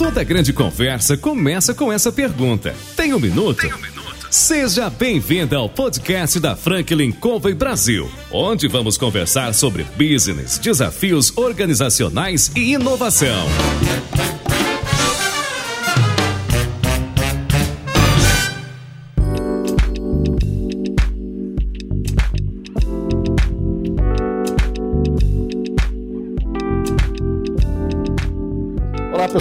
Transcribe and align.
Toda 0.00 0.24
grande 0.24 0.50
conversa 0.50 1.14
começa 1.14 1.74
com 1.74 1.92
essa 1.92 2.10
pergunta. 2.10 2.74
Tem 2.96 3.12
um 3.12 3.20
minuto? 3.20 3.60
Tem 3.60 3.70
um 3.70 3.76
minuto? 3.76 4.28
Seja 4.30 4.88
bem-vinda 4.88 5.58
ao 5.58 5.68
podcast 5.68 6.40
da 6.40 6.56
Franklin 6.56 7.12
Covey 7.12 7.52
Brasil, 7.52 8.10
onde 8.32 8.66
vamos 8.66 8.96
conversar 8.96 9.52
sobre 9.52 9.84
business, 9.98 10.58
desafios 10.58 11.36
organizacionais 11.36 12.50
e 12.56 12.72
inovação. 12.72 13.46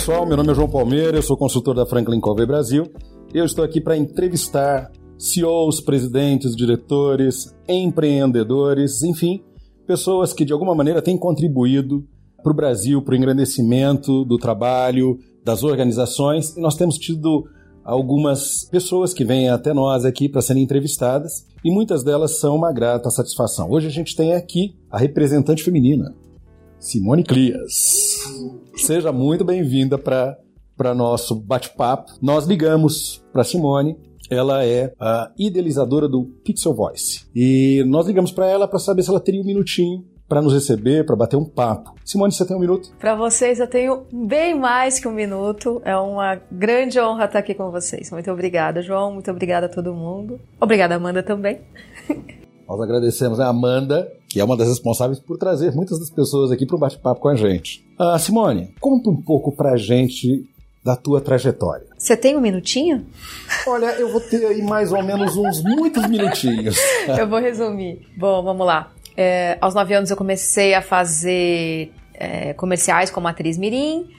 Pessoal, 0.09 0.25
meu 0.25 0.37
nome 0.37 0.51
é 0.51 0.55
João 0.55 0.67
Palmeira, 0.67 1.17
eu 1.17 1.21
sou 1.21 1.37
consultor 1.37 1.75
da 1.75 1.85
Franklin 1.85 2.19
Covey 2.19 2.43
Brasil 2.43 2.91
eu 3.31 3.45
estou 3.45 3.63
aqui 3.63 3.79
para 3.79 3.95
entrevistar 3.95 4.91
CEOs, 5.19 5.81
presidentes, 5.81 6.55
diretores, 6.55 7.55
empreendedores, 7.67 9.03
enfim, 9.03 9.43
pessoas 9.85 10.33
que 10.33 10.43
de 10.43 10.51
alguma 10.51 10.73
maneira 10.73 10.99
têm 10.99 11.15
contribuído 11.15 12.03
para 12.41 12.51
o 12.51 12.55
Brasil, 12.55 13.03
para 13.03 13.13
o 13.13 13.15
engrandecimento 13.15 14.25
do 14.25 14.39
trabalho, 14.39 15.19
das 15.45 15.61
organizações. 15.61 16.57
E 16.57 16.59
nós 16.59 16.75
temos 16.75 16.97
tido 16.97 17.43
algumas 17.83 18.67
pessoas 18.67 19.13
que 19.13 19.23
vêm 19.23 19.47
até 19.49 19.75
nós 19.75 20.05
aqui 20.05 20.27
para 20.27 20.41
serem 20.41 20.63
entrevistadas 20.63 21.45
e 21.63 21.69
muitas 21.69 22.03
delas 22.03 22.39
são 22.39 22.55
uma 22.55 22.73
grata 22.73 23.11
satisfação. 23.11 23.69
Hoje 23.69 23.85
a 23.85 23.91
gente 23.91 24.15
tem 24.15 24.33
aqui 24.33 24.75
a 24.89 24.97
representante 24.97 25.63
feminina, 25.63 26.15
Simone 26.79 27.23
Clias. 27.23 28.15
Seja 28.75 29.11
muito 29.11 29.43
bem-vinda 29.43 29.97
para 29.97 30.93
nosso 30.95 31.35
bate-papo. 31.35 32.13
Nós 32.21 32.45
ligamos 32.45 33.21
para 33.33 33.43
Simone. 33.43 33.97
Ela 34.29 34.63
é 34.63 34.93
a 34.97 35.29
idealizadora 35.37 36.07
do 36.07 36.23
Pixel 36.43 36.73
Voice. 36.73 37.27
E 37.35 37.83
nós 37.85 38.07
ligamos 38.07 38.31
para 38.31 38.47
ela 38.47 38.67
para 38.67 38.79
saber 38.79 39.03
se 39.03 39.09
ela 39.09 39.19
teria 39.19 39.41
um 39.41 39.45
minutinho 39.45 40.05
para 40.27 40.41
nos 40.41 40.53
receber, 40.53 41.05
para 41.05 41.15
bater 41.15 41.35
um 41.35 41.43
papo. 41.43 41.95
Simone, 42.05 42.31
você 42.31 42.45
tem 42.45 42.55
um 42.55 42.59
minuto? 42.59 42.91
Para 42.97 43.15
vocês, 43.15 43.59
eu 43.59 43.67
tenho 43.67 44.05
bem 44.13 44.57
mais 44.57 44.99
que 44.99 45.07
um 45.07 45.11
minuto. 45.11 45.81
É 45.83 45.97
uma 45.97 46.39
grande 46.49 46.99
honra 46.99 47.25
estar 47.25 47.39
aqui 47.39 47.55
com 47.55 47.71
vocês. 47.71 48.09
Muito 48.11 48.31
obrigada, 48.31 48.81
João. 48.81 49.11
Muito 49.11 49.29
obrigada 49.31 49.65
a 49.65 49.69
todo 49.69 49.93
mundo. 49.93 50.39
Obrigada, 50.61 50.95
Amanda, 50.95 51.23
também. 51.23 51.59
Nós 52.69 52.79
agradecemos 52.79 53.39
a 53.39 53.47
Amanda, 53.47 54.07
que 54.29 54.39
é 54.39 54.43
uma 54.43 54.55
das 54.55 54.67
responsáveis 54.67 55.19
por 55.19 55.37
trazer 55.37 55.73
muitas 55.73 55.99
das 55.99 56.11
pessoas 56.11 56.51
aqui 56.51 56.65
para 56.65 56.75
o 56.75 56.79
bate-papo 56.79 57.19
com 57.19 57.29
a 57.29 57.35
gente. 57.35 57.83
Ah, 57.97 58.17
Simone, 58.19 58.73
conta 58.79 59.09
um 59.09 59.19
pouco 59.19 59.51
para 59.51 59.71
a 59.71 59.77
gente 59.77 60.47
da 60.83 60.95
tua 60.95 61.19
trajetória. 61.19 61.85
Você 61.97 62.15
tem 62.15 62.37
um 62.37 62.39
minutinho? 62.39 63.05
Olha, 63.67 63.87
eu 63.99 64.11
vou 64.11 64.21
ter 64.21 64.45
aí 64.45 64.61
mais 64.61 64.93
ou 64.93 65.03
menos 65.03 65.35
uns 65.35 65.61
muitos 65.61 66.07
minutinhos. 66.07 66.77
eu 67.19 67.27
vou 67.27 67.39
resumir. 67.39 68.07
Bom, 68.15 68.41
vamos 68.43 68.65
lá. 68.65 68.91
É, 69.17 69.57
aos 69.59 69.73
nove 69.73 69.93
anos 69.93 70.09
eu 70.09 70.15
comecei 70.15 70.73
a 70.73 70.81
fazer 70.81 71.91
é, 72.13 72.53
comerciais 72.53 73.09
como 73.09 73.27
atriz 73.27 73.57
mirim. 73.57 74.09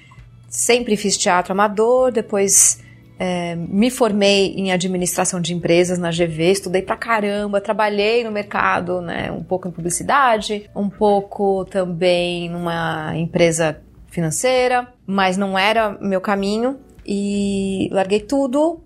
Sempre 0.49 0.97
fiz 0.97 1.17
teatro 1.17 1.53
amador. 1.53 2.13
Depois 2.13 2.83
é, 3.23 3.55
me 3.55 3.91
formei 3.91 4.55
em 4.57 4.73
administração 4.73 5.43
de 5.43 5.53
empresas 5.53 5.99
na 5.99 6.11
GV. 6.11 6.53
Estudei 6.53 6.81
pra 6.81 6.97
caramba. 6.97 7.61
Trabalhei 7.61 8.25
no 8.25 8.33
mercado, 8.33 9.03
né, 9.03 9.31
um 9.31 9.45
pouco 9.45 9.69
em 9.69 9.71
publicidade, 9.71 10.71
um 10.75 10.89
pouco 10.89 11.67
também 11.67 12.49
numa 12.49 13.15
empresa 13.15 13.79
financeira, 14.09 14.89
mas 15.07 15.37
não 15.37 15.59
era 15.59 15.99
meu 16.01 16.21
caminho 16.21 16.81
e 17.07 17.91
larguei 17.93 18.21
tudo 18.21 18.81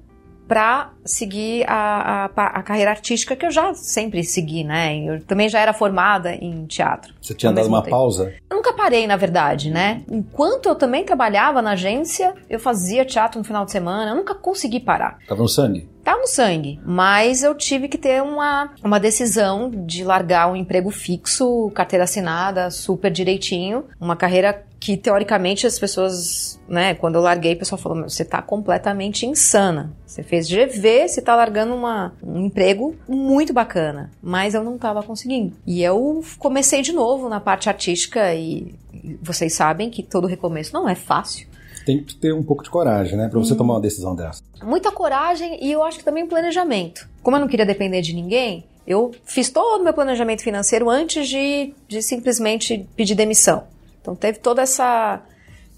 para 0.48 0.90
seguir 1.04 1.64
a, 1.68 2.24
a, 2.26 2.46
a, 2.46 2.62
carreira 2.62 2.90
artística 2.90 3.36
que 3.36 3.44
eu 3.44 3.50
já 3.50 3.74
sempre 3.74 4.24
segui, 4.24 4.64
né? 4.64 4.96
Eu 4.98 5.20
também 5.24 5.48
já 5.48 5.60
era 5.60 5.72
formada 5.72 6.34
em 6.34 6.66
teatro. 6.66 7.14
Você 7.20 7.34
tinha 7.34 7.52
dado 7.52 7.68
uma 7.68 7.82
tempo. 7.82 7.90
pausa? 7.90 8.32
Eu 8.50 8.56
nunca 8.56 8.72
parei, 8.72 9.06
na 9.06 9.16
verdade, 9.16 9.70
né? 9.70 10.02
Enquanto 10.10 10.68
eu 10.68 10.74
também 10.74 11.04
trabalhava 11.04 11.60
na 11.60 11.72
agência, 11.72 12.34
eu 12.48 12.58
fazia 12.58 13.04
teatro 13.04 13.38
no 13.38 13.44
final 13.44 13.64
de 13.64 13.72
semana, 13.72 14.12
eu 14.12 14.16
nunca 14.16 14.34
consegui 14.34 14.80
parar. 14.80 15.18
Tava 15.28 15.42
no 15.42 15.48
sangue? 15.48 15.88
Tá 16.04 16.18
no 16.18 16.26
sangue, 16.26 16.78
mas 16.84 17.42
eu 17.42 17.54
tive 17.54 17.88
que 17.88 17.96
ter 17.96 18.22
uma, 18.22 18.70
uma 18.82 19.00
decisão 19.00 19.70
de 19.70 20.04
largar 20.04 20.50
um 20.52 20.54
emprego 20.54 20.90
fixo, 20.90 21.70
carteira 21.74 22.04
assinada, 22.04 22.70
super 22.70 23.10
direitinho, 23.10 23.84
uma 23.98 24.14
carreira 24.14 24.66
que 24.78 24.98
teoricamente 24.98 25.66
as 25.66 25.78
pessoas, 25.78 26.60
né, 26.68 26.94
quando 26.94 27.14
eu 27.14 27.22
larguei, 27.22 27.54
o 27.54 27.58
pessoal 27.58 27.80
falou: 27.80 28.02
você 28.02 28.22
tá 28.22 28.42
completamente 28.42 29.24
insana. 29.24 29.94
Você 30.04 30.22
fez 30.22 30.46
GV, 30.46 30.93
você 31.06 31.20
tá 31.20 31.34
largando 31.34 31.74
uma, 31.74 32.12
um 32.22 32.46
emprego 32.46 32.94
muito 33.08 33.52
bacana, 33.52 34.10
mas 34.22 34.54
eu 34.54 34.62
não 34.62 34.78
tava 34.78 35.02
conseguindo. 35.02 35.54
E 35.66 35.82
eu 35.82 36.22
comecei 36.38 36.82
de 36.82 36.92
novo 36.92 37.28
na 37.28 37.40
parte 37.40 37.68
artística 37.68 38.34
e 38.34 38.74
vocês 39.22 39.54
sabem 39.54 39.90
que 39.90 40.02
todo 40.02 40.26
recomeço 40.26 40.72
não 40.72 40.88
é 40.88 40.94
fácil 40.94 41.48
tem 41.84 42.02
que 42.02 42.16
ter 42.16 42.32
um 42.32 42.42
pouco 42.42 42.62
de 42.62 42.70
coragem, 42.70 43.16
né? 43.16 43.28
Pra 43.28 43.38
você 43.38 43.52
hum. 43.52 43.56
tomar 43.56 43.74
uma 43.74 43.80
decisão 43.80 44.16
dessa. 44.16 44.42
Muita 44.62 44.90
coragem 44.90 45.62
e 45.62 45.70
eu 45.70 45.82
acho 45.82 45.98
que 45.98 46.04
também 46.04 46.26
planejamento. 46.26 47.08
Como 47.22 47.36
eu 47.36 47.40
não 47.40 47.48
queria 47.48 47.66
depender 47.66 48.00
de 48.00 48.14
ninguém, 48.14 48.64
eu 48.86 49.12
fiz 49.24 49.50
todo 49.50 49.80
o 49.80 49.84
meu 49.84 49.92
planejamento 49.92 50.42
financeiro 50.42 50.88
antes 50.88 51.28
de, 51.28 51.74
de 51.86 52.02
simplesmente 52.02 52.86
pedir 52.96 53.14
demissão. 53.14 53.64
Então 54.00 54.14
teve 54.14 54.38
toda 54.38 54.62
essa. 54.62 55.20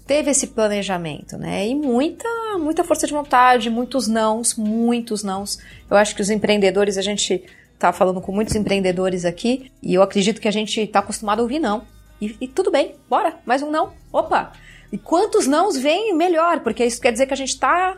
Teve 0.07 0.31
esse 0.31 0.47
planejamento, 0.47 1.37
né? 1.37 1.67
E 1.67 1.75
muita, 1.75 2.27
muita 2.57 2.83
força 2.83 3.05
de 3.05 3.13
vontade, 3.13 3.69
muitos 3.69 4.07
nãos, 4.07 4.55
muitos 4.55 5.21
nãos. 5.21 5.59
Eu 5.89 5.97
acho 5.97 6.15
que 6.15 6.21
os 6.21 6.29
empreendedores, 6.29 6.97
a 6.97 7.01
gente 7.01 7.43
tá 7.77 7.91
falando 7.91 8.21
com 8.21 8.31
muitos 8.31 8.55
empreendedores 8.55 9.25
aqui, 9.25 9.71
e 9.83 9.93
eu 9.93 10.01
acredito 10.01 10.41
que 10.41 10.47
a 10.47 10.51
gente 10.51 10.87
tá 10.87 10.99
acostumado 10.99 11.39
a 11.39 11.43
ouvir 11.43 11.59
não. 11.59 11.85
E, 12.21 12.35
e 12.41 12.47
tudo 12.47 12.71
bem, 12.71 12.95
bora, 13.09 13.35
mais 13.45 13.61
um 13.61 13.69
não. 13.69 13.91
Opa! 14.11 14.53
E 14.91 14.97
quantos 14.97 15.45
nãos 15.45 15.77
vem, 15.77 16.15
melhor, 16.15 16.61
porque 16.61 16.85
isso 16.85 17.01
quer 17.01 17.11
dizer 17.11 17.27
que 17.27 17.33
a 17.33 17.37
gente 17.37 17.49
está 17.49 17.97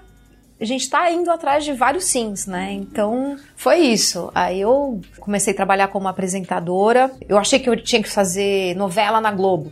a 0.59 0.66
gente 0.66 0.81
está 0.81 1.09
indo 1.09 1.31
atrás 1.31 1.64
de 1.64 1.72
vários 1.72 2.03
sims, 2.03 2.46
né? 2.46 2.74
Então, 2.74 3.38
foi 3.56 3.78
isso. 3.78 4.30
Aí 4.36 4.59
eu 4.59 5.00
comecei 5.18 5.53
a 5.53 5.56
trabalhar 5.56 5.88
como 5.88 6.09
apresentadora. 6.09 7.09
Eu 7.30 7.38
achei 7.38 7.59
que 7.59 7.70
eu 7.70 7.81
tinha 7.81 8.03
que 8.03 8.09
fazer 8.09 8.76
novela 8.76 9.22
na 9.22 9.31
Globo. 9.31 9.72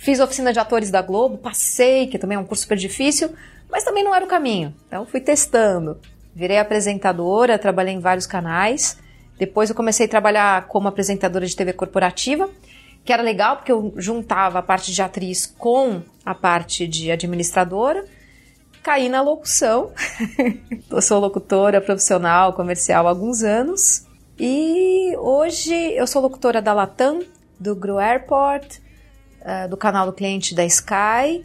Fiz 0.00 0.18
oficina 0.18 0.52
de 0.52 0.58
atores 0.58 0.90
da 0.90 1.02
Globo, 1.02 1.38
passei, 1.38 2.06
que 2.06 2.18
também 2.18 2.36
é 2.36 2.38
um 2.38 2.44
curso 2.44 2.62
super 2.62 2.76
difícil, 2.76 3.30
mas 3.70 3.84
também 3.84 4.02
não 4.02 4.14
era 4.14 4.24
o 4.24 4.28
caminho. 4.28 4.74
Então, 4.86 5.04
fui 5.06 5.20
testando. 5.20 5.98
Virei 6.34 6.58
apresentadora, 6.58 7.58
trabalhei 7.58 7.94
em 7.94 8.00
vários 8.00 8.26
canais. 8.26 8.98
Depois 9.38 9.68
eu 9.68 9.76
comecei 9.76 10.06
a 10.06 10.08
trabalhar 10.08 10.66
como 10.68 10.88
apresentadora 10.88 11.46
de 11.46 11.54
TV 11.54 11.72
corporativa 11.72 12.48
que 13.04 13.12
era 13.12 13.22
legal 13.22 13.56
porque 13.56 13.72
eu 13.72 13.92
juntava 13.96 14.58
a 14.58 14.62
parte 14.62 14.92
de 14.92 15.02
atriz 15.02 15.46
com 15.46 16.02
a 16.24 16.34
parte 16.34 16.86
de 16.86 17.10
administradora. 17.10 18.04
Caí 18.82 19.08
na 19.08 19.20
locução. 19.20 19.92
eu 20.90 21.02
sou 21.02 21.20
locutora 21.20 21.80
profissional, 21.80 22.52
comercial 22.52 23.06
há 23.06 23.10
alguns 23.10 23.42
anos. 23.42 24.06
E 24.38 25.14
hoje 25.18 25.74
eu 25.74 26.06
sou 26.06 26.22
locutora 26.22 26.62
da 26.62 26.72
Latam, 26.72 27.20
do 27.58 27.74
Gru 27.74 27.98
Airport, 27.98 28.80
uh, 29.40 29.68
do 29.68 29.76
canal 29.76 30.06
do 30.06 30.12
cliente 30.12 30.54
da 30.54 30.64
Sky. 30.64 31.42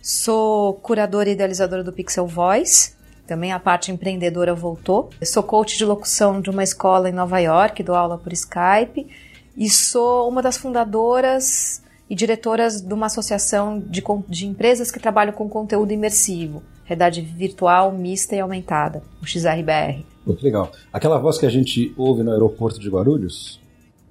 Sou 0.00 0.74
curadora 0.74 1.28
e 1.28 1.32
idealizadora 1.32 1.84
do 1.84 1.92
Pixel 1.92 2.26
Voice. 2.26 2.94
Também 3.26 3.52
a 3.52 3.60
parte 3.60 3.92
empreendedora 3.92 4.54
voltou. 4.54 5.10
Eu 5.20 5.26
sou 5.26 5.42
coach 5.42 5.78
de 5.78 5.84
locução 5.84 6.40
de 6.40 6.50
uma 6.50 6.62
escola 6.62 7.08
em 7.08 7.12
Nova 7.12 7.38
York, 7.38 7.82
dou 7.82 7.94
aula 7.94 8.18
por 8.18 8.32
Skype 8.32 9.06
e 9.56 9.70
sou 9.70 10.28
uma 10.28 10.42
das 10.42 10.56
fundadoras 10.56 11.82
e 12.10 12.14
diretoras 12.14 12.80
de 12.80 12.92
uma 12.92 13.06
associação 13.06 13.78
de, 13.78 14.02
de 14.28 14.46
empresas 14.46 14.90
que 14.90 14.98
trabalham 14.98 15.32
com 15.32 15.48
conteúdo 15.48 15.92
imersivo, 15.92 16.62
realidade 16.84 17.22
virtual, 17.22 17.92
mista 17.92 18.34
e 18.36 18.40
aumentada, 18.40 19.02
o 19.22 19.26
XRBR. 19.26 20.04
Muito 20.26 20.44
legal. 20.44 20.70
Aquela 20.92 21.18
voz 21.18 21.38
que 21.38 21.46
a 21.46 21.50
gente 21.50 21.92
ouve 21.96 22.22
no 22.22 22.32
aeroporto 22.32 22.78
de 22.78 22.88
Guarulhos, 22.88 23.60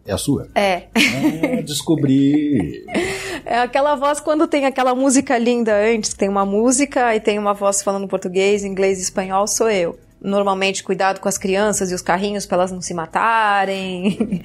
é 0.05 0.13
a 0.13 0.17
sua? 0.17 0.47
É. 0.55 0.88
Ah, 0.95 1.61
descobri. 1.61 2.85
É 3.45 3.59
aquela 3.59 3.95
voz 3.95 4.19
quando 4.19 4.47
tem 4.47 4.65
aquela 4.65 4.93
música 4.93 5.38
linda 5.38 5.75
antes, 5.75 6.13
tem 6.13 6.29
uma 6.29 6.45
música 6.45 7.15
e 7.15 7.19
tem 7.19 7.39
uma 7.39 7.53
voz 7.53 7.81
falando 7.81 8.07
português, 8.07 8.63
inglês 8.63 8.99
e 8.99 9.03
espanhol, 9.03 9.47
sou 9.47 9.69
eu 9.69 9.97
normalmente 10.21 10.83
cuidado 10.83 11.19
com 11.19 11.27
as 11.27 11.38
crianças 11.38 11.91
e 11.91 11.95
os 11.95 12.01
carrinhos 12.01 12.45
para 12.45 12.57
elas 12.59 12.71
não 12.71 12.81
se 12.81 12.93
matarem. 12.93 14.43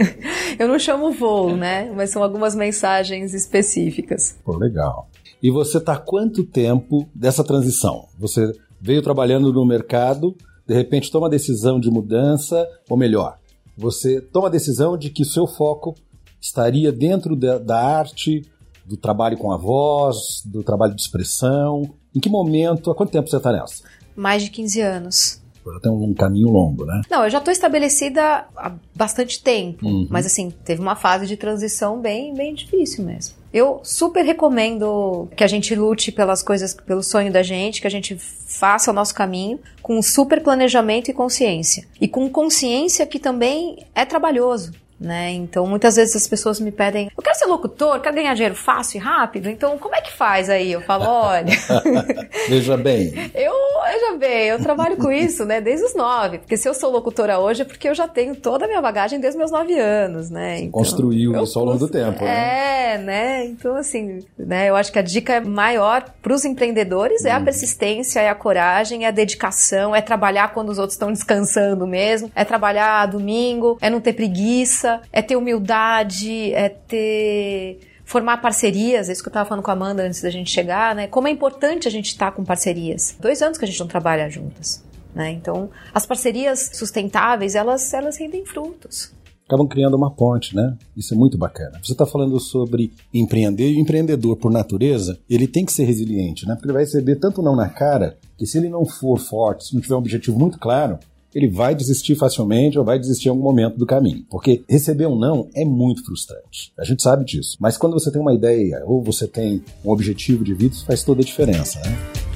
eu 0.58 0.66
não 0.66 0.78
chamo 0.78 1.12
voo, 1.12 1.54
né? 1.54 1.92
Mas 1.94 2.10
são 2.10 2.22
algumas 2.22 2.54
mensagens 2.54 3.34
específicas. 3.34 4.38
Pô, 4.42 4.56
legal. 4.56 5.08
E 5.42 5.50
você 5.50 5.78
tá 5.78 5.96
quanto 5.96 6.44
tempo 6.44 7.06
dessa 7.14 7.44
transição? 7.44 8.06
Você 8.18 8.50
veio 8.80 9.02
trabalhando 9.02 9.52
no 9.52 9.66
mercado, 9.66 10.34
de 10.66 10.74
repente 10.74 11.10
toma 11.10 11.26
a 11.26 11.30
decisão 11.30 11.78
de 11.78 11.90
mudança, 11.90 12.66
ou 12.88 12.96
melhor, 12.96 13.38
você 13.76 14.20
toma 14.20 14.48
a 14.48 14.50
decisão 14.50 14.96
de 14.96 15.10
que 15.10 15.24
seu 15.24 15.46
foco 15.46 15.94
estaria 16.40 16.92
dentro 16.92 17.36
da, 17.36 17.58
da 17.58 17.78
arte, 17.78 18.42
Do 18.84 18.96
trabalho 18.96 19.36
com 19.36 19.52
a 19.52 19.56
voz, 19.56 20.42
do 20.46 20.62
trabalho 20.62 20.94
de 20.94 21.02
expressão? 21.02 21.94
Em 22.14 22.20
que 22.20 22.30
momento, 22.30 22.90
há 22.90 22.94
quanto 22.94 23.12
tempo 23.12 23.28
você 23.28 23.36
está 23.36 23.52
nessa? 23.52 23.84
Mais 24.16 24.42
de 24.42 24.50
15 24.50 24.80
anos. 24.80 25.42
Já 25.72 25.80
tem 25.80 25.92
um 25.92 26.14
caminho 26.14 26.48
longo, 26.48 26.84
né? 26.84 27.02
Não, 27.10 27.24
eu 27.24 27.30
já 27.30 27.38
estou 27.38 27.52
estabelecida 27.52 28.46
há 28.56 28.72
bastante 28.94 29.42
tempo, 29.42 29.86
uhum. 29.86 30.06
mas 30.10 30.24
assim, 30.24 30.50
teve 30.64 30.80
uma 30.80 30.96
fase 30.96 31.26
de 31.26 31.36
transição 31.36 32.00
bem, 32.00 32.34
bem 32.34 32.54
difícil 32.54 33.04
mesmo. 33.04 33.36
Eu 33.52 33.80
super 33.82 34.24
recomendo 34.24 35.28
que 35.36 35.42
a 35.42 35.46
gente 35.46 35.74
lute 35.74 36.12
pelas 36.12 36.42
coisas, 36.42 36.74
pelo 36.74 37.02
sonho 37.02 37.32
da 37.32 37.42
gente, 37.42 37.80
que 37.80 37.86
a 37.86 37.90
gente 37.90 38.16
faça 38.18 38.90
o 38.90 38.94
nosso 38.94 39.14
caminho 39.14 39.58
com 39.82 40.00
super 40.02 40.42
planejamento 40.42 41.10
e 41.10 41.14
consciência. 41.14 41.86
E 42.00 42.06
com 42.06 42.28
consciência 42.28 43.06
que 43.06 43.18
também 43.18 43.86
é 43.94 44.04
trabalhoso 44.04 44.72
né? 45.00 45.30
Então, 45.30 45.66
muitas 45.66 45.96
vezes 45.96 46.16
as 46.16 46.26
pessoas 46.26 46.58
me 46.60 46.72
pedem, 46.72 47.10
eu 47.16 47.22
quero 47.22 47.36
ser 47.36 47.46
locutor, 47.46 48.00
quero 48.00 48.14
ganhar 48.14 48.34
dinheiro 48.34 48.54
fácil 48.54 48.98
e 48.98 49.00
rápido, 49.00 49.48
então 49.48 49.78
como 49.78 49.94
é 49.94 50.00
que 50.00 50.12
faz 50.12 50.50
aí? 50.50 50.72
Eu 50.72 50.80
falo, 50.80 51.04
olha... 51.08 51.52
veja 52.48 52.76
bem. 52.76 53.12
Eu, 53.34 53.52
veja 53.84 54.18
bem, 54.18 54.46
eu 54.48 54.58
trabalho 54.60 54.96
com 54.96 55.10
isso, 55.10 55.44
né, 55.44 55.60
desde 55.60 55.86
os 55.86 55.94
nove, 55.94 56.38
porque 56.38 56.56
se 56.56 56.68
eu 56.68 56.74
sou 56.74 56.90
locutora 56.90 57.38
hoje 57.38 57.62
é 57.62 57.64
porque 57.64 57.88
eu 57.88 57.94
já 57.94 58.08
tenho 58.08 58.34
toda 58.34 58.64
a 58.64 58.68
minha 58.68 58.80
bagagem 58.80 59.20
desde 59.20 59.38
meus 59.38 59.50
nove 59.50 59.78
anos, 59.78 60.30
né? 60.30 60.60
Então, 60.60 60.72
Construiu 60.72 61.40
isso 61.42 61.58
ao 61.58 61.64
longo 61.64 61.78
do 61.78 61.88
tempo, 61.88 62.24
né? 62.24 62.94
É, 62.94 62.98
né? 62.98 63.44
Então, 63.46 63.76
assim, 63.76 64.20
né, 64.36 64.68
eu 64.68 64.76
acho 64.76 64.92
que 64.92 64.98
a 64.98 65.02
dica 65.02 65.40
maior 65.40 66.04
para 66.22 66.32
os 66.32 66.44
empreendedores 66.44 67.24
é 67.24 67.32
a 67.32 67.38
uhum. 67.38 67.44
persistência, 67.44 68.20
é 68.20 68.28
a 68.28 68.34
coragem, 68.34 69.04
é 69.04 69.08
a 69.08 69.10
dedicação, 69.10 69.94
é 69.94 70.00
trabalhar 70.00 70.52
quando 70.52 70.70
os 70.70 70.78
outros 70.78 70.94
estão 70.94 71.12
descansando 71.12 71.86
mesmo, 71.86 72.30
é 72.34 72.44
trabalhar 72.44 73.06
domingo, 73.06 73.78
é 73.80 73.90
não 73.90 74.00
ter 74.00 74.12
preguiça, 74.12 74.87
é 75.12 75.22
ter 75.22 75.36
humildade, 75.36 76.52
é 76.52 76.68
ter 76.68 77.80
formar 78.08 78.38
parcerias, 78.38 79.10
é 79.10 79.12
isso 79.12 79.22
que 79.22 79.28
eu 79.28 79.30
estava 79.30 79.46
falando 79.46 79.62
com 79.62 79.70
a 79.70 79.74
Amanda 79.74 80.02
antes 80.02 80.22
da 80.22 80.30
gente 80.30 80.50
chegar, 80.50 80.94
né? 80.94 81.06
Como 81.06 81.28
é 81.28 81.30
importante 81.30 81.86
a 81.86 81.90
gente 81.90 82.06
estar 82.06 82.30
tá 82.30 82.32
com 82.32 82.42
parcerias. 82.42 83.14
Dois 83.20 83.42
anos 83.42 83.58
que 83.58 83.66
a 83.66 83.68
gente 83.68 83.78
não 83.78 83.86
trabalha 83.86 84.30
juntas, 84.30 84.82
né? 85.14 85.30
Então, 85.30 85.68
as 85.92 86.06
parcerias 86.06 86.70
sustentáveis, 86.72 87.54
elas, 87.54 87.92
elas 87.92 88.16
rendem 88.16 88.46
frutos. 88.46 89.12
Acabam 89.46 89.68
criando 89.68 89.94
uma 89.94 90.10
ponte, 90.10 90.56
né? 90.56 90.74
Isso 90.96 91.12
é 91.12 91.16
muito 91.16 91.36
bacana. 91.36 91.80
Você 91.82 91.92
está 91.92 92.06
falando 92.06 92.40
sobre 92.40 92.92
empreender, 93.12 93.70
e 93.70 93.76
o 93.76 93.80
empreendedor, 93.80 94.36
por 94.36 94.50
natureza, 94.50 95.18
ele 95.28 95.46
tem 95.46 95.66
que 95.66 95.72
ser 95.72 95.84
resiliente, 95.84 96.46
né? 96.46 96.54
Porque 96.54 96.66
ele 96.66 96.74
vai 96.74 96.84
receber 96.84 97.16
tanto 97.16 97.42
não 97.42 97.54
na 97.54 97.68
cara, 97.68 98.16
que 98.38 98.46
se 98.46 98.56
ele 98.56 98.70
não 98.70 98.86
for 98.86 99.18
forte, 99.18 99.64
se 99.64 99.74
não 99.74 99.82
tiver 99.82 99.94
um 99.94 99.98
objetivo 99.98 100.38
muito 100.38 100.58
claro, 100.58 100.98
ele 101.34 101.48
vai 101.48 101.74
desistir 101.74 102.14
facilmente 102.14 102.78
ou 102.78 102.84
vai 102.84 102.98
desistir 102.98 103.28
em 103.28 103.30
algum 103.30 103.42
momento 103.42 103.76
do 103.76 103.86
caminho. 103.86 104.24
Porque 104.30 104.64
receber 104.68 105.06
um 105.06 105.18
não 105.18 105.48
é 105.54 105.64
muito 105.64 106.04
frustrante. 106.04 106.72
A 106.78 106.84
gente 106.84 107.02
sabe 107.02 107.24
disso. 107.24 107.56
Mas 107.60 107.76
quando 107.76 107.92
você 107.92 108.10
tem 108.10 108.20
uma 108.20 108.34
ideia 108.34 108.82
ou 108.86 109.02
você 109.02 109.26
tem 109.26 109.62
um 109.84 109.90
objetivo 109.90 110.44
de 110.44 110.54
vida, 110.54 110.74
isso 110.74 110.86
faz 110.86 111.02
toda 111.02 111.22
a 111.22 111.24
diferença, 111.24 111.80
né? 111.80 112.27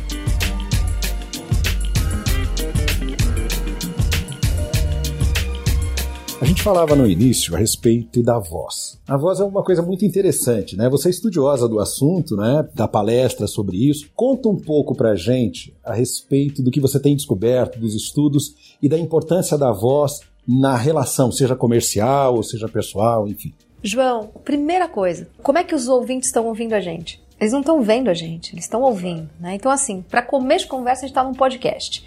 A 6.42 6.44
gente 6.44 6.60
falava 6.60 6.96
no 6.96 7.06
início 7.06 7.54
a 7.54 7.58
respeito 7.58 8.20
da 8.20 8.36
voz. 8.36 8.98
A 9.06 9.16
voz 9.16 9.38
é 9.38 9.44
uma 9.44 9.62
coisa 9.62 9.80
muito 9.80 10.04
interessante, 10.04 10.76
né? 10.76 10.88
Você 10.88 11.06
é 11.06 11.10
estudiosa 11.12 11.68
do 11.68 11.78
assunto, 11.78 12.34
né? 12.34 12.68
Da 12.74 12.88
palestra 12.88 13.46
sobre 13.46 13.76
isso. 13.76 14.10
Conta 14.12 14.48
um 14.48 14.56
pouco 14.56 14.92
pra 14.92 15.14
gente 15.14 15.72
a 15.84 15.94
respeito 15.94 16.60
do 16.60 16.72
que 16.72 16.80
você 16.80 16.98
tem 16.98 17.14
descoberto, 17.14 17.78
dos 17.78 17.94
estudos 17.94 18.56
e 18.82 18.88
da 18.88 18.98
importância 18.98 19.56
da 19.56 19.70
voz 19.70 20.18
na 20.44 20.76
relação, 20.76 21.30
seja 21.30 21.54
comercial 21.54 22.34
ou 22.34 22.42
seja 22.42 22.68
pessoal, 22.68 23.28
enfim. 23.28 23.54
João, 23.80 24.28
primeira 24.44 24.88
coisa, 24.88 25.28
como 25.44 25.58
é 25.58 25.62
que 25.62 25.76
os 25.76 25.86
ouvintes 25.86 26.28
estão 26.28 26.48
ouvindo 26.48 26.72
a 26.72 26.80
gente? 26.80 27.22
Eles 27.38 27.52
não 27.52 27.60
estão 27.60 27.80
vendo 27.82 28.10
a 28.10 28.14
gente, 28.14 28.52
eles 28.52 28.64
estão 28.64 28.82
ouvindo, 28.82 29.30
né? 29.38 29.54
Então, 29.54 29.70
assim, 29.70 30.02
para 30.10 30.22
começo 30.22 30.64
de 30.64 30.70
conversa, 30.72 31.02
a 31.02 31.06
gente 31.06 31.12
está 31.12 31.22
num 31.22 31.34
podcast. 31.34 32.04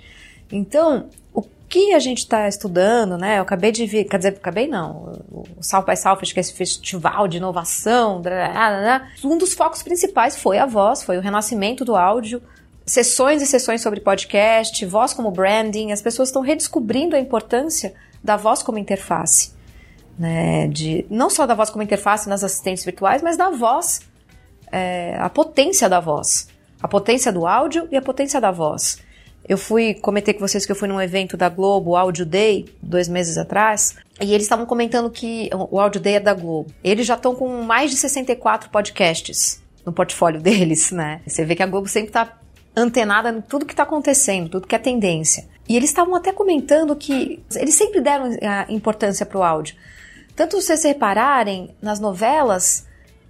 Então, 0.52 1.06
que 1.68 1.94
a 1.94 2.00
gente 2.00 2.20
está 2.20 2.48
estudando, 2.48 3.18
né? 3.18 3.40
Eu 3.40 3.42
acabei 3.42 3.72
de 3.72 3.86
ver, 3.86 4.06
quer 4.06 4.18
dizer, 4.18 4.30
acabei 4.30 4.68
não, 4.68 5.14
o 5.32 5.64
South 5.64 5.84
by 5.84 5.98
Southwest, 5.98 6.34
que 6.34 6.40
é 6.40 6.42
esse 6.42 6.54
festival 6.54 7.28
de 7.28 7.38
inovação, 7.38 8.22
um 9.24 9.38
dos 9.38 9.54
focos 9.54 9.82
principais 9.82 10.36
foi 10.36 10.58
a 10.58 10.66
voz, 10.66 11.04
foi 11.04 11.18
o 11.18 11.22
renascimento 11.22 11.84
do 11.84 11.96
áudio, 11.96 12.42
sessões 12.86 13.42
e 13.42 13.48
sessões 13.48 13.82
sobre 13.82 14.00
podcast, 14.00 14.86
voz 14.86 15.14
como 15.14 15.32
branding, 15.32 15.92
as 15.92 16.02
pessoas 16.02 16.30
estão 16.30 16.42
redescobrindo 16.42 17.16
a 17.16 17.20
importância 17.20 17.94
da 18.24 18.38
voz 18.38 18.62
como 18.62 18.78
interface, 18.78 19.52
né? 20.18 20.68
De, 20.68 21.06
não 21.10 21.30
só 21.30 21.46
da 21.46 21.56
voz 21.56 21.70
como 21.70 21.84
interface 21.84 22.30
nas 22.30 22.44
assistentes 22.44 22.86
virtuais, 22.86 23.22
mas 23.22 23.38
da 23.38 23.50
voz, 23.50 24.02
é, 24.72 25.16
a 25.20 25.30
potência 25.30 25.90
da 25.90 26.00
voz, 26.00 26.48
a 26.82 26.88
potência 26.88 27.32
do 27.32 27.48
áudio 27.48 27.88
e 27.92 27.98
a 27.98 28.02
potência 28.02 28.40
da 28.40 28.52
voz. 28.52 29.04
Eu 29.48 29.58
fui, 29.58 29.94
comentei 29.94 30.34
com 30.34 30.40
vocês 30.40 30.66
que 30.66 30.72
eu 30.72 30.76
fui 30.76 30.88
num 30.88 31.00
evento 31.00 31.38
da 31.38 31.50
Globo, 31.50 31.96
Audio 31.96 32.26
Day, 32.26 32.66
dois 32.82 33.08
meses 33.08 33.38
atrás, 33.38 33.96
e 34.20 34.34
eles 34.34 34.44
estavam 34.44 34.66
comentando 34.66 35.10
que 35.10 35.50
o 35.54 35.80
Audio 35.80 36.02
Day 36.02 36.16
é 36.16 36.20
da 36.20 36.34
Globo. 36.34 36.72
Eles 36.84 37.06
já 37.06 37.14
estão 37.14 37.36
com 37.36 37.62
mais 37.62 37.92
de 37.92 37.98
64 37.98 38.72
podcasts 38.72 39.62
no 39.86 39.94
portfólio 39.94 40.42
deles, 40.42 40.92
né? 40.92 41.22
Você 41.28 41.46
vê 41.46 41.56
que 41.56 41.62
a 41.62 41.68
Globo 41.68 41.88
sempre 41.88 42.10
está 42.10 42.40
antenada 42.76 43.30
em 43.30 43.42
tudo 43.42 43.66
que 43.66 43.74
está 43.74 43.84
acontecendo, 43.84 44.50
tudo 44.50 44.68
que 44.68 44.76
é 44.76 44.80
tendência. 44.80 45.48
E 45.70 45.76
eles 45.76 45.90
estavam 45.90 46.16
até 46.16 46.32
comentando 46.32 46.96
que 46.96 47.44
eles 47.56 47.76
sempre 47.76 48.02
deram 48.02 48.26
a 48.42 48.66
importância 48.72 49.26
para 49.26 49.38
o 49.38 49.44
áudio. 49.44 49.76
Tanto 50.36 50.60
vocês 50.60 50.84
repararem 50.84 51.76
nas 51.82 52.00
novelas, 52.00 52.86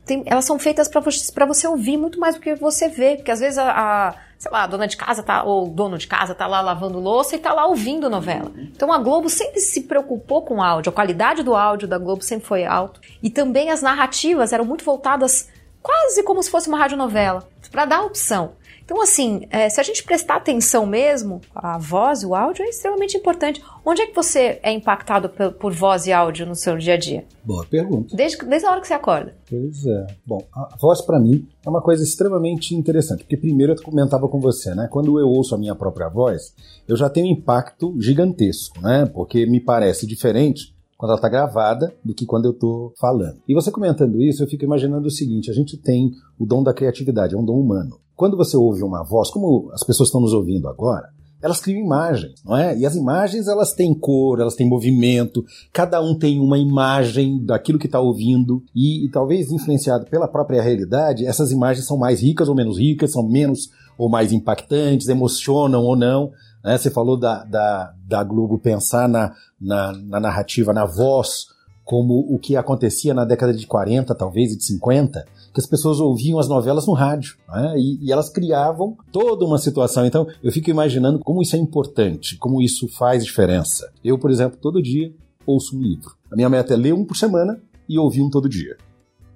tem, 0.06 0.24
elas 0.26 0.46
são 0.46 0.58
feitas 0.58 0.88
para 0.88 1.02
você, 1.02 1.32
você 1.46 1.68
ouvir 1.68 1.98
muito 1.98 2.20
mais 2.20 2.36
do 2.36 2.42
que 2.42 2.56
você 2.56 2.88
vê, 2.88 3.16
porque 3.16 3.32
às 3.32 3.40
vezes 3.40 3.58
a, 3.58 3.70
a 3.70 4.16
sei 4.38 4.52
lá, 4.52 4.64
a 4.64 4.68
dona 4.68 4.88
de 4.88 4.98
casa 4.98 5.24
tá, 5.24 5.44
ou 5.44 5.68
o 5.68 5.70
dono 5.70 5.98
de 5.98 6.08
casa 6.08 6.36
tá 6.36 6.48
lá 6.48 6.62
lavando 6.62 7.00
louça 7.00 7.36
e 7.36 7.40
tá 7.40 7.54
lá 7.54 7.66
ouvindo 7.66 8.10
novela. 8.10 8.52
Então 8.58 8.92
a 8.92 8.98
Globo 8.98 9.30
sempre 9.30 9.60
se 9.60 9.82
preocupou 9.82 10.44
com 10.44 10.58
o 10.58 10.62
áudio, 10.62 10.90
a 10.90 10.94
qualidade 10.94 11.44
do 11.44 11.56
áudio 11.56 11.88
da 11.88 11.98
Globo 11.98 12.24
sempre 12.24 12.46
foi 12.46 12.66
alto. 12.66 13.00
E 13.22 13.30
também 13.30 13.72
as 13.72 13.82
narrativas 13.82 14.54
eram 14.54 14.66
muito 14.66 14.84
voltadas 14.84 15.50
quase 15.82 16.24
como 16.24 16.42
se 16.42 16.50
fosse 16.50 16.68
uma 16.68 16.80
radionovela, 16.80 17.48
para 17.72 17.86
dar 17.86 18.02
opção. 18.02 18.54
Então, 18.86 19.02
assim, 19.02 19.48
é, 19.50 19.68
se 19.68 19.82
a 19.82 19.84
gente 19.84 20.04
prestar 20.04 20.36
atenção 20.36 20.86
mesmo, 20.86 21.42
a 21.56 21.80
voz 21.80 22.22
e 22.22 22.26
o 22.28 22.36
áudio 22.36 22.64
é 22.64 22.70
extremamente 22.70 23.18
importante. 23.18 23.62
Onde 23.84 24.04
é 24.04 24.06
que 24.06 24.16
você 24.16 24.60
é 24.62 24.72
impactado 24.72 25.28
por, 25.28 25.54
por 25.54 25.74
voz 25.74 26.06
e 26.06 26.14
áudio 26.14 26.46
no 26.46 26.56
seu 26.56 26.78
dia 26.78 26.94
a 26.94 26.98
dia? 26.98 27.26
Boa 27.44 27.66
pergunta. 27.66 28.16
Desde, 28.16 28.38
desde 28.46 28.68
a 28.68 28.72
hora 28.72 28.82
que 28.82 28.88
você 28.88 28.94
acorda. 28.94 29.36
Pois 29.50 29.86
é. 29.88 30.08
Bom, 30.24 30.44
a 30.54 30.76
voz 30.80 31.02
para 31.02 31.20
mim 31.20 31.48
é 31.66 31.70
uma 31.70 31.82
coisa 31.82 32.04
extremamente 32.04 32.76
interessante, 32.76 33.24
porque 33.24 33.36
primeiro 33.36 33.74
eu 33.74 33.82
comentava 33.82 34.28
com 34.28 34.40
você, 34.40 34.76
né? 34.76 34.88
Quando 34.92 35.20
eu 35.20 35.28
ouço 35.28 35.56
a 35.56 35.58
minha 35.58 35.74
própria 35.74 36.08
voz, 36.08 36.54
eu 36.88 36.96
já 36.96 37.10
tenho 37.10 37.26
um 37.26 37.32
impacto 37.32 37.96
gigantesco, 38.00 38.80
né? 38.82 39.08
Porque 39.12 39.48
me 39.48 39.60
parece 39.60 40.06
diferente 40.06 40.75
quando 40.98 41.12
ela 41.12 41.20
está 41.20 41.30
gravada 41.30 41.94
do 42.04 42.14
que 42.14 42.26
quando 42.26 42.46
eu 42.46 42.52
estou 42.52 42.94
falando. 43.00 43.38
E 43.48 43.54
você 43.54 43.72
comentando 43.72 44.22
isso, 44.22 44.44
eu 44.44 44.48
fico 44.48 44.64
imaginando 44.64 45.08
o 45.08 45.12
seguinte: 45.12 45.52
a 45.52 45.54
gente 45.54 45.78
tem 45.78 46.12
o 46.40 46.46
dom 46.46 46.64
da 46.64 46.74
criatividade, 46.74 47.36
é 47.36 47.38
um 47.38 47.46
dom 47.46 47.60
humano. 47.60 48.00
Quando 48.16 48.38
você 48.38 48.56
ouve 48.56 48.82
uma 48.82 49.04
voz, 49.04 49.30
como 49.30 49.70
as 49.74 49.84
pessoas 49.84 50.08
estão 50.08 50.22
nos 50.22 50.32
ouvindo 50.32 50.70
agora, 50.70 51.10
elas 51.42 51.60
criam 51.60 51.80
imagens, 51.80 52.42
não 52.44 52.58
é? 52.58 52.76
E 52.78 52.86
as 52.86 52.96
imagens 52.96 53.48
elas 53.48 53.74
têm 53.74 53.94
cor, 53.94 54.40
elas 54.40 54.56
têm 54.56 54.68
movimento, 54.68 55.46
cada 55.72 56.02
um 56.02 56.18
tem 56.18 56.40
uma 56.40 56.58
imagem 56.58 57.44
daquilo 57.46 57.78
que 57.78 57.86
está 57.86 58.00
ouvindo 58.00 58.64
e, 58.74 59.06
e, 59.06 59.10
talvez 59.10 59.52
influenciado 59.52 60.06
pela 60.06 60.28
própria 60.28 60.62
realidade, 60.62 61.26
essas 61.26 61.52
imagens 61.52 61.86
são 61.86 61.98
mais 61.98 62.22
ricas 62.22 62.50
ou 62.50 62.56
menos 62.56 62.80
ricas, 62.80 63.12
são 63.12 63.28
menos 63.28 63.70
ou 63.98 64.10
mais 64.10 64.32
impactantes, 64.32 65.08
emocionam 65.08 65.84
ou 65.84 65.96
não. 65.96 66.32
Né? 66.66 66.78
Você 66.78 66.90
falou 66.90 67.16
da, 67.16 67.44
da, 67.44 67.94
da 68.08 68.24
Globo 68.24 68.58
pensar 68.58 69.08
na, 69.08 69.36
na, 69.62 69.94
na 69.94 70.20
narrativa, 70.20 70.74
na 70.74 70.84
voz, 70.84 71.46
como 71.84 72.20
o 72.28 72.40
que 72.40 72.56
acontecia 72.56 73.14
na 73.14 73.24
década 73.24 73.54
de 73.54 73.68
40, 73.68 74.16
talvez, 74.16 74.52
e 74.52 74.58
de 74.58 74.66
50, 74.66 75.24
que 75.54 75.60
as 75.60 75.68
pessoas 75.68 76.00
ouviam 76.00 76.40
as 76.40 76.50
novelas 76.50 76.88
no 76.88 76.94
rádio, 76.94 77.38
né? 77.48 77.76
e, 77.78 78.04
e, 78.04 78.12
elas 78.12 78.30
criavam 78.30 78.98
toda 79.12 79.46
uma 79.46 79.60
situação. 79.60 80.04
Então, 80.04 80.28
eu 80.42 80.52
fico 80.52 80.72
imaginando 80.72 81.20
como 81.20 81.44
isso 81.44 81.56
é 81.56 81.60
importante, 81.60 82.36
como 82.38 82.60
isso 82.60 82.88
faz 82.88 83.24
diferença. 83.24 83.88
Eu, 84.04 84.18
por 84.18 84.32
exemplo, 84.32 84.58
todo 84.60 84.82
dia 84.82 85.14
ouço 85.46 85.78
um 85.78 85.82
livro. 85.82 86.16
A 86.32 86.36
minha 86.36 86.50
meta 86.50 86.74
é 86.74 86.78
ler 86.78 86.96
um 86.96 87.06
por 87.06 87.16
semana 87.16 87.62
e 87.88 88.00
ouvir 88.00 88.22
um 88.22 88.30
todo 88.32 88.50
dia. 88.50 88.76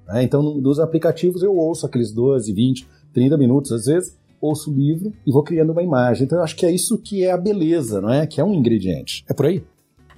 Né? 0.08 0.24
Então, 0.24 0.42
nos 0.42 0.80
aplicativos 0.80 1.44
eu 1.44 1.56
ouço 1.56 1.86
aqueles 1.86 2.12
12, 2.12 2.52
20, 2.52 2.88
30 3.14 3.38
minutos 3.38 3.72
às 3.72 3.86
vezes, 3.86 4.18
ouço 4.42 4.72
o 4.72 4.76
livro 4.76 5.14
e 5.26 5.32
vou 5.32 5.44
criando 5.44 5.72
uma 5.72 5.84
imagem. 5.84 6.26
Então, 6.26 6.38
eu 6.38 6.44
acho 6.44 6.56
que 6.56 6.66
é 6.66 6.72
isso 6.72 6.98
que 6.98 7.24
é 7.24 7.32
a 7.32 7.38
beleza, 7.38 8.02
não 8.02 8.12
é? 8.12 8.26
Que 8.28 8.42
é 8.42 8.44
um 8.44 8.54
ingrediente. 8.54 9.24
É 9.30 9.34
por 9.34 9.46
aí? 9.46 9.64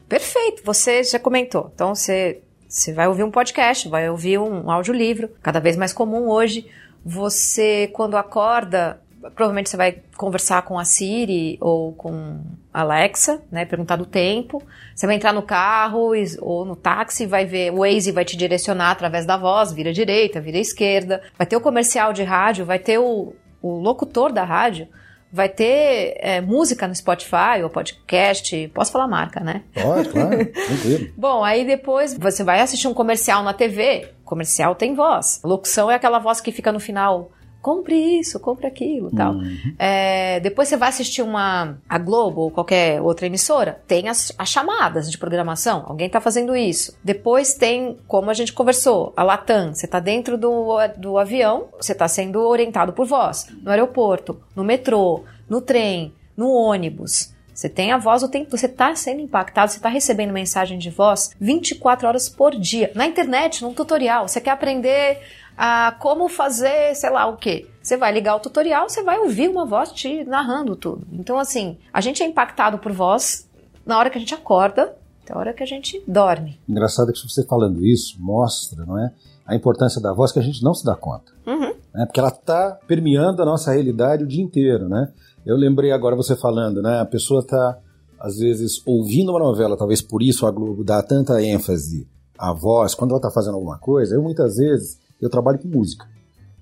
Perfeito, 0.08 0.62
você 0.64 1.04
já 1.04 1.20
comentou. 1.20 1.72
Então, 1.74 1.96
você 1.96 2.42
você 2.72 2.94
vai 2.94 3.06
ouvir 3.06 3.26
um 3.26 3.32
podcast, 3.32 3.90
vai 3.90 4.10
ouvir 4.10 4.40
um 4.40 4.72
audiolivro, 4.72 5.30
cada 5.44 5.60
vez 5.60 5.76
mais 5.76 5.92
comum 5.92 6.30
hoje. 6.30 6.66
Você, 7.04 7.90
quando 7.92 8.16
acorda, 8.16 9.02
provavelmente 9.36 9.70
você 9.70 9.76
vai 9.76 10.02
conversar 10.16 10.62
com 10.62 10.80
a 10.80 10.86
Siri 10.86 11.58
ou 11.60 11.92
com 11.92 12.40
a 12.74 12.80
Alexa, 12.80 13.42
né? 13.52 13.66
Perguntar 13.66 13.98
do 13.98 14.06
tempo. 14.06 14.64
Você 14.96 15.06
vai 15.06 15.18
entrar 15.18 15.34
no 15.34 15.42
carro 15.42 16.14
ou 16.40 16.64
no 16.64 16.78
táxi, 16.78 17.26
vai 17.26 17.46
ver, 17.46 17.74
o 17.74 17.80
Waze 17.80 18.14
vai 18.14 18.24
te 18.24 18.38
direcionar 18.38 18.92
através 18.92 19.26
da 19.26 19.36
voz, 19.36 19.74
vira 19.74 19.92
direita, 19.92 20.40
vira 20.40 20.58
esquerda. 20.58 21.22
Vai 21.38 21.46
ter 21.46 21.58
o 21.58 21.62
comercial 21.62 22.14
de 22.14 22.24
rádio, 22.24 22.66
vai 22.66 22.80
ter 22.80 22.98
o, 22.98 23.34
o 23.62 23.80
locutor 23.80 24.32
da 24.32 24.44
rádio 24.44 24.88
vai 25.32 25.48
ter 25.48 26.18
é, 26.20 26.42
música 26.42 26.88
no 26.88 26.94
Spotify 26.94 27.64
ou 27.64 27.70
podcast. 27.70 28.68
Posso 28.74 28.92
falar 28.92 29.08
marca, 29.08 29.40
né? 29.40 29.64
Pode, 29.74 30.10
claro, 30.10 30.46
tranquilo. 30.52 31.14
Bom, 31.16 31.44
aí 31.44 31.66
depois 31.66 32.18
você 32.18 32.44
vai 32.44 32.60
assistir 32.60 32.88
um 32.88 32.94
comercial 32.94 33.42
na 33.44 33.54
TV. 33.54 34.10
comercial 34.26 34.76
tem 34.76 34.94
voz. 34.94 35.40
locução 35.44 35.90
é 35.90 35.96
aquela 35.96 36.20
voz 36.20 36.42
que 36.42 36.52
fica 36.52 36.72
no 36.72 36.80
final 36.80 37.32
compre 37.62 37.96
isso, 38.20 38.40
compre 38.40 38.68
aquilo, 38.68 39.12
tal. 39.12 39.34
Uhum. 39.34 39.74
É, 39.78 40.40
depois 40.40 40.68
você 40.68 40.76
vai 40.76 40.90
assistir 40.90 41.22
uma 41.22 41.78
a 41.88 41.98
Globo 41.98 42.42
ou 42.42 42.52
qualquer 42.52 43.02
outra 43.02 43.28
emissora, 43.28 43.82
tem 43.88 44.10
as, 44.10 44.34
as 44.38 44.50
chamadas 44.50 45.10
de 45.10 45.18
programação. 45.18 45.86
Alguém 45.88 46.08
está 46.08 46.20
fazendo 46.20 46.56
isso. 46.56 46.98
Depois 47.04 47.54
tem, 47.54 47.98
como 48.08 48.30
a 48.30 48.34
gente 48.34 48.54
conversou, 48.54 49.14
a 49.16 49.24
Latam. 49.24 49.74
Você 49.74 49.86
está 49.86 50.00
dentro 50.00 50.38
do, 50.38 50.78
do 50.98 51.18
avião, 51.18 51.68
você 51.80 51.92
está 51.92 52.08
sendo 52.08 52.42
orientado 52.42 52.94
por 52.94 53.06
voz. 53.06 53.48
No 53.62 53.70
aeroporto, 53.70 54.42
no 54.56 54.64
metrô, 54.64 55.24
no 55.50 55.62
trem, 55.62 56.14
no 56.36 56.50
ônibus. 56.52 57.34
Você 57.54 57.70
tem 57.70 57.92
a 57.92 57.98
voz 57.98 58.24
o 58.24 58.30
tempo, 58.30 58.58
você 58.58 58.66
está 58.66 58.96
sendo 58.96 59.22
impactado, 59.22 59.72
você 59.72 59.78
está 59.78 59.90
recebendo 59.90 60.32
mensagem 60.32 60.80
de 60.80 60.90
voz 60.90 61.36
24 61.40 62.08
horas 62.08 62.28
por 62.28 62.56
dia. 62.56 62.92
Na 62.96 63.06
internet, 63.06 63.62
num 63.62 63.74
tutorial. 63.74 64.28
Você 64.28 64.42
quer 64.42 64.50
aprender 64.50 65.20
a 65.58 65.96
como 66.00 66.28
fazer, 66.28 66.96
sei 66.96 67.10
lá 67.10 67.28
o 67.28 67.38
quê. 67.38 67.68
Você 67.82 67.98
vai 67.98 68.12
ligar 68.12 68.36
o 68.36 68.40
tutorial, 68.40 68.88
você 68.88 69.04
vai 69.04 69.20
ouvir 69.20 69.50
uma 69.50 69.66
voz 69.66 69.92
te 69.92 70.24
narrando 70.24 70.76
tudo. 70.76 71.06
Então, 71.12 71.38
assim, 71.38 71.78
a 71.92 72.00
gente 72.02 72.22
é 72.22 72.26
impactado 72.26 72.78
por 72.78 72.92
voz 72.92 73.50
na 73.86 73.98
hora 73.98 74.10
que 74.10 74.18
a 74.18 74.22
gente 74.22 74.34
acorda, 74.34 74.96
na 75.30 75.38
hora 75.38 75.54
que 75.54 75.64
a 75.64 75.66
gente 75.66 76.04
dorme. 76.08 76.60
Engraçado 76.68 77.12
que 77.12 77.20
você 77.20 77.46
falando 77.46 77.86
isso 77.86 78.18
mostra, 78.20 78.86
não 78.86 78.98
é? 78.98 79.12
A 79.46 79.56
importância 79.56 80.02
da 80.02 80.14
voz 80.14 80.32
que 80.32 80.40
a 80.40 80.44
gente 80.44 80.64
não 80.64 80.74
se 80.74 80.86
dá 80.86 80.96
conta. 80.96 81.32
Uhum. 81.46 81.74
Né? 81.94 82.06
Porque 82.06 82.20
ela 82.20 82.30
está 82.30 82.78
permeando 82.88 83.42
a 83.42 83.46
nossa 83.46 83.72
realidade 83.72 84.24
o 84.24 84.28
dia 84.28 84.44
inteiro, 84.44 84.88
né? 84.88 85.12
Eu 85.46 85.56
lembrei 85.56 85.92
agora 85.92 86.16
você 86.16 86.36
falando, 86.36 86.82
né? 86.82 87.00
A 87.00 87.06
pessoa 87.06 87.42
está, 87.42 87.78
às 88.20 88.38
vezes, 88.38 88.82
ouvindo 88.86 89.32
uma 89.32 89.40
novela, 89.40 89.76
talvez 89.76 90.02
por 90.02 90.22
isso 90.22 90.46
a 90.46 90.52
Globo 90.52 90.84
dá 90.84 91.02
tanta 91.02 91.42
ênfase 91.42 92.08
à 92.38 92.54
voz, 92.54 92.94
quando 92.94 93.12
ela 93.12 93.20
está 93.20 93.32
fazendo 93.32 93.56
alguma 93.56 93.78
coisa, 93.78 94.16
eu 94.16 94.22
muitas 94.22 94.58
vezes 94.58 95.00
eu 95.22 95.30
trabalho 95.30 95.60
com 95.60 95.68
música. 95.68 96.06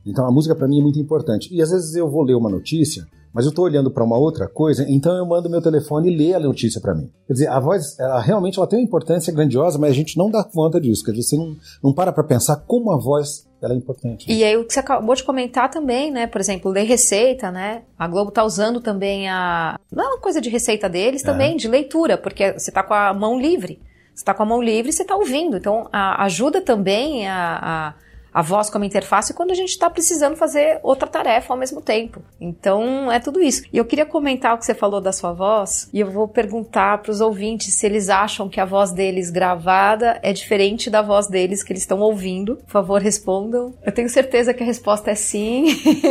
Então 0.05 0.25
a 0.25 0.31
música 0.31 0.55
para 0.55 0.67
mim 0.67 0.79
é 0.79 0.83
muito 0.83 0.99
importante. 0.99 1.53
E 1.53 1.61
às 1.61 1.71
vezes 1.71 1.95
eu 1.95 2.09
vou 2.09 2.23
ler 2.23 2.35
uma 2.35 2.49
notícia, 2.49 3.07
mas 3.33 3.45
eu 3.45 3.49
estou 3.49 3.65
olhando 3.65 3.91
para 3.91 4.03
uma 4.03 4.17
outra 4.17 4.47
coisa, 4.47 4.85
então 4.89 5.15
eu 5.15 5.25
mando 5.25 5.49
meu 5.49 5.61
telefone 5.61 6.11
e 6.11 6.17
lê 6.17 6.33
a 6.33 6.39
notícia 6.39 6.81
para 6.81 6.95
mim. 6.95 7.11
Quer 7.27 7.33
dizer, 7.33 7.47
a 7.47 7.59
voz, 7.59 7.99
ela, 7.99 8.19
realmente 8.19 8.57
ela 8.57 8.67
tem 8.67 8.79
uma 8.79 8.85
importância 8.85 9.31
grandiosa, 9.31 9.77
mas 9.77 9.91
a 9.91 9.93
gente 9.93 10.17
não 10.17 10.31
dá 10.31 10.43
conta 10.43 10.79
disso. 10.81 11.03
Quer 11.03 11.11
dizer, 11.11 11.23
você 11.23 11.37
não, 11.37 11.55
não 11.83 11.93
para 11.93 12.11
para 12.11 12.23
pensar 12.23 12.55
como 12.55 12.91
a 12.91 12.97
voz 12.97 13.47
ela 13.61 13.73
é 13.73 13.77
importante. 13.77 14.27
Né? 14.27 14.35
E 14.35 14.43
aí 14.43 14.57
o 14.57 14.65
que 14.65 14.73
você 14.73 14.79
acabou 14.79 15.13
de 15.13 15.23
comentar 15.23 15.69
também, 15.69 16.11
né? 16.11 16.27
Por 16.27 16.39
exemplo, 16.39 16.71
ler 16.71 16.83
receita, 16.83 17.51
né? 17.51 17.83
A 17.97 18.07
Globo 18.07 18.31
tá 18.31 18.43
usando 18.43 18.79
também 18.79 19.27
a. 19.29 19.77
Não 19.91 20.03
é 20.03 20.07
uma 20.07 20.19
coisa 20.19 20.39
de 20.39 20.49
receita 20.49 20.89
deles, 20.89 21.21
também, 21.21 21.53
é. 21.53 21.57
de 21.57 21.67
leitura, 21.67 22.17
porque 22.17 22.53
você 22.53 22.71
tá 22.71 22.81
com 22.83 22.93
a 22.93 23.13
mão 23.13 23.37
livre. 23.39 23.81
Você 24.15 24.23
tá 24.23 24.33
com 24.33 24.43
a 24.43 24.45
mão 24.45 24.61
livre 24.61 24.89
e 24.89 24.93
você 24.93 25.03
tá 25.05 25.15
ouvindo. 25.15 25.57
Então 25.57 25.87
a, 25.91 26.23
ajuda 26.23 26.61
também 26.61 27.27
a, 27.27 27.59
a 27.61 27.93
a 28.33 28.41
voz 28.41 28.69
como 28.69 28.85
interface 28.85 29.33
quando 29.33 29.51
a 29.51 29.55
gente 29.55 29.69
está 29.69 29.89
precisando 29.89 30.35
fazer 30.35 30.79
outra 30.83 31.07
tarefa 31.07 31.53
ao 31.53 31.59
mesmo 31.59 31.81
tempo. 31.81 32.21
Então 32.39 33.11
é 33.11 33.19
tudo 33.19 33.41
isso. 33.41 33.63
E 33.71 33.77
eu 33.77 33.85
queria 33.85 34.05
comentar 34.05 34.53
o 34.53 34.57
que 34.57 34.65
você 34.65 34.73
falou 34.73 35.01
da 35.01 35.11
sua 35.11 35.33
voz 35.33 35.89
e 35.93 35.99
eu 35.99 36.09
vou 36.09 36.27
perguntar 36.27 36.99
para 36.99 37.11
os 37.11 37.21
ouvintes 37.21 37.73
se 37.73 37.85
eles 37.85 38.09
acham 38.09 38.47
que 38.49 38.59
a 38.59 38.65
voz 38.65 38.91
deles 38.91 39.29
gravada 39.29 40.19
é 40.21 40.33
diferente 40.33 40.89
da 40.89 41.01
voz 41.01 41.27
deles 41.27 41.63
que 41.63 41.71
eles 41.71 41.83
estão 41.83 41.99
ouvindo. 41.99 42.57
Por 42.57 42.71
favor, 42.71 43.01
respondam. 43.01 43.73
Eu 43.83 43.91
tenho 43.91 44.09
certeza 44.09 44.53
que 44.53 44.63
a 44.63 44.65
resposta 44.65 45.11
é 45.11 45.15
sim. 45.15 45.65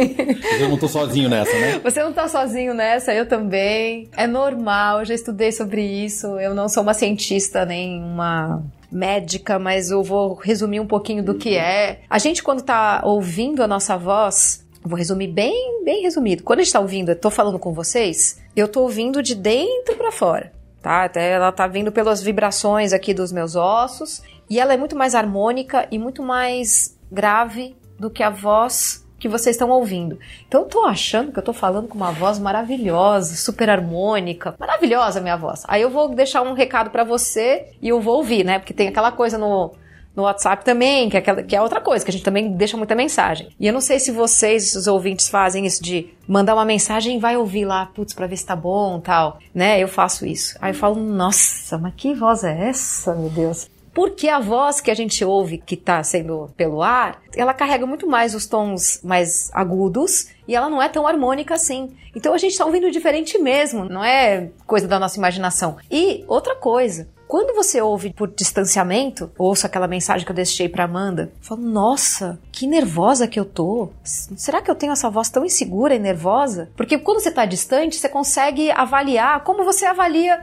Eu 0.59 0.69
não 0.69 0.75
estou 0.75 0.89
sozinho 0.89 1.29
nessa, 1.29 1.53
né? 1.59 1.79
Você 1.83 2.03
não 2.03 2.11
está 2.11 2.29
sozinho 2.29 2.75
nessa, 2.75 3.15
eu 3.15 3.27
também. 3.27 4.09
É 4.17 4.27
normal, 4.27 5.01
eu 5.01 5.05
já 5.05 5.15
estudei 5.15 5.53
sobre 5.53 5.83
isso. 5.83 6.27
Eu 6.39 6.55
não 6.55 6.69
sou 6.69 6.83
uma 6.83 6.95
cientista 6.95 7.65
nem 7.65 8.03
uma 8.03 8.63
médica, 8.91 9.59
mas 9.59 9.91
eu 9.91 10.03
vou 10.03 10.35
resumir 10.35 10.81
um 10.81 10.87
pouquinho 10.87 11.23
do 11.23 11.35
que 11.35 11.57
é. 11.57 12.01
A 12.09 12.19
gente, 12.19 12.43
quando 12.43 12.63
tá 12.63 13.03
ouvindo 13.05 13.63
a 13.63 13.67
nossa 13.67 13.97
voz, 13.97 14.67
vou 14.83 14.97
resumir 14.97 15.29
bem, 15.29 15.85
bem 15.85 16.03
resumido. 16.03 16.43
Quando 16.43 16.61
a 16.61 16.63
gente 16.63 16.73
tá 16.73 16.81
ouvindo, 16.81 17.11
eu 17.11 17.17
tô 17.17 17.31
falando 17.31 17.59
com 17.59 17.73
vocês, 17.73 18.41
eu 18.57 18.69
tô 18.69 18.83
ouvindo 18.83 19.23
de 19.23 19.35
dentro 19.35 19.97
para 19.97 20.13
fora, 20.13 20.53
tá? 20.83 21.05
Até 21.05 21.33
ela 21.33 21.53
tá 21.53 21.67
vindo 21.67 21.93
pelas 21.93 22.23
vibrações 22.23 22.93
aqui 22.93 23.13
dos 23.13 23.33
meus 23.33 23.57
ossos, 23.57 24.23
e 24.49 24.59
ela 24.59 24.73
é 24.73 24.77
muito 24.77 24.97
mais 24.97 25.15
harmônica 25.15 25.87
e 25.91 25.99
muito 25.99 26.23
mais 26.23 26.97
grave 27.11 27.77
do 27.99 28.11
que 28.11 28.23
a 28.23 28.31
voz 28.31 29.07
que 29.19 29.29
vocês 29.29 29.57
estão 29.57 29.71
ouvindo. 29.71 30.19
Então 30.47 30.63
eu 30.63 30.67
tô 30.67 30.85
achando 30.85 31.33
que 31.33 31.39
eu 31.39 31.43
tô 31.43 31.53
falando 31.53 31.89
com 31.89 31.97
uma 31.97 32.13
voz 32.13 32.39
maravilhosa, 32.39 33.37
super 33.37 33.69
harmônica, 33.69 34.55
maravilhosa 34.59 35.19
a 35.19 35.23
minha 35.23 35.37
voz. 35.37 35.65
Aí 35.67 35.83
eu 35.83 35.91
vou 35.91 36.09
deixar 36.09 36.43
um 36.43 36.53
recado 36.53 36.91
para 36.91 37.05
você 37.05 37.67
e 37.83 37.89
eu 37.89 38.01
vou 38.01 38.17
ouvir, 38.17 38.45
né? 38.45 38.59
Porque 38.59 38.75
tem 38.75 38.89
aquela 38.89 39.13
coisa 39.13 39.37
no 39.37 39.73
no 40.19 40.25
WhatsApp 40.25 40.65
também, 40.65 41.09
que 41.09 41.17
é, 41.17 41.21
aquela, 41.21 41.43
que 41.45 41.55
é 41.55 41.63
outra 41.63 41.81
coisa, 41.81 42.05
que 42.05 42.11
a 42.11 42.13
gente 42.13 42.25
também 42.25 42.51
deixa 42.51 42.77
muita 42.77 42.93
mensagem. 42.93 43.51
E 43.59 43.69
eu 43.69 43.73
não 43.73 43.81
sei 43.81 44.01
se 44.01 44.11
vocês, 44.11 44.75
os 44.75 44.89
ouvintes, 44.89 45.29
fazem 45.29 45.65
isso 45.65 45.81
de 45.81 46.09
mandar 46.27 46.55
uma 46.55 46.65
mensagem 46.65 47.17
e 47.17 47.21
vai 47.21 47.37
ouvir 47.37 47.65
lá, 47.65 47.87
putz, 47.87 48.13
pra 48.15 48.27
ver 48.27 48.37
se 48.37 48.45
tá 48.45 48.57
bom 48.57 48.99
tal, 48.99 49.39
né? 49.55 49.81
Eu 49.81 49.87
faço 49.87 50.27
isso. 50.27 50.59
Aí 50.61 50.73
eu 50.73 50.75
falo, 50.75 50.97
nossa, 50.97 51.79
mas 51.79 51.95
que 51.97 52.15
voz 52.15 52.43
é 52.43 52.69
essa, 52.69 53.15
meu 53.15 53.31
Deus? 53.31 53.71
Porque 53.93 54.29
a 54.29 54.39
voz 54.39 54.81
que 54.81 54.91
a 54.91 54.95
gente 54.95 55.25
ouve, 55.25 55.59
que 55.59 55.75
está 55.75 56.03
sendo 56.03 56.51
pelo 56.57 56.83
ar, 56.83 57.23
ela 57.37 57.55
carrega 57.55 57.87
muito 57.87 58.07
mais 58.07 58.35
os 58.35 58.47
tons 58.47 59.01
mais 59.03 59.51
agudos 59.53 60.29
e 60.47 60.55
ela 60.55 60.71
não 60.71 60.83
é 60.83 60.89
tão 60.89 61.07
harmônica 61.07 61.55
assim. 61.55 61.95
Então 62.15 62.33
a 62.35 62.39
gente 62.39 62.53
está 62.53 62.65
ouvindo 62.65 62.91
diferente 62.91 63.39
mesmo, 63.39 63.85
não 63.85 64.05
é 64.05 64.51
coisa 64.67 64.89
da 64.89 64.99
nossa 64.99 65.19
imaginação. 65.19 65.77
E 65.91 66.25
outra 66.27 66.57
coisa, 66.57 67.09
quando 67.29 67.55
você 67.55 67.81
ouve 67.83 68.11
por 68.11 68.29
distanciamento, 68.29 69.31
ouço 69.37 69.67
aquela 69.67 69.87
mensagem 69.87 70.25
que 70.25 70.33
eu 70.33 70.37
deixei 70.37 70.67
para 70.67 70.85
Amanda, 70.85 71.31
falo, 71.43 71.61
nossa, 71.61 72.41
que 72.51 72.67
nervosa 72.67 73.29
que 73.29 73.39
eu 73.39 73.45
tô. 73.45 73.91
Será 74.03 74.63
que 74.63 74.71
eu 74.71 74.75
tenho 74.75 74.93
essa 74.93 75.11
voz 75.11 75.29
tão 75.29 75.45
insegura 75.45 75.95
e 75.95 75.99
nervosa? 75.99 76.71
Porque 76.75 76.97
quando 76.97 77.21
você 77.21 77.31
tá 77.31 77.45
distante, 77.45 77.97
você 77.97 78.09
consegue 78.09 78.71
avaliar 78.71 79.45
como 79.45 79.63
você 79.63 79.85
avalia 79.85 80.43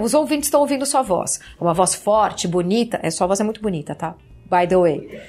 os 0.00 0.14
ouvintes 0.14 0.48
estão 0.48 0.60
ouvindo 0.60 0.84
sua 0.84 1.02
voz. 1.02 1.40
Uma 1.60 1.74
voz 1.74 1.94
forte, 1.94 2.48
bonita. 2.48 2.98
É, 3.02 3.10
sua 3.10 3.26
voz 3.26 3.40
é 3.40 3.44
muito 3.44 3.60
bonita, 3.60 3.94
tá? 3.94 4.14
By 4.50 4.66
the 4.66 4.76
way. 4.76 5.20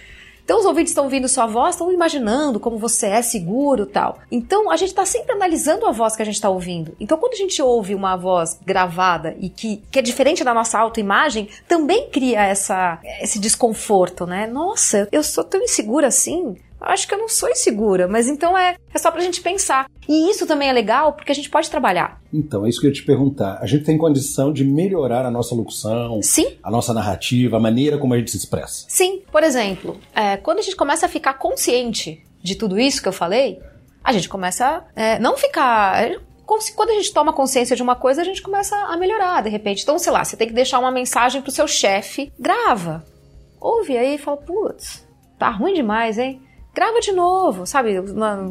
Então 0.49 0.57
os 0.57 0.65
ouvintes 0.65 0.89
estão 0.89 1.03
ouvindo 1.03 1.27
sua 1.27 1.45
voz, 1.45 1.75
estão 1.75 1.93
imaginando 1.93 2.59
como 2.59 2.79
você 2.79 3.05
é 3.05 3.21
seguro 3.21 3.85
tal. 3.85 4.17
Então 4.31 4.71
a 4.71 4.75
gente 4.75 4.89
está 4.89 5.05
sempre 5.05 5.31
analisando 5.31 5.85
a 5.85 5.91
voz 5.91 6.15
que 6.15 6.23
a 6.23 6.25
gente 6.25 6.33
está 6.33 6.49
ouvindo. 6.49 6.95
Então 6.99 7.19
quando 7.19 7.33
a 7.33 7.37
gente 7.37 7.61
ouve 7.61 7.93
uma 7.93 8.15
voz 8.15 8.59
gravada 8.65 9.35
e 9.39 9.47
que, 9.47 9.83
que 9.91 9.99
é 9.99 10.01
diferente 10.01 10.43
da 10.43 10.51
nossa 10.51 10.79
autoimagem, 10.79 11.47
também 11.67 12.09
cria 12.09 12.43
essa, 12.43 12.97
esse 13.21 13.37
desconforto, 13.37 14.25
né? 14.25 14.47
Nossa, 14.47 15.07
eu 15.11 15.21
sou 15.21 15.43
tão 15.43 15.61
insegura 15.61 16.07
assim 16.07 16.57
acho 16.81 17.07
que 17.07 17.13
eu 17.13 17.17
não 17.17 17.27
sou 17.27 17.49
insegura, 17.49 18.07
mas 18.07 18.27
então 18.27 18.57
é, 18.57 18.75
é 18.93 18.97
só 18.97 19.11
pra 19.11 19.21
gente 19.21 19.41
pensar. 19.41 19.89
E 20.07 20.29
isso 20.29 20.45
também 20.45 20.69
é 20.69 20.73
legal 20.73 21.13
porque 21.13 21.31
a 21.31 21.35
gente 21.35 21.49
pode 21.49 21.69
trabalhar. 21.69 22.21
Então, 22.33 22.65
é 22.65 22.69
isso 22.69 22.79
que 22.79 22.87
eu 22.87 22.89
ia 22.89 22.95
te 22.95 23.03
perguntar. 23.03 23.59
A 23.61 23.65
gente 23.65 23.83
tem 23.85 23.97
condição 23.97 24.51
de 24.51 24.63
melhorar 24.63 25.25
a 25.25 25.31
nossa 25.31 25.53
locução, 25.55 26.21
Sim. 26.21 26.57
a 26.63 26.71
nossa 26.71 26.93
narrativa, 26.93 27.57
a 27.57 27.59
maneira 27.59 27.97
como 27.97 28.13
a 28.13 28.17
gente 28.17 28.31
se 28.31 28.37
expressa? 28.37 28.85
Sim. 28.87 29.21
Por 29.31 29.43
exemplo, 29.43 29.99
é, 30.15 30.37
quando 30.37 30.59
a 30.59 30.61
gente 30.61 30.75
começa 30.75 31.05
a 31.05 31.09
ficar 31.09 31.33
consciente 31.33 32.23
de 32.41 32.55
tudo 32.55 32.79
isso 32.79 33.01
que 33.01 33.07
eu 33.07 33.13
falei, 33.13 33.59
a 34.03 34.13
gente 34.13 34.29
começa 34.29 34.83
a 34.95 35.01
é, 35.01 35.19
não 35.19 35.37
ficar 35.37 36.03
é, 36.03 36.17
quando 36.75 36.89
a 36.89 36.95
gente 36.95 37.13
toma 37.13 37.31
consciência 37.31 37.75
de 37.75 37.83
uma 37.83 37.95
coisa, 37.95 38.21
a 38.21 38.25
gente 38.25 38.41
começa 38.41 38.75
a 38.75 38.97
melhorar 38.97 39.43
de 39.43 39.49
repente. 39.49 39.83
Então, 39.83 39.99
sei 39.99 40.11
lá, 40.11 40.23
você 40.23 40.35
tem 40.35 40.47
que 40.47 40.53
deixar 40.53 40.79
uma 40.79 40.91
mensagem 40.91 41.41
pro 41.41 41.51
seu 41.51 41.67
chefe, 41.67 42.31
grava. 42.39 43.05
Ouve 43.61 43.95
aí 43.95 44.15
e 44.15 44.17
fala, 44.17 44.37
putz, 44.37 45.05
tá 45.37 45.49
ruim 45.51 45.73
demais, 45.73 46.17
hein? 46.17 46.41
Grava 46.73 46.99
de 46.99 47.11
novo, 47.11 47.65
sabe? 47.65 47.99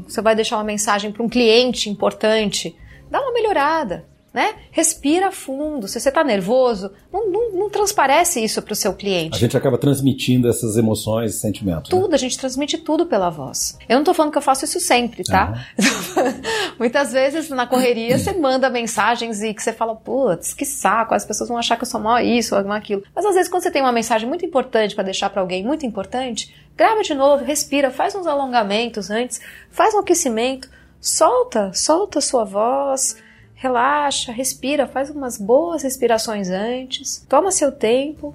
Você 0.07 0.21
vai 0.21 0.35
deixar 0.35 0.57
uma 0.57 0.65
mensagem 0.65 1.13
para 1.13 1.23
um 1.23 1.29
cliente 1.29 1.89
importante, 1.89 2.77
dá 3.11 3.21
uma 3.21 3.33
melhorada 3.33 4.07
né? 4.39 4.55
Respira 4.71 5.33
fundo. 5.33 5.89
Se 5.89 5.99
você 5.99 6.11
está 6.11 6.23
nervoso, 6.23 6.93
não, 7.13 7.29
não, 7.29 7.53
não, 7.55 7.69
transparece 7.69 8.39
isso 8.39 8.63
para 8.63 8.73
o 8.73 8.77
seu 8.77 8.95
cliente. 8.95 9.35
A 9.35 9.39
gente 9.41 9.57
acaba 9.57 9.77
transmitindo 9.77 10.49
essas 10.49 10.77
emoções 10.77 11.35
e 11.35 11.39
sentimentos. 11.41 11.91
Tudo, 11.91 12.11
né? 12.11 12.15
a 12.15 12.19
gente 12.19 12.39
transmite 12.39 12.79
tudo 12.79 13.05
pela 13.07 13.31
voz. 13.31 13.77
Eu 13.89 13.95
não 13.95 14.03
estou 14.03 14.15
falando 14.15 14.31
que 14.31 14.39
eu 14.39 14.43
faço 14.43 14.65
isso 14.65 14.79
sempre, 14.79 15.25
tá? 15.25 15.67
Uhum. 15.77 16.41
Muitas 16.79 17.11
vezes 17.11 17.51
na 17.51 17.67
correria 17.67 18.17
você 18.17 18.33
manda 18.33 18.71
mensagens 18.71 19.43
e 19.43 19.53
que 19.53 19.61
você 19.61 19.73
fala, 19.73 19.97
putz, 19.97 20.55
que 20.55 20.65
saco, 20.65 21.15
as 21.15 21.25
pessoas 21.25 21.49
vão 21.49 21.59
achar 21.59 21.77
que 21.77 21.83
eu 21.83 21.89
sou 21.89 22.01
mal 22.01 22.21
isso 22.21 22.55
ou 22.55 22.71
aquilo. 22.71 23.03
Mas 23.17 23.27
às 23.27 23.35
vezes 23.35 23.51
quando 23.51 23.65
você 23.65 23.73
tem 23.73 23.83
uma 23.83 23.91
mensagem 23.91 24.29
muito 24.29 24.47
importante 24.47 24.95
para 24.95 25.03
deixar 25.03 25.31
para 25.31 25.41
alguém 25.41 25.65
muito 25.65 25.85
importante, 25.85 26.55
grava 26.77 27.03
de 27.03 27.13
novo, 27.13 27.45
respira, 27.45 27.91
faz 27.91 28.15
uns 28.15 28.29
alongamentos 28.29 29.11
antes, 29.11 29.41
faz 29.69 29.95
um 29.95 29.99
aquecimento 29.99 30.71
solta, 31.01 31.73
solta 31.75 32.21
a 32.21 32.23
sua 32.23 32.45
voz, 32.45 33.17
relaxa, 33.59 34.31
respira, 34.31 34.87
faz 34.87 35.11
umas 35.11 35.37
boas 35.37 35.83
respirações 35.83 36.49
antes, 36.49 37.27
toma 37.29 37.51
seu 37.51 37.73
tempo, 37.73 38.35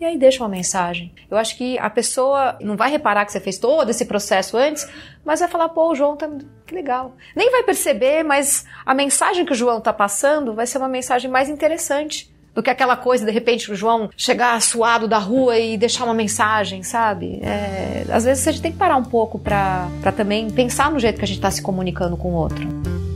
e 0.00 0.04
aí 0.04 0.18
deixa 0.18 0.42
uma 0.42 0.48
mensagem. 0.48 1.12
Eu 1.30 1.36
acho 1.36 1.56
que 1.56 1.78
a 1.78 1.90
pessoa 1.90 2.56
não 2.60 2.74
vai 2.74 2.90
reparar 2.90 3.24
que 3.26 3.32
você 3.32 3.38
fez 3.38 3.58
todo 3.58 3.90
esse 3.90 4.06
processo 4.06 4.56
antes, 4.56 4.88
mas 5.24 5.40
vai 5.40 5.48
falar, 5.48 5.68
pô, 5.68 5.90
o 5.90 5.94
João 5.94 6.16
tá 6.16 6.28
que 6.66 6.74
legal. 6.74 7.14
Nem 7.36 7.50
vai 7.50 7.62
perceber, 7.62 8.22
mas 8.24 8.64
a 8.84 8.94
mensagem 8.94 9.44
que 9.44 9.52
o 9.52 9.54
João 9.54 9.80
tá 9.80 9.92
passando 9.92 10.54
vai 10.54 10.66
ser 10.66 10.78
uma 10.78 10.88
mensagem 10.88 11.30
mais 11.30 11.50
interessante 11.50 12.32
do 12.54 12.62
que 12.62 12.70
aquela 12.70 12.96
coisa, 12.96 13.24
de 13.24 13.30
repente, 13.30 13.70
o 13.70 13.76
João 13.76 14.10
chegar 14.16 14.60
suado 14.60 15.06
da 15.06 15.18
rua 15.18 15.58
e 15.58 15.76
deixar 15.76 16.04
uma 16.04 16.14
mensagem, 16.14 16.82
sabe? 16.82 17.40
É, 17.42 18.04
às 18.10 18.24
vezes 18.24 18.46
a 18.48 18.52
gente 18.52 18.62
tem 18.62 18.72
que 18.72 18.78
parar 18.78 18.96
um 18.96 19.04
pouco 19.04 19.38
para 19.38 19.88
também 20.16 20.50
pensar 20.50 20.90
no 20.90 20.98
jeito 20.98 21.18
que 21.18 21.24
a 21.24 21.28
gente 21.28 21.38
está 21.38 21.50
se 21.50 21.62
comunicando 21.62 22.16
com 22.16 22.32
o 22.32 22.34
outro. 22.34 23.11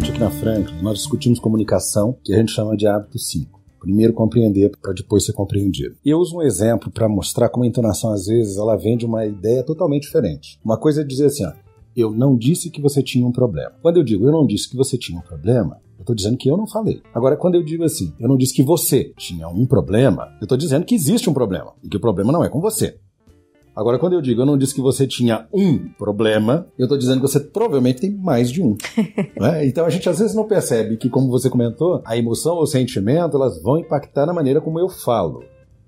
Gente 0.00 0.10
aqui 0.10 0.18
na 0.18 0.30
Franklin, 0.30 0.82
nós 0.82 0.98
discutimos 0.98 1.38
comunicação, 1.38 2.18
que 2.24 2.34
a 2.34 2.38
gente 2.38 2.50
chama 2.50 2.76
de 2.76 2.84
hábito 2.84 3.16
5. 3.16 3.60
Primeiro 3.78 4.12
compreender 4.12 4.72
para 4.82 4.92
depois 4.92 5.24
ser 5.24 5.32
compreendido. 5.32 5.94
Eu 6.04 6.18
uso 6.18 6.36
um 6.36 6.42
exemplo 6.42 6.90
para 6.90 7.08
mostrar 7.08 7.48
como 7.48 7.64
a 7.64 7.68
entonação 7.68 8.10
às 8.10 8.26
vezes 8.26 8.56
ela 8.56 8.74
vem 8.74 8.96
de 8.96 9.06
uma 9.06 9.24
ideia 9.24 9.62
totalmente 9.62 10.02
diferente. 10.02 10.58
Uma 10.64 10.76
coisa 10.76 11.02
é 11.02 11.04
dizer 11.04 11.26
assim, 11.26 11.46
ó, 11.46 11.52
eu 11.94 12.10
não 12.10 12.36
disse 12.36 12.70
que 12.70 12.82
você 12.82 13.04
tinha 13.04 13.24
um 13.24 13.30
problema. 13.30 13.70
Quando 13.82 13.98
eu 13.98 14.02
digo 14.02 14.26
eu 14.26 14.32
não 14.32 14.44
disse 14.44 14.68
que 14.68 14.76
você 14.76 14.98
tinha 14.98 15.16
um 15.16 15.22
problema, 15.22 15.80
eu 15.96 16.00
estou 16.00 16.16
dizendo 16.16 16.38
que 16.38 16.50
eu 16.50 16.56
não 16.56 16.66
falei. 16.66 17.00
Agora, 17.14 17.36
quando 17.36 17.54
eu 17.54 17.62
digo 17.62 17.84
assim, 17.84 18.12
eu 18.18 18.28
não 18.28 18.36
disse 18.36 18.52
que 18.52 18.64
você 18.64 19.14
tinha 19.16 19.46
um 19.48 19.64
problema, 19.64 20.34
eu 20.40 20.44
estou 20.44 20.58
dizendo 20.58 20.84
que 20.84 20.96
existe 20.96 21.30
um 21.30 21.34
problema 21.34 21.72
e 21.84 21.88
que 21.88 21.96
o 21.96 22.00
problema 22.00 22.32
não 22.32 22.42
é 22.42 22.48
com 22.48 22.60
você. 22.60 22.98
Agora, 23.74 23.98
quando 23.98 24.12
eu 24.12 24.20
digo 24.20 24.42
eu 24.42 24.46
não 24.46 24.56
disse 24.56 24.74
que 24.74 24.80
você 24.80 25.06
tinha 25.06 25.46
um 25.52 25.88
problema, 25.98 26.66
eu 26.78 26.84
estou 26.84 26.96
dizendo 26.96 27.20
que 27.20 27.28
você 27.28 27.40
provavelmente 27.40 28.00
tem 28.00 28.10
mais 28.10 28.50
de 28.50 28.62
um. 28.62 28.76
né? 29.36 29.66
Então 29.66 29.84
a 29.84 29.90
gente 29.90 30.08
às 30.08 30.18
vezes 30.18 30.34
não 30.34 30.46
percebe 30.46 30.96
que, 30.96 31.10
como 31.10 31.28
você 31.28 31.50
comentou, 31.50 32.00
a 32.04 32.16
emoção 32.16 32.54
ou 32.54 32.62
o 32.62 32.66
sentimento 32.66 33.36
elas 33.36 33.60
vão 33.60 33.78
impactar 33.78 34.26
na 34.26 34.32
maneira 34.32 34.60
como 34.60 34.78
eu 34.78 34.88
falo. 34.88 35.42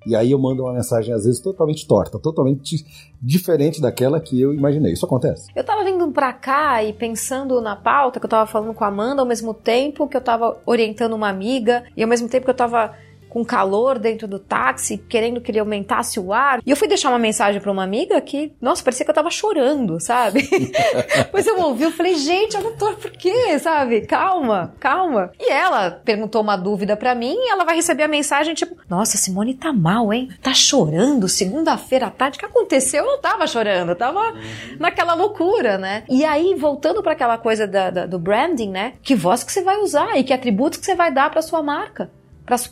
E 0.06 0.14
aí 0.14 0.30
eu 0.30 0.38
mando 0.38 0.62
uma 0.62 0.72
mensagem, 0.72 1.12
às 1.12 1.24
vezes, 1.24 1.40
totalmente 1.40 1.84
torta, 1.84 2.16
totalmente 2.16 2.86
diferente 3.20 3.80
daquela 3.80 4.20
que 4.20 4.40
eu 4.40 4.54
imaginei. 4.54 4.92
Isso 4.92 5.04
acontece. 5.04 5.48
Eu 5.54 5.64
tava 5.64 5.84
vindo 5.84 6.08
pra 6.12 6.32
cá 6.32 6.82
e 6.84 6.92
pensando 6.92 7.60
na 7.60 7.74
pauta 7.74 8.20
que 8.20 8.26
eu 8.26 8.30
tava 8.30 8.46
falando 8.46 8.72
com 8.72 8.84
a 8.84 8.86
Amanda, 8.86 9.20
ao 9.20 9.26
mesmo 9.26 9.52
tempo 9.52 10.06
que 10.06 10.16
eu 10.16 10.20
tava 10.20 10.58
orientando 10.64 11.14
uma 11.14 11.28
amiga, 11.28 11.82
e 11.96 12.04
ao 12.04 12.08
mesmo 12.08 12.28
tempo 12.28 12.44
que 12.44 12.50
eu 12.50 12.56
tava 12.56 12.94
com 13.28 13.44
calor 13.44 13.98
dentro 13.98 14.26
do 14.26 14.38
táxi, 14.38 14.98
querendo 14.98 15.40
que 15.40 15.50
ele 15.50 15.58
aumentasse 15.58 16.18
o 16.18 16.32
ar. 16.32 16.60
E 16.64 16.70
eu 16.70 16.76
fui 16.76 16.88
deixar 16.88 17.10
uma 17.10 17.18
mensagem 17.18 17.60
para 17.60 17.70
uma 17.70 17.82
amiga 17.82 18.20
que, 18.20 18.52
nossa, 18.60 18.82
parecia 18.82 19.04
que 19.04 19.10
eu 19.10 19.14
tava 19.14 19.30
chorando, 19.30 20.00
sabe? 20.00 20.48
Depois 21.16 21.46
eu 21.46 21.60
ouvi, 21.60 21.84
eu 21.84 21.92
falei, 21.92 22.14
gente, 22.14 22.56
tô, 22.78 22.94
por 22.94 23.10
quê, 23.10 23.58
sabe? 23.58 24.02
Calma, 24.02 24.74
calma. 24.80 25.30
E 25.38 25.50
ela 25.50 25.90
perguntou 25.90 26.42
uma 26.42 26.56
dúvida 26.56 26.96
para 26.96 27.14
mim 27.14 27.34
e 27.34 27.50
ela 27.50 27.64
vai 27.64 27.76
receber 27.76 28.04
a 28.04 28.08
mensagem 28.08 28.54
tipo, 28.54 28.76
nossa, 28.88 29.16
Simone 29.16 29.54
tá 29.54 29.72
mal, 29.72 30.12
hein? 30.12 30.28
Tá 30.42 30.54
chorando 30.54 31.28
segunda-feira 31.28 32.06
à 32.06 32.10
tarde. 32.10 32.36
O 32.36 32.40
que 32.40 32.46
aconteceu? 32.46 33.04
Eu 33.04 33.12
não 33.12 33.20
tava 33.20 33.46
chorando, 33.46 33.90
eu 33.90 33.96
tava 33.96 34.34
naquela 34.78 35.14
loucura, 35.14 35.78
né? 35.78 36.04
E 36.08 36.24
aí, 36.24 36.54
voltando 36.54 37.02
para 37.02 37.12
aquela 37.12 37.38
coisa 37.38 37.66
da, 37.66 37.90
da, 37.90 38.06
do 38.06 38.18
branding, 38.18 38.70
né? 38.70 38.94
Que 39.02 39.14
voz 39.14 39.44
que 39.44 39.52
você 39.52 39.62
vai 39.62 39.76
usar 39.78 40.16
e 40.18 40.24
que 40.24 40.32
atributos 40.32 40.78
que 40.78 40.86
você 40.86 40.94
vai 40.94 41.12
dar 41.12 41.30
para 41.30 41.42
sua 41.42 41.62
marca 41.62 42.10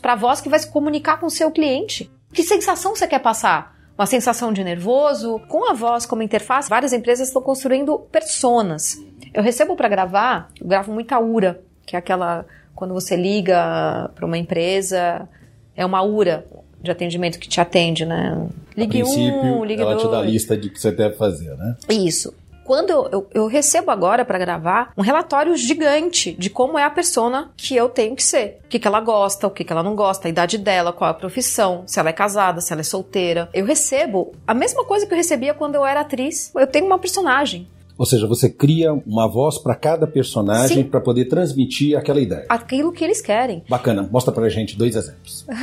para 0.01 0.13
a 0.13 0.15
voz 0.15 0.41
que 0.41 0.49
vai 0.49 0.59
se 0.59 0.71
comunicar 0.71 1.19
com 1.19 1.25
o 1.25 1.31
seu 1.31 1.51
cliente. 1.51 2.09
Que 2.33 2.43
sensação 2.43 2.95
você 2.95 3.07
quer 3.07 3.19
passar? 3.19 3.75
Uma 3.97 4.05
sensação 4.05 4.51
de 4.51 4.63
nervoso? 4.63 5.39
Com 5.47 5.69
a 5.69 5.73
voz 5.73 6.05
como 6.05 6.23
interface, 6.23 6.69
várias 6.69 6.93
empresas 6.93 7.27
estão 7.27 7.41
construindo 7.41 7.99
personas. 8.11 8.97
Eu 9.33 9.43
recebo 9.43 9.75
para 9.75 9.87
gravar, 9.87 10.49
eu 10.59 10.67
gravo 10.67 10.91
muita 10.91 11.19
URA, 11.19 11.61
que 11.85 11.95
é 11.95 11.99
aquela 11.99 12.45
quando 12.73 12.93
você 12.93 13.15
liga 13.15 14.09
para 14.13 14.25
uma 14.25 14.37
empresa, 14.37 15.29
é 15.75 15.85
uma 15.85 16.01
URA 16.03 16.45
de 16.81 16.91
atendimento 16.91 17.39
que 17.39 17.47
te 17.47 17.61
atende, 17.61 18.05
né? 18.05 18.47
Ligue 18.75 19.01
um, 19.01 19.63
ligue 19.63 19.81
ela 19.81 19.91
dois. 19.91 20.03
te 20.03 20.11
dá 20.11 20.19
a 20.19 20.23
lista 20.23 20.57
de 20.57 20.69
que 20.69 20.79
você 20.79 20.91
deve 20.91 21.15
fazer, 21.15 21.55
né? 21.55 21.75
Isso 21.89 22.33
quando 22.65 22.89
eu, 22.89 23.09
eu, 23.11 23.29
eu 23.33 23.47
recebo 23.47 23.91
agora 23.91 24.25
para 24.25 24.39
gravar 24.39 24.91
um 24.97 25.01
relatório 25.01 25.55
gigante 25.55 26.33
de 26.33 26.49
como 26.49 26.77
é 26.77 26.83
a 26.83 26.89
persona 26.89 27.51
que 27.55 27.75
eu 27.75 27.87
tenho 27.87 28.15
que 28.15 28.23
ser. 28.23 28.59
O 28.65 28.67
que, 28.67 28.79
que 28.79 28.87
ela 28.87 28.99
gosta, 28.99 29.47
o 29.47 29.51
que, 29.51 29.63
que 29.63 29.71
ela 29.71 29.83
não 29.83 29.95
gosta, 29.95 30.27
a 30.27 30.29
idade 30.29 30.57
dela, 30.57 30.91
qual 30.91 31.11
a 31.11 31.13
profissão, 31.13 31.83
se 31.85 31.99
ela 31.99 32.09
é 32.09 32.13
casada, 32.13 32.59
se 32.59 32.73
ela 32.73 32.81
é 32.81 32.83
solteira. 32.83 33.47
Eu 33.53 33.65
recebo 33.65 34.33
a 34.47 34.53
mesma 34.53 34.83
coisa 34.83 35.05
que 35.05 35.13
eu 35.13 35.17
recebia 35.17 35.53
quando 35.53 35.75
eu 35.75 35.85
era 35.85 36.01
atriz. 36.01 36.51
Eu 36.55 36.67
tenho 36.67 36.87
uma 36.87 36.97
personagem. 36.97 37.69
Ou 37.97 38.05
seja, 38.05 38.27
você 38.27 38.49
cria 38.49 38.93
uma 38.93 39.27
voz 39.27 39.57
para 39.57 39.73
cada 39.73 40.05
personagem 40.05 40.83
para 40.83 40.99
poder 40.99 41.25
transmitir 41.25 41.97
aquela 41.97 42.19
ideia. 42.19 42.45
Aquilo 42.49 42.91
que 42.91 43.03
eles 43.03 43.21
querem. 43.21 43.63
Bacana. 43.69 44.07
Mostra 44.11 44.33
pra 44.33 44.49
gente 44.49 44.77
dois 44.77 44.95
exemplos. 44.95 45.45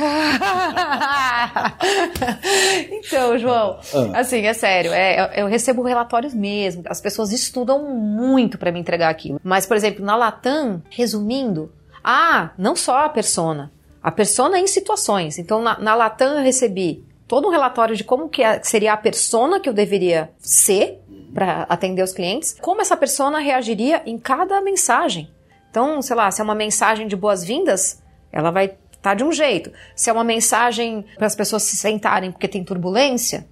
então, 2.91 3.37
João, 3.37 3.77
ah. 3.93 4.19
assim, 4.19 4.45
é 4.45 4.53
sério, 4.53 4.91
é, 4.91 5.41
eu 5.41 5.47
recebo 5.47 5.83
relatórios 5.83 6.33
mesmo. 6.33 6.83
As 6.87 6.99
pessoas 6.99 7.31
estudam 7.31 7.87
muito 7.95 8.57
para 8.57 8.71
me 8.71 8.79
entregar 8.79 9.09
aquilo. 9.09 9.39
Mas, 9.43 9.65
por 9.65 9.77
exemplo, 9.77 10.03
na 10.03 10.15
Latam, 10.15 10.81
resumindo, 10.89 11.71
ah, 12.03 12.51
não 12.57 12.75
só 12.75 13.05
a 13.05 13.09
persona, 13.09 13.71
a 14.01 14.11
persona 14.11 14.59
em 14.59 14.67
situações. 14.67 15.37
Então, 15.37 15.61
na, 15.61 15.79
na 15.79 15.95
Latam 15.95 16.37
eu 16.37 16.43
recebi 16.43 17.03
todo 17.27 17.47
um 17.47 17.51
relatório 17.51 17.95
de 17.95 18.03
como 18.03 18.29
que 18.29 18.43
é, 18.43 18.61
seria 18.63 18.93
a 18.93 18.97
persona 18.97 19.59
que 19.59 19.69
eu 19.69 19.73
deveria 19.73 20.31
ser 20.39 20.99
para 21.33 21.63
atender 21.63 22.03
os 22.03 22.13
clientes, 22.13 22.55
como 22.61 22.81
essa 22.81 22.95
persona 22.95 23.39
reagiria 23.39 24.03
em 24.05 24.17
cada 24.17 24.61
mensagem. 24.61 25.29
Então, 25.69 26.01
sei 26.01 26.15
lá, 26.15 26.29
se 26.29 26.39
é 26.39 26.43
uma 26.43 26.53
mensagem 26.53 27.07
de 27.07 27.15
boas-vindas, 27.15 28.01
ela 28.31 28.51
vai 28.51 28.65
estar 28.65 28.77
tá 29.01 29.13
de 29.15 29.23
um 29.23 29.31
jeito. 29.31 29.71
Se 29.95 30.09
é 30.09 30.13
uma 30.13 30.23
mensagem 30.23 31.03
para 31.15 31.25
as 31.25 31.35
pessoas 31.35 31.63
se 31.63 31.75
sentarem 31.75 32.31
porque 32.31 32.47
tem 32.47 32.63
turbulência, 32.63 33.47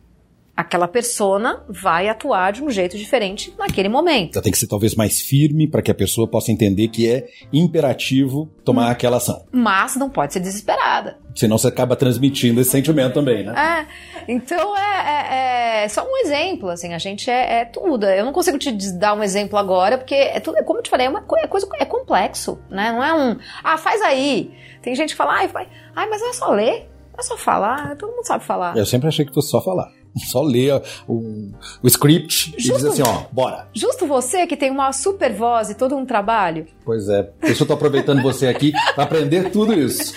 aquela 0.55 0.87
persona 0.87 1.63
vai 1.67 2.09
atuar 2.09 2.51
de 2.51 2.63
um 2.63 2.69
jeito 2.69 2.97
diferente 2.97 3.53
naquele 3.57 3.89
momento. 3.89 4.35
Ela 4.35 4.43
tem 4.43 4.51
que 4.51 4.57
ser 4.57 4.67
talvez 4.67 4.95
mais 4.95 5.19
firme 5.19 5.67
para 5.67 5.81
que 5.81 5.91
a 5.91 5.95
pessoa 5.95 6.27
possa 6.27 6.51
entender 6.51 6.89
que 6.89 7.09
é 7.09 7.27
imperativo 7.51 8.49
tomar 8.63 8.87
hum. 8.87 8.91
aquela 8.91 9.17
ação. 9.17 9.45
Mas 9.51 9.95
não 9.95 10.09
pode 10.09 10.33
ser 10.33 10.39
desesperada. 10.39 11.17
Senão 11.35 11.57
você 11.57 11.67
acaba 11.67 11.95
transmitindo 11.95 12.59
esse 12.59 12.71
sentimento 12.71 13.13
também, 13.13 13.43
né? 13.43 13.53
É. 13.87 14.31
Então 14.31 14.77
é, 14.77 14.81
é, 14.81 15.83
é 15.83 15.87
só 15.87 16.03
um 16.03 16.17
exemplo, 16.17 16.69
assim, 16.69 16.93
a 16.93 16.97
gente 16.97 17.29
é, 17.29 17.61
é, 17.61 17.65
tudo. 17.65 18.05
Eu 18.05 18.25
não 18.25 18.33
consigo 18.33 18.57
te 18.57 18.71
dar 18.93 19.13
um 19.13 19.23
exemplo 19.23 19.57
agora, 19.57 19.97
porque 19.97 20.15
é 20.15 20.39
tudo, 20.39 20.61
como 20.63 20.79
eu 20.79 20.83
te 20.83 20.89
falei, 20.89 21.07
é 21.07 21.09
uma 21.09 21.23
é 21.37 21.47
coisa 21.47 21.67
é 21.79 21.85
complexo, 21.85 22.59
né? 22.69 22.91
Não 22.91 23.03
é 23.03 23.13
um, 23.13 23.37
ah, 23.63 23.77
faz 23.77 24.01
aí. 24.01 24.51
Tem 24.81 24.95
gente 24.95 25.11
que 25.11 25.15
fala, 25.15 25.33
ai, 25.33 25.49
ai 25.95 26.09
mas 26.09 26.21
é 26.21 26.33
só 26.33 26.51
ler, 26.51 26.89
é 27.17 27.21
só 27.21 27.37
falar, 27.37 27.95
todo 27.95 28.11
mundo 28.11 28.25
sabe 28.25 28.43
falar. 28.43 28.75
Eu 28.75 28.85
sempre 28.85 29.07
achei 29.07 29.25
que 29.25 29.33
fosse 29.33 29.49
só 29.49 29.61
falar. 29.61 29.91
Só 30.17 30.41
ler 30.41 30.81
o, 31.07 31.51
o 31.81 31.87
script 31.87 32.53
justo, 32.57 32.71
e 32.71 32.75
dizer 32.75 32.89
assim, 32.89 33.01
ó, 33.01 33.23
bora. 33.31 33.67
Justo 33.73 34.05
você 34.05 34.45
que 34.45 34.57
tem 34.57 34.69
uma 34.69 34.91
super 34.91 35.33
voz 35.33 35.69
e 35.69 35.75
todo 35.75 35.95
um 35.95 36.05
trabalho. 36.05 36.67
Pois 36.83 37.07
é, 37.07 37.29
deixa 37.41 37.63
eu 37.63 37.67
tô 37.67 37.73
aproveitando 37.73 38.21
você 38.21 38.47
aqui 38.47 38.73
para 38.93 39.03
aprender 39.03 39.51
tudo 39.51 39.73
isso. 39.73 40.13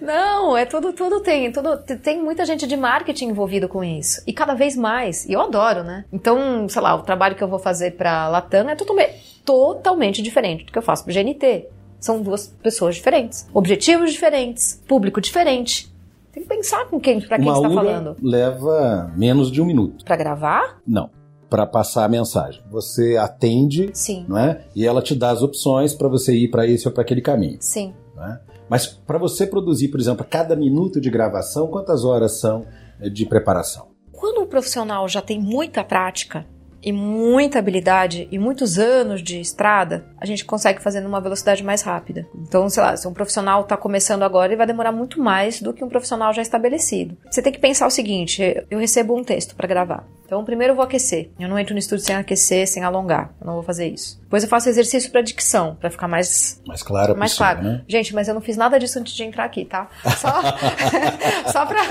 Não, 0.00 0.56
é 0.56 0.64
tudo, 0.64 0.92
tudo 0.92 1.20
tem, 1.20 1.50
tudo 1.50 1.76
tem 2.02 2.22
muita 2.22 2.44
gente 2.44 2.66
de 2.66 2.76
marketing 2.76 3.26
envolvido 3.26 3.68
com 3.68 3.82
isso 3.82 4.22
e 4.26 4.32
cada 4.32 4.54
vez 4.54 4.76
mais. 4.76 5.24
E 5.26 5.32
eu 5.32 5.40
adoro, 5.40 5.82
né? 5.82 6.04
Então, 6.12 6.68
sei 6.68 6.80
lá, 6.80 6.94
o 6.94 7.02
trabalho 7.02 7.34
que 7.34 7.42
eu 7.42 7.48
vou 7.48 7.58
fazer 7.58 7.92
para 7.92 8.28
Latam 8.28 8.68
é 8.68 8.76
totalmente, 8.76 9.40
totalmente 9.44 10.22
diferente 10.22 10.64
do 10.64 10.72
que 10.72 10.78
eu 10.78 10.82
faço 10.82 11.04
para 11.04 11.14
GNT. 11.14 11.66
São 12.00 12.20
duas 12.20 12.48
pessoas 12.48 12.96
diferentes, 12.96 13.46
objetivos 13.54 14.12
diferentes, 14.12 14.82
público 14.88 15.20
diferente. 15.20 15.91
Tem 16.32 16.42
que 16.42 16.48
pensar 16.48 16.86
com 16.88 16.98
quem, 16.98 17.20
para 17.20 17.38
quem 17.38 17.46
está 17.46 17.70
falando. 17.70 18.16
leva 18.22 19.12
menos 19.16 19.50
de 19.50 19.60
um 19.60 19.66
minuto. 19.66 20.04
Para 20.04 20.16
gravar? 20.16 20.80
Não. 20.86 21.10
Para 21.50 21.66
passar 21.66 22.04
a 22.04 22.08
mensagem. 22.08 22.62
Você 22.70 23.18
atende, 23.18 23.90
Sim. 23.92 24.24
não 24.26 24.38
é? 24.38 24.64
E 24.74 24.86
ela 24.86 25.02
te 25.02 25.14
dá 25.14 25.30
as 25.30 25.42
opções 25.42 25.94
para 25.94 26.08
você 26.08 26.34
ir 26.34 26.48
para 26.48 26.66
esse 26.66 26.88
ou 26.88 26.94
para 26.94 27.02
aquele 27.02 27.20
caminho. 27.20 27.58
Sim. 27.60 27.92
É? 28.18 28.38
Mas 28.68 28.86
para 28.86 29.18
você 29.18 29.46
produzir, 29.46 29.88
por 29.88 30.00
exemplo, 30.00 30.24
cada 30.28 30.56
minuto 30.56 30.98
de 31.00 31.10
gravação, 31.10 31.66
quantas 31.66 32.04
horas 32.04 32.40
são 32.40 32.64
eh, 33.00 33.10
de 33.10 33.26
preparação? 33.26 33.88
Quando 34.10 34.40
o 34.40 34.46
profissional 34.46 35.06
já 35.08 35.20
tem 35.20 35.38
muita 35.38 35.84
prática, 35.84 36.46
e 36.82 36.92
muita 36.92 37.58
habilidade 37.58 38.28
e 38.30 38.38
muitos 38.38 38.78
anos 38.78 39.22
de 39.22 39.40
estrada, 39.40 40.04
a 40.18 40.26
gente 40.26 40.44
consegue 40.44 40.82
fazer 40.82 41.00
numa 41.00 41.20
velocidade 41.20 41.62
mais 41.62 41.82
rápida. 41.82 42.26
Então, 42.34 42.68
sei 42.68 42.82
lá, 42.82 42.96
se 42.96 43.06
um 43.06 43.12
profissional 43.12 43.62
está 43.62 43.76
começando 43.76 44.22
agora, 44.22 44.48
ele 44.48 44.56
vai 44.56 44.66
demorar 44.66 44.92
muito 44.92 45.20
mais 45.20 45.60
do 45.60 45.72
que 45.72 45.84
um 45.84 45.88
profissional 45.88 46.32
já 46.32 46.42
estabelecido. 46.42 47.16
Você 47.30 47.40
tem 47.40 47.52
que 47.52 47.60
pensar 47.60 47.86
o 47.86 47.90
seguinte: 47.90 48.42
eu 48.70 48.78
recebo 48.78 49.16
um 49.16 49.22
texto 49.22 49.54
para 49.54 49.68
gravar. 49.68 50.06
Então, 50.32 50.42
primeiro 50.46 50.72
eu 50.72 50.76
vou 50.76 50.82
aquecer. 50.82 51.28
Eu 51.38 51.46
não 51.46 51.58
entro 51.58 51.74
no 51.74 51.78
estúdio 51.78 52.06
sem 52.06 52.16
aquecer, 52.16 52.66
sem 52.66 52.82
alongar. 52.82 53.34
Eu 53.38 53.46
não 53.46 53.52
vou 53.52 53.62
fazer 53.62 53.88
isso. 53.88 54.18
Depois 54.22 54.42
eu 54.42 54.48
faço 54.48 54.66
exercício 54.66 55.10
para 55.10 55.20
dicção, 55.20 55.76
para 55.78 55.90
ficar 55.90 56.08
mais 56.08 56.58
mais 56.66 56.82
claro, 56.82 57.14
mais 57.14 57.32
possível, 57.32 57.52
claro. 57.54 57.68
Né? 57.68 57.84
Gente, 57.86 58.14
mas 58.14 58.28
eu 58.28 58.32
não 58.32 58.40
fiz 58.40 58.56
nada 58.56 58.78
disso 58.78 58.98
antes 58.98 59.12
de 59.12 59.24
entrar 59.24 59.44
aqui, 59.44 59.66
tá? 59.66 59.90
Só 60.16 60.40
só 61.52 61.66
para 61.66 61.82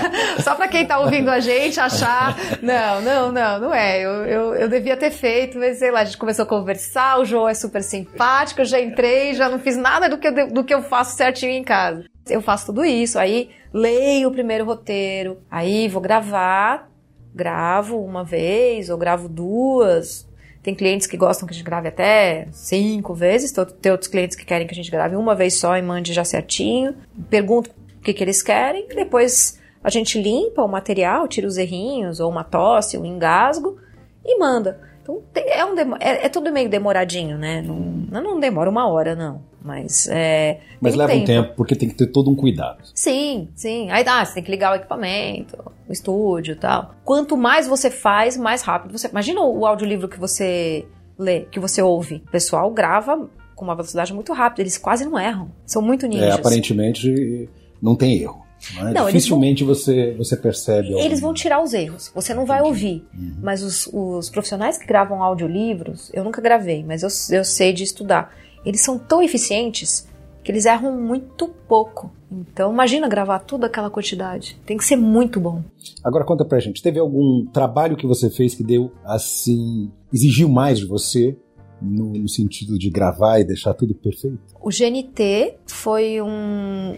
só 0.42 0.54
para 0.56 0.66
quem 0.66 0.84
tá 0.84 0.98
ouvindo 0.98 1.30
a 1.30 1.38
gente 1.38 1.78
achar, 1.78 2.36
não, 2.60 3.00
não, 3.00 3.30
não, 3.30 3.60
não 3.60 3.72
é. 3.72 4.00
Eu, 4.00 4.10
eu, 4.26 4.54
eu 4.56 4.68
devia 4.68 4.96
ter 4.96 5.12
feito, 5.12 5.56
mas 5.56 5.78
sei 5.78 5.92
lá, 5.92 6.00
a 6.00 6.04
gente 6.04 6.18
começou 6.18 6.42
a 6.42 6.48
conversar, 6.48 7.20
o 7.20 7.24
João 7.24 7.48
é 7.48 7.54
super 7.54 7.84
simpático, 7.84 8.62
eu 8.62 8.64
já 8.64 8.80
entrei, 8.80 9.34
já 9.34 9.48
não 9.48 9.60
fiz 9.60 9.76
nada 9.76 10.08
do 10.08 10.18
que 10.18 10.26
eu, 10.26 10.48
do 10.48 10.64
que 10.64 10.74
eu 10.74 10.82
faço 10.82 11.16
certinho 11.16 11.52
em 11.52 11.62
casa. 11.62 12.06
Eu 12.28 12.42
faço 12.42 12.66
tudo 12.66 12.84
isso, 12.84 13.20
aí 13.20 13.50
leio 13.72 14.30
o 14.30 14.32
primeiro 14.32 14.64
roteiro, 14.64 15.38
aí 15.48 15.86
vou 15.86 16.02
gravar, 16.02 16.91
gravo 17.34 18.02
uma 18.02 18.24
vez 18.24 18.90
ou 18.90 18.98
gravo 18.98 19.28
duas. 19.28 20.28
Tem 20.62 20.74
clientes 20.74 21.08
que 21.08 21.16
gostam 21.16 21.46
que 21.46 21.52
a 21.52 21.56
gente 21.56 21.64
grave 21.64 21.88
até 21.88 22.46
cinco 22.52 23.14
vezes, 23.14 23.52
tem 23.80 23.90
outros 23.90 24.08
clientes 24.08 24.36
que 24.36 24.44
querem 24.44 24.66
que 24.66 24.72
a 24.72 24.76
gente 24.76 24.90
grave 24.90 25.16
uma 25.16 25.34
vez 25.34 25.58
só 25.58 25.76
e 25.76 25.82
mande 25.82 26.12
já 26.12 26.24
certinho. 26.24 26.94
Pergunto 27.28 27.70
o 27.98 28.02
que, 28.02 28.12
que 28.12 28.22
eles 28.22 28.42
querem, 28.42 28.86
depois 28.88 29.60
a 29.82 29.90
gente 29.90 30.20
limpa 30.20 30.62
o 30.62 30.68
material, 30.68 31.26
tira 31.26 31.48
os 31.48 31.56
errinhos, 31.56 32.20
ou 32.20 32.30
uma 32.30 32.44
tosse, 32.44 32.96
um 32.96 33.04
engasgo, 33.04 33.76
e 34.24 34.38
manda. 34.38 34.80
Então 35.02 35.20
é, 35.34 35.64
um 35.64 35.74
é, 35.98 36.26
é 36.26 36.28
tudo 36.28 36.52
meio 36.52 36.68
demoradinho, 36.68 37.36
né? 37.36 37.60
Não, 37.60 38.22
não 38.22 38.38
demora 38.38 38.70
uma 38.70 38.86
hora, 38.88 39.16
não. 39.16 39.42
Mas 39.64 40.08
é. 40.08 40.60
Mas 40.80 40.94
leva 40.94 41.12
tempo. 41.12 41.22
um 41.22 41.26
tempo, 41.26 41.54
porque 41.56 41.76
tem 41.76 41.88
que 41.88 41.94
ter 41.94 42.06
todo 42.06 42.30
um 42.30 42.34
cuidado. 42.34 42.82
Sim, 42.94 43.48
sim. 43.54 43.90
Aí 43.90 44.02
dá, 44.02 44.24
você 44.24 44.34
tem 44.34 44.42
que 44.42 44.50
ligar 44.50 44.72
o 44.72 44.76
equipamento, 44.76 45.56
o 45.88 45.92
estúdio 45.92 46.52
e 46.52 46.56
tal. 46.56 46.94
Quanto 47.04 47.36
mais 47.36 47.68
você 47.68 47.90
faz, 47.90 48.36
mais 48.36 48.62
rápido 48.62 48.98
você. 48.98 49.08
Imagina 49.08 49.40
o 49.40 49.64
audiolivro 49.64 50.08
que 50.08 50.18
você 50.18 50.84
lê, 51.18 51.42
que 51.42 51.60
você 51.60 51.80
ouve. 51.80 52.16
O 52.26 52.30
pessoal 52.30 52.70
grava 52.70 53.28
com 53.54 53.64
uma 53.64 53.74
velocidade 53.74 54.12
muito 54.12 54.32
rápida, 54.32 54.62
eles 54.62 54.76
quase 54.76 55.04
não 55.04 55.18
erram. 55.18 55.50
São 55.64 55.80
muito 55.80 56.06
ninjas. 56.06 56.28
É, 56.28 56.32
aparentemente 56.32 57.48
não 57.80 57.94
tem 57.94 58.20
erro. 58.20 58.42
Né? 58.74 58.92
Não, 58.92 59.06
Dificilmente 59.06 59.64
vão, 59.64 59.74
você, 59.74 60.14
você 60.16 60.36
percebe. 60.36 60.92
Eles 60.92 61.20
vão 61.20 61.34
tirar 61.34 61.62
os 61.62 61.74
erros. 61.74 62.10
Você 62.14 62.32
não 62.32 62.46
vai 62.46 62.62
ouvir. 62.62 63.04
Uhum. 63.12 63.36
Mas 63.42 63.62
os, 63.62 63.88
os, 63.92 64.30
profissionais 64.30 64.78
que 64.78 64.86
gravam 64.86 65.22
audiolivros, 65.22 66.10
eu 66.14 66.22
nunca 66.22 66.40
gravei, 66.40 66.84
mas 66.84 67.02
eu, 67.02 67.08
eu 67.36 67.44
sei 67.44 67.72
de 67.72 67.82
estudar. 67.82 68.34
Eles 68.64 68.80
são 68.80 68.98
tão 68.98 69.22
eficientes 69.22 70.08
que 70.42 70.50
eles 70.50 70.64
erram 70.64 71.00
muito 71.00 71.48
pouco. 71.68 72.10
Então, 72.30 72.72
imagina 72.72 73.08
gravar 73.08 73.40
toda 73.40 73.66
aquela 73.66 73.90
quantidade. 73.90 74.58
Tem 74.66 74.76
que 74.76 74.84
ser 74.84 74.96
muito 74.96 75.38
bom. 75.38 75.62
Agora 76.02 76.24
conta 76.24 76.44
pra 76.44 76.58
gente, 76.58 76.82
teve 76.82 76.98
algum 76.98 77.46
trabalho 77.46 77.96
que 77.96 78.06
você 78.06 78.30
fez 78.30 78.54
que 78.54 78.64
deu 78.64 78.90
assim, 79.04 79.90
exigiu 80.12 80.48
mais 80.48 80.78
de 80.78 80.86
você 80.86 81.36
no, 81.80 82.12
no, 82.12 82.28
sentido 82.28 82.78
de 82.78 82.88
gravar 82.88 83.40
e 83.40 83.44
deixar 83.44 83.74
tudo 83.74 83.94
perfeito? 83.94 84.38
O 84.60 84.70
GNT 84.70 85.56
foi 85.66 86.22
um, 86.22 86.96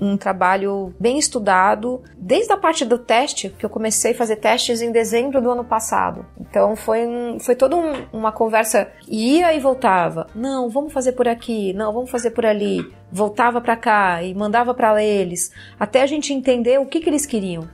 um 0.00 0.16
trabalho 0.16 0.94
bem 0.98 1.18
estudado, 1.18 2.02
desde 2.16 2.52
a 2.52 2.56
parte 2.56 2.84
do 2.84 2.98
teste, 2.98 3.50
que 3.50 3.64
eu 3.64 3.70
comecei 3.70 4.12
a 4.12 4.14
fazer 4.14 4.36
testes 4.36 4.80
em 4.80 4.92
dezembro 4.92 5.40
do 5.40 5.50
ano 5.50 5.64
passado. 5.64 6.26
Então 6.40 6.76
foi, 6.76 7.06
um, 7.06 7.38
foi 7.40 7.54
toda 7.54 7.76
um, 7.76 8.06
uma 8.12 8.32
conversa, 8.32 8.88
ia 9.08 9.54
e 9.54 9.60
voltava. 9.60 10.26
Não, 10.34 10.68
vamos 10.68 10.92
fazer 10.92 11.12
por 11.12 11.28
aqui, 11.28 11.72
não, 11.72 11.92
vamos 11.92 12.10
fazer 12.10 12.30
por 12.30 12.44
ali. 12.44 12.84
Voltava 13.10 13.60
para 13.60 13.76
cá 13.76 14.22
e 14.22 14.34
mandava 14.34 14.74
para 14.74 15.02
eles, 15.02 15.52
até 15.78 16.02
a 16.02 16.06
gente 16.06 16.32
entender 16.32 16.78
o 16.80 16.86
que, 16.86 17.00
que 17.00 17.08
eles 17.08 17.26
queriam. 17.26 17.68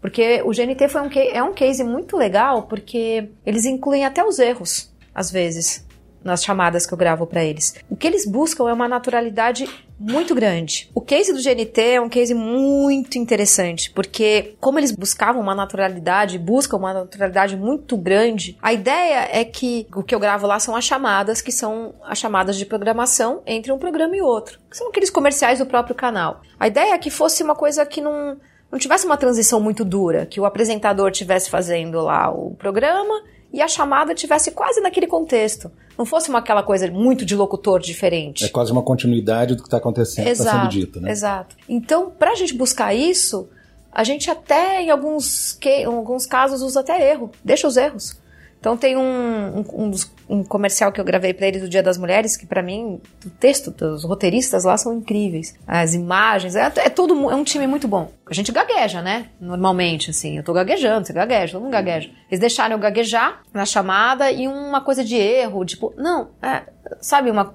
Porque 0.00 0.42
o 0.44 0.50
GNT 0.50 0.88
foi 0.88 1.00
um, 1.02 1.10
é 1.32 1.42
um 1.42 1.52
case 1.52 1.82
muito 1.82 2.16
legal, 2.16 2.64
porque 2.64 3.30
eles 3.44 3.64
incluem 3.64 4.04
até 4.04 4.24
os 4.24 4.38
erros, 4.38 4.92
às 5.14 5.30
vezes 5.30 5.85
nas 6.26 6.44
chamadas 6.44 6.86
que 6.86 6.92
eu 6.92 6.98
gravo 6.98 7.26
para 7.26 7.44
eles. 7.44 7.76
O 7.88 7.96
que 7.96 8.06
eles 8.06 8.26
buscam 8.26 8.68
é 8.68 8.72
uma 8.72 8.88
naturalidade 8.88 9.66
muito 9.98 10.34
grande. 10.34 10.90
O 10.94 11.00
case 11.00 11.32
do 11.32 11.42
GNT 11.42 11.80
é 11.80 12.00
um 12.00 12.08
case 12.08 12.34
muito 12.34 13.16
interessante, 13.16 13.90
porque 13.90 14.54
como 14.60 14.78
eles 14.78 14.92
buscavam 14.92 15.40
uma 15.40 15.54
naturalidade, 15.54 16.38
buscam 16.38 16.76
uma 16.76 16.92
naturalidade 16.92 17.56
muito 17.56 17.96
grande, 17.96 18.58
a 18.60 18.72
ideia 18.72 19.28
é 19.32 19.44
que 19.44 19.86
o 19.94 20.02
que 20.02 20.14
eu 20.14 20.20
gravo 20.20 20.46
lá 20.46 20.58
são 20.58 20.76
as 20.76 20.84
chamadas, 20.84 21.40
que 21.40 21.52
são 21.52 21.94
as 22.04 22.18
chamadas 22.18 22.56
de 22.56 22.66
programação 22.66 23.40
entre 23.46 23.72
um 23.72 23.78
programa 23.78 24.16
e 24.16 24.20
outro, 24.20 24.58
que 24.70 24.76
são 24.76 24.88
aqueles 24.88 25.08
comerciais 25.08 25.60
do 25.60 25.66
próprio 25.66 25.94
canal. 25.94 26.42
A 26.60 26.66
ideia 26.66 26.92
é 26.92 26.98
que 26.98 27.08
fosse 27.08 27.42
uma 27.42 27.54
coisa 27.54 27.86
que 27.86 28.00
não 28.00 28.36
não 28.70 28.80
tivesse 28.80 29.06
uma 29.06 29.16
transição 29.16 29.60
muito 29.60 29.84
dura, 29.84 30.26
que 30.26 30.40
o 30.40 30.44
apresentador 30.44 31.12
tivesse 31.12 31.48
fazendo 31.48 32.00
lá 32.00 32.30
o 32.30 32.54
programa 32.56 33.22
e 33.56 33.62
a 33.62 33.68
chamada 33.68 34.14
tivesse 34.14 34.50
quase 34.50 34.82
naquele 34.82 35.06
contexto. 35.06 35.72
Não 35.96 36.04
fosse 36.04 36.28
uma 36.28 36.40
aquela 36.40 36.62
coisa 36.62 36.90
muito 36.90 37.24
de 37.24 37.34
locutor 37.34 37.80
diferente. 37.80 38.44
É 38.44 38.48
quase 38.48 38.70
uma 38.70 38.82
continuidade 38.82 39.54
do 39.54 39.62
que 39.62 39.66
está 39.66 39.78
acontecendo, 39.78 40.28
está 40.28 40.60
sendo 40.60 40.68
dito, 40.68 41.00
né? 41.00 41.10
Exato. 41.10 41.56
Então, 41.66 42.10
para 42.10 42.32
a 42.32 42.34
gente 42.34 42.52
buscar 42.52 42.92
isso, 42.92 43.48
a 43.90 44.04
gente 44.04 44.30
até, 44.30 44.82
em 44.82 44.90
alguns, 44.90 45.54
que, 45.54 45.70
em 45.70 45.84
alguns 45.86 46.26
casos, 46.26 46.60
usa 46.60 46.80
até 46.80 47.10
erro. 47.10 47.30
Deixa 47.42 47.66
os 47.66 47.78
erros. 47.78 48.20
Então 48.60 48.76
tem 48.76 48.94
um, 48.94 49.60
um, 49.60 49.84
um, 49.84 49.90
um 50.28 50.42
comercial 50.42 50.90
que 50.90 51.00
eu 51.00 51.04
gravei 51.04 51.32
para 51.32 51.46
eles 51.46 51.62
do 51.62 51.68
Dia 51.68 51.82
das 51.82 51.96
Mulheres, 51.96 52.36
que 52.36 52.46
para 52.46 52.62
mim, 52.62 53.00
o 53.24 53.30
texto 53.30 53.70
dos 53.70 54.04
roteiristas 54.04 54.64
lá 54.64 54.76
são 54.76 54.94
incríveis. 54.94 55.54
As 55.66 55.94
imagens, 55.94 56.56
é, 56.56 56.72
é 56.76 56.90
todo 56.90 57.30
é 57.30 57.34
um 57.34 57.44
time 57.44 57.66
muito 57.66 57.86
bom. 57.86 58.10
A 58.28 58.34
gente 58.34 58.50
gagueja, 58.50 59.00
né? 59.02 59.26
Normalmente, 59.40 60.10
assim, 60.10 60.36
eu 60.36 60.42
tô 60.42 60.52
gaguejando, 60.52 61.06
você 61.06 61.12
gagueja, 61.12 61.52
todo 61.52 61.62
mundo 61.62 61.72
gagueja. 61.72 62.10
Eles 62.28 62.40
deixaram 62.40 62.74
eu 62.74 62.80
gaguejar 62.80 63.42
na 63.52 63.64
chamada 63.64 64.30
e 64.30 64.48
uma 64.48 64.80
coisa 64.80 65.04
de 65.04 65.16
erro, 65.16 65.64
tipo, 65.64 65.94
não, 65.96 66.30
é, 66.42 66.62
sabe, 67.00 67.30
uma. 67.30 67.54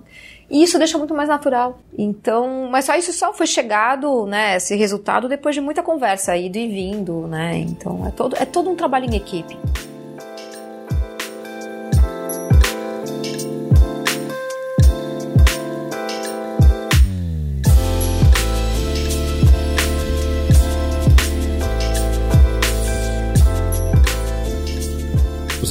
E 0.50 0.64
isso 0.64 0.78
deixa 0.78 0.98
muito 0.98 1.14
mais 1.14 1.30
natural. 1.30 1.80
Então, 1.98 2.70
mas 2.70 2.86
só 2.86 2.96
isso 2.96 3.12
só 3.14 3.34
foi 3.34 3.48
chegado, 3.48 4.26
né, 4.26 4.58
esse 4.58 4.76
resultado 4.76 5.30
depois 5.30 5.56
de 5.56 5.62
muita 5.62 5.82
conversa, 5.82 6.36
ido 6.36 6.58
e 6.58 6.68
vindo, 6.68 7.28
né? 7.28 7.58
Então, 7.58 8.06
é 8.08 8.12
todo, 8.12 8.36
é 8.38 8.46
todo 8.46 8.70
um 8.70 8.76
trabalho 8.76 9.06
em 9.06 9.16
equipe. 9.16 9.58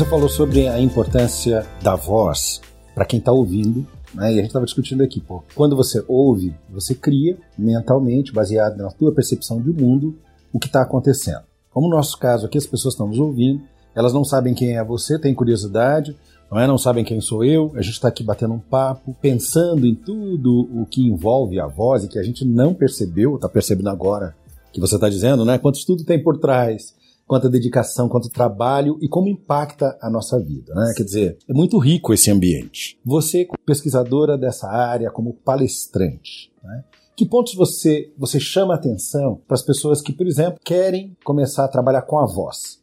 Você 0.00 0.08
falou 0.08 0.30
sobre 0.30 0.66
a 0.66 0.80
importância 0.80 1.66
da 1.82 1.94
voz 1.94 2.62
para 2.94 3.04
quem 3.04 3.18
está 3.18 3.32
ouvindo, 3.32 3.86
né? 4.14 4.30
E 4.30 4.32
a 4.32 4.36
gente 4.36 4.46
estava 4.46 4.64
discutindo 4.64 5.02
aqui, 5.02 5.20
pô. 5.20 5.44
Quando 5.54 5.76
você 5.76 6.02
ouve, 6.08 6.54
você 6.70 6.94
cria 6.94 7.36
mentalmente, 7.58 8.32
baseado 8.32 8.78
na 8.78 8.90
tua 8.90 9.12
percepção 9.12 9.60
de 9.60 9.70
mundo, 9.70 10.16
o 10.54 10.58
que 10.58 10.68
está 10.68 10.80
acontecendo. 10.80 11.42
Como 11.70 11.86
no 11.86 11.96
nosso 11.96 12.16
caso 12.18 12.46
aqui, 12.46 12.56
as 12.56 12.64
pessoas 12.64 12.94
estão 12.94 13.08
nos 13.08 13.18
ouvindo, 13.18 13.60
elas 13.94 14.14
não 14.14 14.24
sabem 14.24 14.54
quem 14.54 14.74
é 14.74 14.82
você, 14.82 15.18
têm 15.18 15.34
curiosidade, 15.34 16.16
não, 16.50 16.58
é? 16.58 16.66
não 16.66 16.78
sabem 16.78 17.04
quem 17.04 17.20
sou 17.20 17.44
eu, 17.44 17.70
a 17.74 17.82
gente 17.82 17.92
está 17.92 18.08
aqui 18.08 18.24
batendo 18.24 18.54
um 18.54 18.58
papo, 18.58 19.14
pensando 19.20 19.86
em 19.86 19.94
tudo 19.94 20.66
o 20.80 20.86
que 20.86 21.06
envolve 21.06 21.60
a 21.60 21.66
voz 21.66 22.04
e 22.04 22.08
que 22.08 22.18
a 22.18 22.22
gente 22.22 22.42
não 22.42 22.72
percebeu, 22.72 23.34
está 23.34 23.50
percebendo 23.50 23.90
agora 23.90 24.34
que 24.72 24.80
você 24.80 24.94
está 24.94 25.10
dizendo, 25.10 25.44
né? 25.44 25.58
Quanto 25.58 25.78
estudo 25.78 26.04
tem 26.04 26.22
por 26.22 26.38
trás, 26.38 26.94
quanto 27.30 27.48
dedicação, 27.48 28.08
quanto 28.08 28.28
trabalho 28.28 28.98
e 29.00 29.08
como 29.08 29.28
impacta 29.28 29.96
a 30.02 30.10
nossa 30.10 30.36
vida. 30.40 30.74
Né? 30.74 30.92
Quer 30.96 31.04
dizer, 31.04 31.38
é 31.48 31.52
muito 31.52 31.78
rico 31.78 32.12
esse 32.12 32.28
ambiente. 32.28 32.98
Você, 33.04 33.46
pesquisadora 33.64 34.36
dessa 34.36 34.68
área, 34.68 35.12
como 35.12 35.34
palestrante, 35.34 36.52
né? 36.60 36.82
que 37.16 37.24
pontos 37.24 37.54
você, 37.54 38.12
você 38.18 38.40
chama 38.40 38.74
atenção 38.74 39.40
para 39.46 39.54
as 39.54 39.62
pessoas 39.62 40.02
que, 40.02 40.12
por 40.12 40.26
exemplo, 40.26 40.58
querem 40.64 41.16
começar 41.24 41.64
a 41.64 41.68
trabalhar 41.68 42.02
com 42.02 42.18
a 42.18 42.26
voz? 42.26 42.79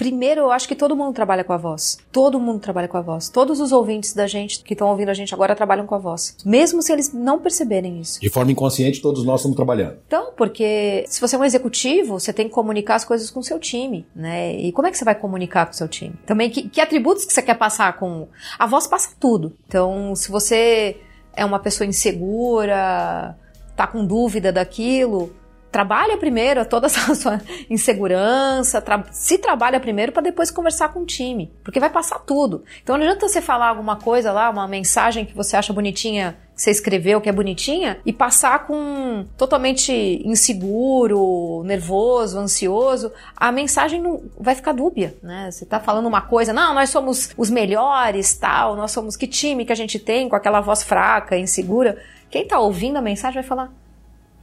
Primeiro, 0.00 0.40
eu 0.40 0.50
acho 0.50 0.66
que 0.66 0.74
todo 0.74 0.96
mundo 0.96 1.12
trabalha 1.12 1.44
com 1.44 1.52
a 1.52 1.58
voz. 1.58 1.98
Todo 2.10 2.40
mundo 2.40 2.58
trabalha 2.58 2.88
com 2.88 2.96
a 2.96 3.02
voz. 3.02 3.28
Todos 3.28 3.60
os 3.60 3.70
ouvintes 3.70 4.14
da 4.14 4.26
gente 4.26 4.62
que 4.62 4.72
estão 4.72 4.88
ouvindo 4.88 5.10
a 5.10 5.14
gente 5.14 5.34
agora 5.34 5.54
trabalham 5.54 5.86
com 5.86 5.94
a 5.94 5.98
voz. 5.98 6.38
Mesmo 6.42 6.80
se 6.80 6.90
eles 6.90 7.12
não 7.12 7.38
perceberem 7.38 8.00
isso. 8.00 8.18
De 8.18 8.30
forma 8.30 8.50
inconsciente, 8.50 9.02
todos 9.02 9.26
nós 9.26 9.40
estamos 9.40 9.54
trabalhando. 9.56 9.98
Então, 10.06 10.32
porque 10.34 11.04
se 11.06 11.20
você 11.20 11.36
é 11.36 11.38
um 11.38 11.44
executivo, 11.44 12.18
você 12.18 12.32
tem 12.32 12.48
que 12.48 12.54
comunicar 12.54 12.94
as 12.94 13.04
coisas 13.04 13.30
com 13.30 13.40
o 13.40 13.44
seu 13.44 13.58
time, 13.58 14.06
né? 14.16 14.56
E 14.56 14.72
como 14.72 14.88
é 14.88 14.90
que 14.90 14.96
você 14.96 15.04
vai 15.04 15.14
comunicar 15.14 15.66
com 15.66 15.72
o 15.72 15.76
seu 15.76 15.86
time? 15.86 16.14
Também, 16.24 16.48
que, 16.48 16.66
que 16.66 16.80
atributos 16.80 17.26
que 17.26 17.32
você 17.34 17.42
quer 17.42 17.58
passar 17.58 17.98
com. 17.98 18.26
A 18.58 18.66
voz 18.66 18.86
passa 18.86 19.14
tudo. 19.20 19.52
Então, 19.68 20.14
se 20.16 20.30
você 20.30 20.96
é 21.36 21.44
uma 21.44 21.58
pessoa 21.58 21.86
insegura, 21.86 23.36
tá 23.76 23.86
com 23.86 24.06
dúvida 24.06 24.50
daquilo, 24.50 25.30
trabalha 25.70 26.16
primeiro 26.16 26.64
toda 26.66 26.86
essa 26.86 27.14
sua 27.14 27.40
insegurança, 27.68 28.80
tra 28.80 29.04
se 29.12 29.38
trabalha 29.38 29.80
primeiro 29.80 30.12
para 30.12 30.22
depois 30.22 30.50
conversar 30.50 30.92
com 30.92 31.00
o 31.00 31.06
time, 31.06 31.52
porque 31.64 31.80
vai 31.80 31.90
passar 31.90 32.18
tudo. 32.20 32.64
Então 32.82 32.96
não 32.96 33.04
adianta 33.04 33.28
você 33.28 33.40
falar 33.40 33.68
alguma 33.68 33.96
coisa 33.96 34.32
lá, 34.32 34.50
uma 34.50 34.66
mensagem 34.66 35.24
que 35.24 35.34
você 35.34 35.56
acha 35.56 35.72
bonitinha, 35.72 36.36
que 36.54 36.62
você 36.62 36.70
escreveu 36.70 37.20
que 37.20 37.28
é 37.28 37.32
bonitinha, 37.32 38.00
e 38.04 38.12
passar 38.12 38.66
com 38.66 39.24
totalmente 39.36 39.92
inseguro, 40.24 41.62
nervoso, 41.64 42.38
ansioso, 42.38 43.12
a 43.36 43.50
mensagem 43.52 44.00
não 44.00 44.22
vai 44.38 44.54
ficar 44.54 44.72
dúbia, 44.72 45.16
né? 45.22 45.50
Você 45.50 45.64
tá 45.64 45.80
falando 45.80 46.06
uma 46.06 46.20
coisa, 46.20 46.52
não, 46.52 46.74
nós 46.74 46.90
somos 46.90 47.30
os 47.36 47.48
melhores, 47.48 48.34
tal, 48.34 48.76
nós 48.76 48.90
somos 48.90 49.16
que 49.16 49.26
time 49.26 49.64
que 49.64 49.72
a 49.72 49.76
gente 49.76 49.98
tem 49.98 50.28
com 50.28 50.36
aquela 50.36 50.60
voz 50.60 50.82
fraca, 50.82 51.38
insegura. 51.38 51.96
Quem 52.28 52.46
tá 52.46 52.58
ouvindo 52.58 52.96
a 52.96 53.02
mensagem 53.02 53.40
vai 53.40 53.48
falar: 53.48 53.72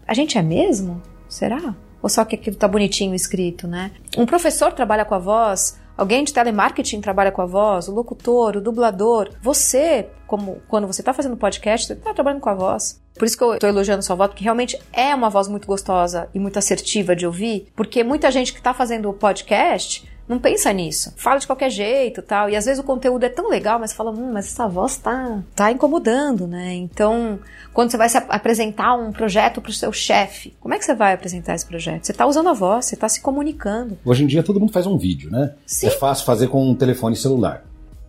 "A 0.08 0.13
gente 0.13 0.38
é 0.38 0.42
mesmo?" 0.42 1.02
Será? 1.28 1.76
Ou 2.02 2.10
só 2.10 2.24
que 2.24 2.36
aquilo 2.36 2.56
tá 2.56 2.68
bonitinho 2.68 3.13
escrito, 3.13 3.68
né? 3.68 3.92
Um 4.18 4.26
professor 4.26 4.72
trabalha 4.72 5.04
com 5.04 5.16
a 5.16 5.20
voz, 5.20 5.80
alguém 5.98 6.24
de 6.24 6.32
telemarketing 6.32 7.02
trabalha 7.02 7.32
com 7.32 7.42
a 7.42 7.46
voz, 7.46 7.88
o 7.88 7.94
locutor, 7.94 8.56
o 8.56 8.62
dublador. 8.62 9.30
Você, 9.42 10.08
como 10.28 10.62
quando 10.68 10.88
você 10.88 11.02
tá 11.02 11.13
fazendo 11.13 11.36
podcast, 11.36 11.88
você 11.88 11.96
tá 11.96 12.13
trabalhando 12.13 12.42
com 12.42 12.50
a 12.50 12.54
voz. 12.54 13.02
Por 13.18 13.26
isso 13.26 13.38
que 13.38 13.44
eu 13.44 13.58
tô 13.58 13.68
elogiando 13.68 14.04
sua 14.04 14.16
voz, 14.16 14.30
porque 14.30 14.44
realmente 14.44 14.80
é 14.94 15.13
uma 15.16 15.30
voz 15.30 15.48
muito 15.48 15.68
gostosa 15.68 16.30
e 16.34 16.40
muito 16.40 16.60
assertiva 16.60 17.16
de 17.16 17.26
ouvir, 17.26 17.68
porque 17.76 18.04
muita 18.04 18.30
gente 18.30 18.54
que 18.54 18.62
tá 18.62 18.74
fazendo 18.74 19.12
podcast 19.12 20.08
não 20.28 20.40
pensa 20.40 20.72
nisso. 20.74 21.13
Fala 21.16 21.40
de 21.40 21.48
qualquer 21.48 21.70
jeito 21.70 22.22
tal. 22.22 22.50
E 22.50 22.56
às 22.56 22.66
vezes 22.66 22.80
o 22.80 22.84
conteúdo 22.84 23.24
é 23.24 23.30
tão 23.30 23.50
legal, 23.50 23.80
mas 23.80 23.94
fala, 23.94 24.12
hum, 24.12 24.32
mas 24.34 24.48
essa 24.48 24.68
voz 24.68 24.98
tá, 24.98 25.42
tá 25.56 25.72
incomodando, 25.72 26.46
né? 26.46 26.74
Então, 26.74 27.40
quando 27.74 27.92
você 27.92 27.98
vai 27.98 28.10
se 28.10 28.18
apresentar 28.18 28.96
um 28.96 29.12
projeto 29.12 29.62
para 29.62 29.70
o 29.70 29.74
seu 29.74 29.94
chefe, 29.94 30.54
como 30.60 30.74
é 30.74 30.78
que 30.78 30.86
você 30.86 30.94
vai 30.94 31.13
apresentar 31.13 31.56
esse 31.56 31.66
projeto? 31.66 32.06
Você 32.06 32.12
está 32.12 32.26
usando 32.26 32.50
a 32.50 32.54
voz, 32.54 32.86
você 32.86 32.96
está 32.96 33.08
se 33.08 33.22
comunicando. 33.22 33.98
Hoje 34.04 34.24
em 34.24 34.28
dia 34.28 34.44
todo 34.44 34.60
mundo 34.60 34.74
faz 34.74 34.86
um 34.86 34.98
vídeo, 34.98 35.32
né? 35.32 35.54
Sim. 35.66 35.88
É 35.88 35.92
fácil 35.92 36.26
fazer 36.26 36.50
com 36.50 36.70
um 36.70 36.76
telefone 36.76 37.16
celular. 37.16 37.63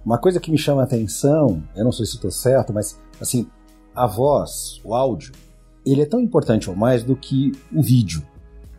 Uma 0.04 0.18
coisa 0.18 0.40
que 0.40 0.50
me 0.50 0.58
chama 0.58 0.80
a 0.80 0.84
atenção, 0.84 1.62
eu 1.76 1.84
não 1.84 1.92
sei 1.92 2.06
se 2.06 2.14
estou 2.14 2.30
certo, 2.30 2.72
mas 2.72 2.98
assim, 3.20 3.48
a 3.94 4.06
voz, 4.06 4.80
o 4.84 4.94
áudio, 4.94 5.32
ele 5.84 6.02
é 6.02 6.06
tão 6.06 6.20
importante 6.20 6.68
ou 6.68 6.74
mais 6.74 7.04
do 7.04 7.14
que 7.14 7.52
o 7.72 7.82
vídeo. 7.82 8.22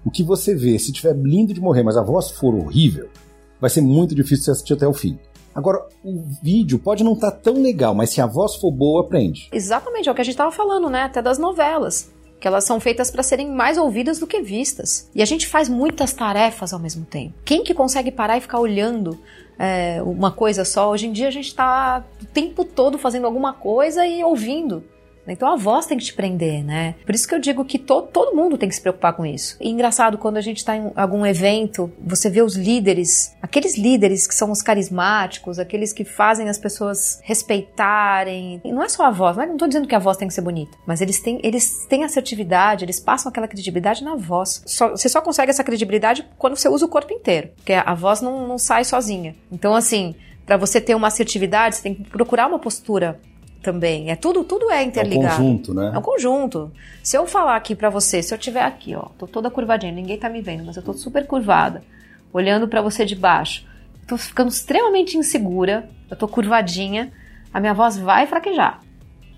O 0.04 0.12
que 0.12 0.24
você 0.24 0.56
vê, 0.56 0.80
se 0.80 0.92
tiver 0.92 1.14
lindo 1.14 1.54
de 1.54 1.62
morrer, 1.62 1.84
mas 1.84 1.98
a 1.98 2.02
voz 2.02 2.32
for 2.32 2.56
horrível, 2.56 3.10
vai 3.60 3.70
ser 3.70 3.82
muito 3.82 4.16
difícil 4.16 4.46
você 4.46 4.52
assistir 4.52 4.74
até 4.74 4.88
o 4.88 4.94
fim. 4.94 5.18
Agora, 5.54 5.86
o 6.04 6.24
vídeo 6.42 6.80
pode 6.80 7.04
não 7.04 7.14
estar 7.14 7.32
tá 7.32 7.38
tão 7.38 7.62
legal, 7.62 7.94
mas 7.94 8.12
se 8.12 8.22
a 8.22 8.26
voz 8.26 8.56
for 8.56 8.72
boa, 8.72 9.02
aprende. 9.02 9.50
Exatamente, 9.52 10.08
é 10.08 10.12
o 10.12 10.16
que 10.16 10.22
a 10.22 10.24
gente 10.24 10.34
estava 10.34 10.52
falando, 10.52 10.90
né? 10.90 11.04
Até 11.04 11.22
das 11.22 11.38
novelas. 11.38 12.12
Que 12.40 12.48
elas 12.48 12.64
são 12.64 12.80
feitas 12.80 13.12
para 13.12 13.22
serem 13.22 13.52
mais 13.52 13.78
ouvidas 13.78 14.20
do 14.20 14.28
que 14.28 14.42
vistas. 14.42 15.10
E 15.14 15.22
a 15.22 15.26
gente 15.26 15.48
faz 15.48 15.68
muitas 15.68 16.14
tarefas 16.14 16.72
ao 16.72 16.80
mesmo 16.80 17.06
tempo. 17.06 17.34
Quem 17.44 17.64
que 17.64 17.74
consegue 17.74 18.12
parar 18.12 18.38
e 18.38 18.42
ficar 18.42 18.60
olhando 18.60 19.20
é, 19.58 20.02
uma 20.02 20.32
coisa 20.32 20.64
só? 20.64 20.90
Hoje 20.90 21.08
em 21.08 21.12
dia 21.12 21.28
a 21.28 21.32
gente 21.32 21.48
está 21.48 22.06
o 22.22 22.26
tempo 22.26 22.64
todo 22.64 22.98
fazendo 22.98 23.26
alguma 23.26 23.52
coisa 23.52 24.06
e 24.08 24.24
ouvindo. 24.24 24.82
Então 25.28 25.52
a 25.52 25.56
voz 25.56 25.86
tem 25.86 25.98
que 25.98 26.06
te 26.06 26.14
prender, 26.14 26.64
né? 26.64 26.96
Por 27.06 27.14
isso 27.14 27.28
que 27.28 27.36
eu 27.36 27.40
digo 27.40 27.64
que 27.66 27.78
to, 27.78 28.04
todo 28.04 28.36
mundo 28.36 28.58
tem 28.58 28.68
que 28.68 28.76
se 28.76 28.82
preocupar 28.82 29.14
com 29.14 29.26
isso. 29.26 29.58
E 29.60 29.70
engraçado, 29.70 30.18
quando 30.18 30.38
a 30.38 30.42
gente 30.42 30.58
está 30.58 30.76
em 30.76 30.92
algum 30.96 31.26
evento, 31.26 31.92
você 32.04 32.30
vê 32.30 32.42
os 32.42 32.56
líderes, 32.56 33.36
aqueles 33.42 33.78
líderes 33.78 34.26
que 34.26 34.34
são 34.34 34.52
os 34.52 34.62
carismáticos, 34.62 35.60
aqueles 35.60 35.94
que 35.94 36.04
fazem 36.04 36.50
as 36.50 36.58
pessoas 36.58 37.20
respeitarem. 37.24 38.62
E 38.64 38.72
não 38.72 38.84
é 38.84 38.90
só 38.90 39.04
a 39.04 39.12
voz, 39.12 39.38
não 39.38 39.54
estou 39.54 39.68
dizendo 39.68 39.88
que 39.88 39.96
a 39.96 40.00
voz 40.00 40.18
tem 40.18 40.28
que 40.28 40.34
ser 40.34 40.42
bonita, 40.42 40.78
mas 40.86 41.02
eles 41.02 41.22
têm, 41.22 41.40
eles 41.44 41.86
têm 41.88 42.04
assertividade, 42.04 42.86
eles 42.86 43.00
passam 43.00 43.30
aquela 43.30 43.48
credibilidade 43.48 44.04
na 44.04 44.16
voz. 44.16 44.62
Só, 44.66 44.90
você 44.90 45.10
só 45.10 45.22
consegue 45.22 45.52
essa 45.52 45.64
credibilidade 45.64 46.26
quando 46.38 46.56
você 46.56 46.68
usa 46.68 46.86
o 46.86 46.90
corpo 46.90 47.14
inteiro, 47.14 47.50
porque 47.56 47.74
a 47.74 47.94
voz 47.94 48.22
não, 48.22 48.48
não 48.48 48.58
sai 48.58 48.84
sozinha. 48.84 49.36
Então, 49.52 49.76
assim, 49.76 50.16
para 50.46 50.58
você 50.58 50.82
ter 50.82 50.96
uma 50.96 51.08
assertividade, 51.08 51.76
você 51.76 51.84
tem 51.84 51.94
que 51.94 52.10
procurar 52.10 52.48
uma 52.48 52.58
postura 52.58 53.20
também. 53.62 54.10
É 54.10 54.16
tudo, 54.16 54.44
tudo 54.44 54.70
é 54.72 54.84
interligado. 54.84 55.26
É 55.26 55.36
um 55.36 55.38
conjunto, 55.38 55.74
né? 55.74 55.92
É 55.94 55.98
um 55.98 56.02
conjunto. 56.02 56.72
Se 57.04 57.18
eu 57.18 57.28
falar 57.28 57.56
aqui 57.56 57.76
para 57.76 57.90
você, 57.90 58.22
se 58.22 58.34
eu 58.34 58.38
tiver 58.38 58.64
aqui, 58.64 58.96
ó, 58.96 59.04
tô 59.18 59.28
toda 59.28 59.50
curvadinha, 59.50 59.92
ninguém 59.92 60.18
tá 60.18 60.30
me 60.30 60.42
vendo, 60.42 60.64
mas 60.64 60.78
eu 60.78 60.84
tô 60.84 60.94
super 60.94 61.26
curvada, 61.28 61.84
olhando 62.32 62.68
para 62.68 62.82
você 62.82 63.06
de 63.06 63.16
baixo. 63.16 63.66
Tô 64.08 64.18
ficando 64.18 64.50
extremamente 64.50 65.18
insegura, 65.18 65.90
eu 66.10 66.18
tô 66.18 66.28
curvadinha, 66.28 67.12
a 67.54 67.60
minha 67.60 67.74
voz 67.74 67.98
vai 67.98 68.26
fraquejar. 68.26 68.82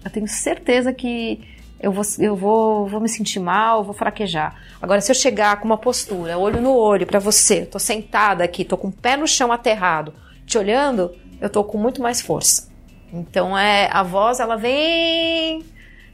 Eu 0.03 0.09
tenho 0.09 0.27
certeza 0.27 0.93
que 0.93 1.41
eu 1.79 1.91
vou, 1.91 2.03
eu 2.19 2.35
vou, 2.35 2.87
vou 2.87 3.01
me 3.01 3.09
sentir 3.09 3.39
mal, 3.39 3.83
vou 3.83 3.93
fraquejar. 3.93 4.55
Agora, 4.81 5.01
se 5.01 5.11
eu 5.11 5.15
chegar 5.15 5.59
com 5.59 5.65
uma 5.65 5.77
postura, 5.77 6.37
olho 6.37 6.61
no 6.61 6.73
olho 6.75 7.07
para 7.07 7.19
você, 7.19 7.65
tô 7.65 7.79
sentada 7.79 8.43
aqui, 8.43 8.63
tô 8.63 8.77
com 8.77 8.87
o 8.87 8.91
pé 8.91 9.17
no 9.17 9.27
chão 9.27 9.51
aterrado, 9.51 10.13
te 10.45 10.57
olhando, 10.57 11.11
eu 11.39 11.49
tô 11.49 11.63
com 11.63 11.77
muito 11.77 12.01
mais 12.01 12.21
força. 12.21 12.70
Então 13.11 13.57
é 13.57 13.89
a 13.91 14.03
voz, 14.03 14.39
ela 14.39 14.55
vem 14.55 15.65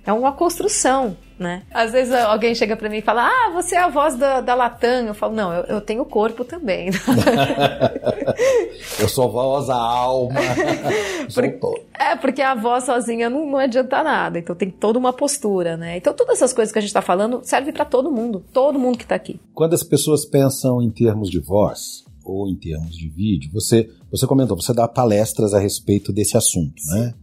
é 0.07 0.13
uma 0.13 0.31
construção, 0.31 1.17
né? 1.37 1.63
Às 1.69 1.91
vezes 1.91 2.13
alguém 2.13 2.55
chega 2.55 2.77
para 2.77 2.87
mim 2.87 2.99
e 2.99 3.01
fala: 3.01 3.27
Ah, 3.27 3.51
você 3.53 3.75
é 3.75 3.79
a 3.79 3.89
voz 3.89 4.15
da, 4.15 4.39
da 4.39 4.55
Latam. 4.55 5.05
Eu 5.05 5.13
falo: 5.13 5.35
Não, 5.35 5.53
eu, 5.53 5.63
eu 5.63 5.81
tenho 5.81 6.05
corpo 6.05 6.45
também. 6.45 6.91
eu 9.01 9.09
sou 9.09 9.25
a 9.25 9.27
voz, 9.27 9.69
a 9.69 9.75
alma. 9.75 10.39
porque, 11.35 11.59
é, 11.99 12.15
porque 12.15 12.41
a 12.41 12.55
voz 12.55 12.85
sozinha 12.85 13.29
não, 13.29 13.45
não 13.45 13.57
adianta 13.57 14.01
nada. 14.01 14.39
Então 14.39 14.55
tem 14.55 14.71
toda 14.71 14.97
uma 14.97 15.11
postura, 15.11 15.75
né? 15.75 15.97
Então 15.97 16.13
todas 16.13 16.37
essas 16.37 16.53
coisas 16.53 16.71
que 16.71 16.79
a 16.79 16.81
gente 16.81 16.89
está 16.89 17.01
falando 17.01 17.41
serve 17.43 17.73
para 17.73 17.83
todo 17.83 18.09
mundo, 18.09 18.45
todo 18.53 18.79
mundo 18.79 18.97
que 18.97 19.03
está 19.03 19.15
aqui. 19.15 19.41
Quando 19.53 19.73
as 19.73 19.83
pessoas 19.83 20.23
pensam 20.23 20.81
em 20.81 20.89
termos 20.89 21.29
de 21.29 21.41
voz, 21.41 22.06
ou 22.27 22.49
em 22.49 22.55
termos 22.55 22.95
de 22.95 23.07
vídeo, 23.07 23.49
você, 23.53 23.89
você 24.11 24.27
comentou, 24.27 24.59
você 24.59 24.73
dá 24.73 24.87
palestras 24.87 25.53
a 25.53 25.59
respeito 25.59 26.11
desse 26.11 26.35
assunto, 26.35 26.81
Sim. 26.81 26.93
né? 26.93 27.13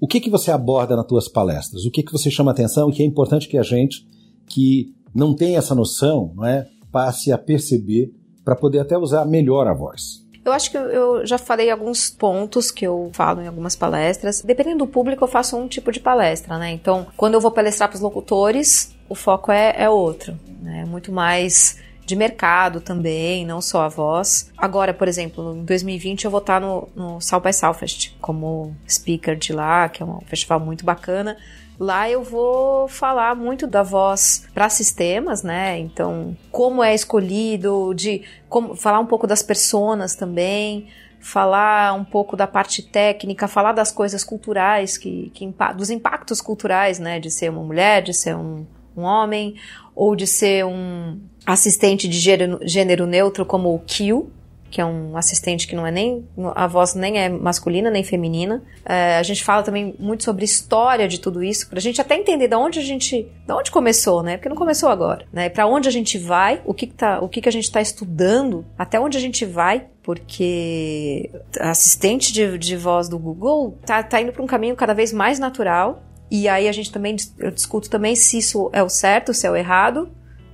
O 0.00 0.06
que, 0.06 0.20
que 0.20 0.30
você 0.30 0.50
aborda 0.50 0.94
nas 0.94 1.06
tuas 1.06 1.28
palestras? 1.28 1.84
O 1.84 1.90
que, 1.90 2.02
que 2.02 2.12
você 2.12 2.30
chama 2.30 2.50
atenção 2.50 2.90
e 2.90 2.92
que 2.92 3.02
é 3.02 3.06
importante 3.06 3.48
que 3.48 3.56
a 3.56 3.62
gente 3.62 4.06
que 4.46 4.94
não 5.14 5.34
tem 5.34 5.56
essa 5.56 5.74
noção 5.74 6.32
não 6.36 6.44
é, 6.44 6.68
passe 6.92 7.32
a 7.32 7.38
perceber 7.38 8.12
para 8.44 8.54
poder 8.54 8.80
até 8.80 8.96
usar 8.96 9.24
melhor 9.24 9.66
a 9.66 9.74
voz? 9.74 10.24
Eu 10.44 10.52
acho 10.52 10.70
que 10.70 10.76
eu 10.76 11.26
já 11.26 11.38
falei 11.38 11.70
alguns 11.70 12.08
pontos 12.08 12.70
que 12.70 12.86
eu 12.86 13.10
falo 13.12 13.42
em 13.42 13.48
algumas 13.48 13.74
palestras. 13.74 14.42
Dependendo 14.42 14.78
do 14.78 14.86
público, 14.86 15.24
eu 15.24 15.28
faço 15.28 15.56
um 15.56 15.66
tipo 15.66 15.90
de 15.90 15.98
palestra, 15.98 16.56
né? 16.56 16.70
Então, 16.70 17.06
quando 17.16 17.34
eu 17.34 17.40
vou 17.40 17.50
palestrar 17.50 17.88
para 17.88 17.96
os 17.96 18.02
locutores, 18.02 18.94
o 19.08 19.14
foco 19.14 19.50
é, 19.50 19.74
é 19.76 19.90
outro, 19.90 20.38
né? 20.62 20.84
Muito 20.84 21.10
mais 21.10 21.78
de 22.06 22.14
mercado 22.14 22.80
também, 22.80 23.44
não 23.44 23.60
só 23.60 23.82
a 23.82 23.88
voz. 23.88 24.52
Agora, 24.56 24.94
por 24.94 25.08
exemplo, 25.08 25.56
em 25.56 25.64
2020 25.64 26.24
eu 26.24 26.30
vou 26.30 26.38
estar 26.38 26.60
no, 26.60 26.88
no 26.94 27.20
South 27.20 27.40
by 27.40 27.52
Southwest 27.52 28.12
como 28.20 28.76
speaker 28.88 29.36
de 29.36 29.52
lá, 29.52 29.88
que 29.88 30.04
é 30.04 30.06
um 30.06 30.20
festival 30.20 30.60
muito 30.60 30.84
bacana. 30.84 31.36
Lá 31.78 32.08
eu 32.08 32.22
vou 32.22 32.86
falar 32.86 33.34
muito 33.34 33.66
da 33.66 33.82
voz 33.82 34.46
para 34.54 34.70
sistemas, 34.70 35.42
né? 35.42 35.80
Então, 35.80 36.36
como 36.50 36.82
é 36.82 36.94
escolhido, 36.94 37.92
de 37.92 38.22
como 38.48 38.76
falar 38.76 39.00
um 39.00 39.06
pouco 39.06 39.26
das 39.26 39.42
personas 39.42 40.14
também, 40.14 40.86
falar 41.18 41.92
um 41.92 42.04
pouco 42.04 42.36
da 42.36 42.46
parte 42.46 42.82
técnica, 42.82 43.48
falar 43.48 43.72
das 43.72 43.90
coisas 43.90 44.22
culturais 44.22 44.96
que, 44.96 45.30
que 45.34 45.52
dos 45.76 45.90
impactos 45.90 46.40
culturais, 46.40 47.00
né? 47.00 47.18
De 47.18 47.32
ser 47.32 47.50
uma 47.50 47.64
mulher, 47.64 48.00
de 48.00 48.14
ser 48.14 48.36
um, 48.36 48.64
um 48.96 49.02
homem, 49.02 49.56
ou 49.92 50.14
de 50.14 50.26
ser 50.26 50.64
um 50.64 51.20
assistente 51.46 52.08
de 52.08 52.18
gênero, 52.18 52.58
gênero 52.62 53.06
neutro 53.06 53.46
como 53.46 53.74
o 53.74 53.78
Q, 53.78 54.26
que 54.68 54.80
é 54.80 54.84
um 54.84 55.16
assistente 55.16 55.66
que 55.66 55.76
não 55.76 55.86
é 55.86 55.92
nem 55.92 56.26
a 56.54 56.66
voz 56.66 56.94
nem 56.94 57.18
é 57.18 57.28
masculina 57.28 57.90
nem 57.90 58.02
feminina. 58.02 58.62
É, 58.84 59.16
a 59.16 59.22
gente 59.22 59.44
fala 59.44 59.62
também 59.62 59.94
muito 59.98 60.24
sobre 60.24 60.44
história 60.44 61.06
de 61.06 61.20
tudo 61.20 61.42
isso, 61.42 61.68
para 61.68 61.78
a 61.78 61.80
gente 61.80 62.00
até 62.00 62.16
entender 62.16 62.48
de 62.48 62.56
onde 62.56 62.80
a 62.80 62.82
gente, 62.82 63.30
de 63.46 63.52
onde 63.52 63.70
começou, 63.70 64.22
né? 64.22 64.36
Porque 64.36 64.48
não 64.48 64.56
começou 64.56 64.88
agora, 64.88 65.24
né? 65.32 65.48
Para 65.48 65.66
onde 65.66 65.88
a 65.88 65.92
gente 65.92 66.18
vai, 66.18 66.60
o 66.64 66.74
que, 66.74 66.88
que 66.88 66.94
tá, 66.94 67.20
o 67.20 67.28
que, 67.28 67.40
que 67.40 67.48
a 67.48 67.52
gente 67.52 67.64
está 67.64 67.80
estudando, 67.80 68.66
até 68.76 68.98
onde 68.98 69.16
a 69.16 69.20
gente 69.20 69.44
vai, 69.44 69.86
porque 70.02 71.30
a 71.60 71.70
assistente 71.70 72.32
de, 72.32 72.58
de 72.58 72.76
voz 72.76 73.08
do 73.08 73.18
Google 73.18 73.78
tá, 73.86 74.02
tá 74.02 74.20
indo 74.20 74.32
para 74.32 74.42
um 74.42 74.46
caminho 74.46 74.74
cada 74.74 74.94
vez 74.94 75.12
mais 75.12 75.38
natural 75.38 76.02
e 76.30 76.48
aí 76.48 76.68
a 76.68 76.72
gente 76.72 76.90
também, 76.90 77.16
eu 77.38 77.50
discuto 77.50 77.88
também 77.88 78.16
se 78.16 78.38
isso 78.38 78.68
é 78.72 78.82
o 78.82 78.88
certo, 78.88 79.32
se 79.32 79.46
é 79.46 79.50
o 79.50 79.56
errado, 79.56 80.10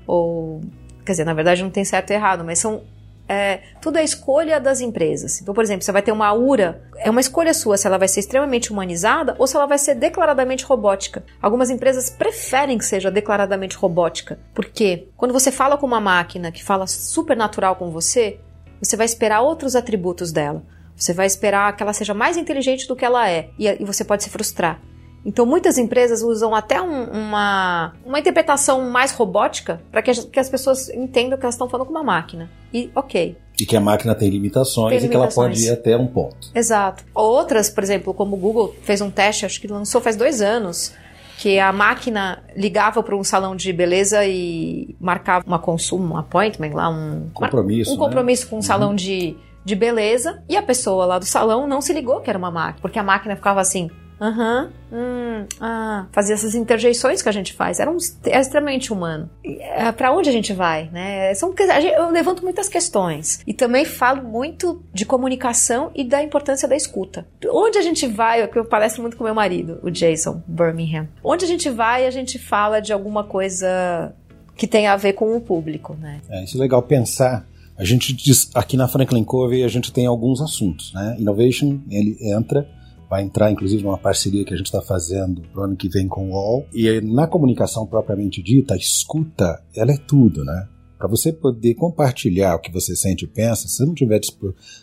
ou, 0.06 0.60
quer 1.04 1.12
dizer, 1.12 1.24
na 1.24 1.34
verdade 1.34 1.62
não 1.62 1.70
tem 1.70 1.84
certo 1.84 2.10
e 2.10 2.14
errado, 2.14 2.44
mas 2.44 2.58
são, 2.58 2.82
é, 3.28 3.60
tudo 3.80 3.98
é 3.98 4.04
escolha 4.04 4.60
das 4.60 4.80
empresas. 4.80 5.40
Então, 5.40 5.54
por 5.54 5.62
exemplo, 5.64 5.84
você 5.84 5.92
vai 5.92 6.02
ter 6.02 6.12
uma 6.12 6.32
URA, 6.32 6.82
é 6.98 7.10
uma 7.10 7.20
escolha 7.20 7.54
sua 7.54 7.76
se 7.76 7.86
ela 7.86 7.98
vai 7.98 8.08
ser 8.08 8.20
extremamente 8.20 8.72
humanizada 8.72 9.34
ou 9.38 9.46
se 9.46 9.56
ela 9.56 9.66
vai 9.66 9.78
ser 9.78 9.94
declaradamente 9.94 10.64
robótica. 10.64 11.24
Algumas 11.40 11.70
empresas 11.70 12.10
preferem 12.10 12.78
que 12.78 12.84
seja 12.84 13.10
declaradamente 13.10 13.76
robótica, 13.76 14.38
porque 14.54 15.08
quando 15.16 15.32
você 15.32 15.50
fala 15.50 15.76
com 15.76 15.86
uma 15.86 16.00
máquina 16.00 16.52
que 16.52 16.62
fala 16.62 16.86
super 16.86 17.36
natural 17.36 17.76
com 17.76 17.90
você, 17.90 18.38
você 18.80 18.96
vai 18.96 19.06
esperar 19.06 19.40
outros 19.40 19.76
atributos 19.76 20.32
dela. 20.32 20.62
Você 20.96 21.12
vai 21.12 21.26
esperar 21.26 21.74
que 21.74 21.82
ela 21.82 21.92
seja 21.92 22.14
mais 22.14 22.36
inteligente 22.36 22.86
do 22.86 22.94
que 22.94 23.04
ela 23.04 23.28
é, 23.28 23.48
e, 23.58 23.66
e 23.66 23.84
você 23.84 24.04
pode 24.04 24.22
se 24.22 24.30
frustrar. 24.30 24.80
Então, 25.24 25.46
muitas 25.46 25.78
empresas 25.78 26.22
usam 26.22 26.54
até 26.54 26.82
um, 26.82 27.04
uma, 27.04 27.92
uma 28.04 28.18
interpretação 28.18 28.90
mais 28.90 29.12
robótica 29.12 29.80
para 29.90 30.02
que, 30.02 30.12
que, 30.26 30.40
as 30.40 30.48
pessoas 30.48 30.88
entendam 30.88 31.38
que 31.38 31.44
elas 31.44 31.54
estão 31.54 31.68
falando 31.68 31.86
com 31.86 31.92
uma 31.92 32.02
máquina. 32.02 32.50
E, 32.72 32.90
ok. 32.94 33.36
E 33.60 33.64
que 33.64 33.76
a 33.76 33.80
máquina 33.80 34.14
tem 34.14 34.28
limitações, 34.28 34.90
tem 34.90 34.98
limitações. 34.98 35.06
e 35.06 35.08
que 35.08 35.16
ela 35.16 35.48
pode 35.48 35.64
ir 35.64 35.70
até 35.70 35.96
um 35.96 36.06
ponto. 36.06 36.50
Exato. 36.54 37.04
Outras, 37.14 37.70
por 37.70 37.84
exemplo, 37.84 38.12
como 38.12 38.34
o 38.34 38.38
Google 38.38 38.74
fez 38.82 39.00
um 39.00 39.10
teste, 39.10 39.46
acho 39.46 39.60
que 39.60 39.68
lançou 39.68 40.00
faz 40.00 40.16
dois 40.16 40.42
anos, 40.42 40.92
que 41.38 41.58
a 41.58 41.72
máquina 41.72 42.42
ligava 42.56 43.02
para 43.02 43.16
um 43.16 43.22
salão 43.24 43.54
de 43.54 43.72
beleza 43.72 44.24
e 44.24 44.96
marcava 45.00 45.44
uma 45.46 45.58
consumo, 45.58 46.14
um 46.14 46.16
appointment 46.16 46.72
lá, 46.72 46.88
um 46.88 47.28
compromisso, 47.34 47.92
um 47.92 47.96
compromisso 47.96 48.44
né? 48.44 48.50
com 48.50 48.56
um 48.56 48.58
uhum. 48.58 48.62
salão 48.62 48.94
de, 48.94 49.36
de 49.64 49.74
beleza 49.74 50.42
e 50.48 50.56
a 50.56 50.62
pessoa 50.62 51.04
lá 51.04 51.18
do 51.18 51.24
salão 51.24 51.66
não 51.66 51.80
se 51.80 51.92
ligou 51.92 52.20
que 52.20 52.30
era 52.30 52.38
uma 52.38 52.50
máquina, 52.50 52.78
porque 52.80 52.98
a 52.98 53.02
máquina 53.02 53.34
ficava 53.34 53.60
assim, 53.60 53.90
Aham. 54.22 54.70
Uhum. 54.92 54.98
Hum, 54.98 55.46
ah, 55.60 56.06
fazia 56.12 56.34
essas 56.34 56.54
interjeições 56.54 57.20
que 57.20 57.28
a 57.28 57.32
gente 57.32 57.52
faz. 57.52 57.80
Era, 57.80 57.90
um, 57.90 57.96
era 58.24 58.40
extremamente 58.40 58.92
humano. 58.92 59.28
É, 59.44 59.90
para 59.90 60.12
onde 60.12 60.28
a 60.28 60.32
gente 60.32 60.52
vai, 60.52 60.88
né? 60.92 61.34
São, 61.34 61.52
eu 61.96 62.10
levanto 62.10 62.44
muitas 62.44 62.68
questões. 62.68 63.40
E 63.44 63.52
também 63.52 63.84
falo 63.84 64.22
muito 64.22 64.80
de 64.94 65.04
comunicação 65.04 65.90
e 65.92 66.04
da 66.04 66.22
importância 66.22 66.68
da 66.68 66.76
escuta. 66.76 67.26
Onde 67.50 67.78
a 67.78 67.82
gente 67.82 68.06
vai, 68.06 68.46
que 68.46 68.58
eu 68.58 68.64
palestro 68.64 69.02
muito 69.02 69.16
com 69.16 69.24
meu 69.24 69.34
marido, 69.34 69.80
o 69.82 69.90
Jason 69.90 70.40
Birmingham. 70.46 71.08
Onde 71.24 71.44
a 71.44 71.48
gente 71.48 71.68
vai, 71.68 72.06
a 72.06 72.10
gente 72.10 72.38
fala 72.38 72.80
de 72.80 72.92
alguma 72.92 73.24
coisa 73.24 74.14
que 74.54 74.68
tem 74.68 74.86
a 74.86 74.94
ver 74.94 75.14
com 75.14 75.34
o 75.36 75.40
público, 75.40 75.96
né? 76.00 76.20
É, 76.30 76.44
isso 76.44 76.56
é 76.56 76.60
legal 76.60 76.82
pensar 76.82 77.44
a 77.74 77.84
gente 77.84 78.12
diz, 78.12 78.50
aqui 78.54 78.76
na 78.76 78.86
Franklin 78.86 79.24
Covey 79.24 79.64
a 79.64 79.68
gente 79.68 79.90
tem 79.90 80.06
alguns 80.06 80.40
assuntos, 80.40 80.92
né? 80.92 81.16
Innovation, 81.18 81.80
ele 81.90 82.16
entra 82.20 82.68
vai 83.12 83.22
entrar 83.22 83.52
inclusive 83.52 83.82
numa 83.82 83.98
parceria 83.98 84.42
que 84.42 84.54
a 84.54 84.56
gente 84.56 84.68
está 84.68 84.80
fazendo 84.80 85.42
pro 85.52 85.64
ano 85.64 85.76
que 85.76 85.86
vem 85.86 86.08
com 86.08 86.30
o 86.30 86.32
UOL. 86.32 86.66
E 86.72 86.98
na 87.02 87.26
comunicação 87.26 87.86
propriamente 87.86 88.42
dita, 88.42 88.72
a 88.72 88.76
escuta, 88.78 89.62
ela 89.76 89.92
é 89.92 89.98
tudo, 89.98 90.42
né? 90.42 90.66
Para 90.96 91.08
você 91.08 91.30
poder 91.30 91.74
compartilhar 91.74 92.54
o 92.54 92.58
que 92.58 92.72
você 92.72 92.96
sente 92.96 93.26
e 93.26 93.28
pensa, 93.28 93.68
se 93.68 93.76
você 93.76 93.84
não 93.84 93.92
tiver 93.92 94.18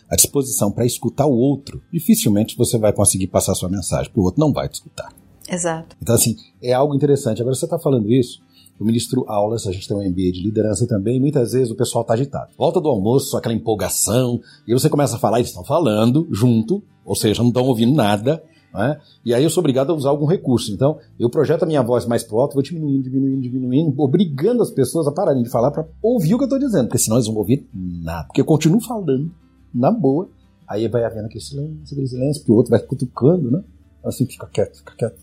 a 0.08 0.14
disposição 0.14 0.70
para 0.70 0.86
escutar 0.86 1.26
o 1.26 1.34
outro, 1.34 1.82
dificilmente 1.92 2.56
você 2.56 2.78
vai 2.78 2.92
conseguir 2.92 3.26
passar 3.26 3.56
sua 3.56 3.68
mensagem, 3.68 4.04
porque 4.04 4.20
o 4.20 4.24
outro 4.24 4.38
não 4.38 4.52
vai 4.52 4.68
te 4.68 4.74
escutar. 4.74 5.12
Exato. 5.50 5.96
Então, 6.00 6.14
assim, 6.14 6.36
é 6.62 6.72
algo 6.72 6.94
interessante. 6.94 7.40
Agora, 7.40 7.56
você 7.56 7.64
está 7.64 7.80
falando 7.80 8.12
isso, 8.12 8.40
eu 8.80 8.86
ministro 8.86 9.26
aulas, 9.28 9.66
a 9.66 9.72
gente 9.72 9.86
tem 9.86 9.94
um 9.94 10.00
MBA 10.00 10.32
de 10.32 10.42
liderança 10.42 10.86
também, 10.86 11.18
e 11.18 11.20
muitas 11.20 11.52
vezes 11.52 11.70
o 11.70 11.76
pessoal 11.76 12.00
está 12.00 12.14
agitado. 12.14 12.50
Volta 12.56 12.80
do 12.80 12.88
almoço, 12.88 13.36
aquela 13.36 13.54
empolgação, 13.54 14.40
e 14.66 14.72
você 14.72 14.88
começa 14.88 15.16
a 15.16 15.18
falar, 15.18 15.38
eles 15.38 15.50
estão 15.50 15.62
falando 15.62 16.26
junto, 16.30 16.82
ou 17.04 17.14
seja, 17.14 17.42
não 17.42 17.50
estão 17.50 17.66
ouvindo 17.66 17.94
nada, 17.94 18.42
né? 18.72 18.98
E 19.22 19.34
aí 19.34 19.44
eu 19.44 19.50
sou 19.50 19.60
obrigado 19.60 19.90
a 19.90 19.94
usar 19.94 20.08
algum 20.08 20.24
recurso. 20.24 20.72
Então, 20.72 20.98
eu 21.18 21.28
projeto 21.28 21.64
a 21.64 21.66
minha 21.66 21.82
voz 21.82 22.06
mais 22.06 22.22
pro 22.22 22.38
alto, 22.38 22.54
vou 22.54 22.62
diminuindo, 22.62 23.02
diminuindo, 23.02 23.42
diminuindo, 23.42 23.94
obrigando 24.00 24.62
as 24.62 24.70
pessoas 24.70 25.06
a 25.06 25.12
pararem 25.12 25.42
de 25.42 25.50
falar 25.50 25.70
para 25.70 25.86
ouvir 26.00 26.34
o 26.34 26.38
que 26.38 26.44
eu 26.44 26.46
estou 26.46 26.58
dizendo, 26.58 26.86
porque 26.86 26.98
senão 26.98 27.18
eles 27.18 27.26
vão 27.26 27.36
ouvir 27.36 27.68
nada. 27.74 28.28
Porque 28.28 28.40
eu 28.40 28.46
continuo 28.46 28.80
falando, 28.80 29.30
na 29.74 29.90
boa, 29.90 30.30
aí 30.66 30.88
vai 30.88 31.04
havendo 31.04 31.26
aquele 31.26 31.44
silêncio, 31.44 31.80
aquele 31.84 32.06
silêncio, 32.06 32.44
que 32.44 32.50
o 32.50 32.54
outro 32.54 32.70
vai 32.70 32.80
cutucando, 32.80 33.50
né? 33.50 33.62
Assim, 34.02 34.24
fica 34.24 34.46
quieto, 34.46 34.78
fica 34.78 34.94
quieto, 34.96 35.20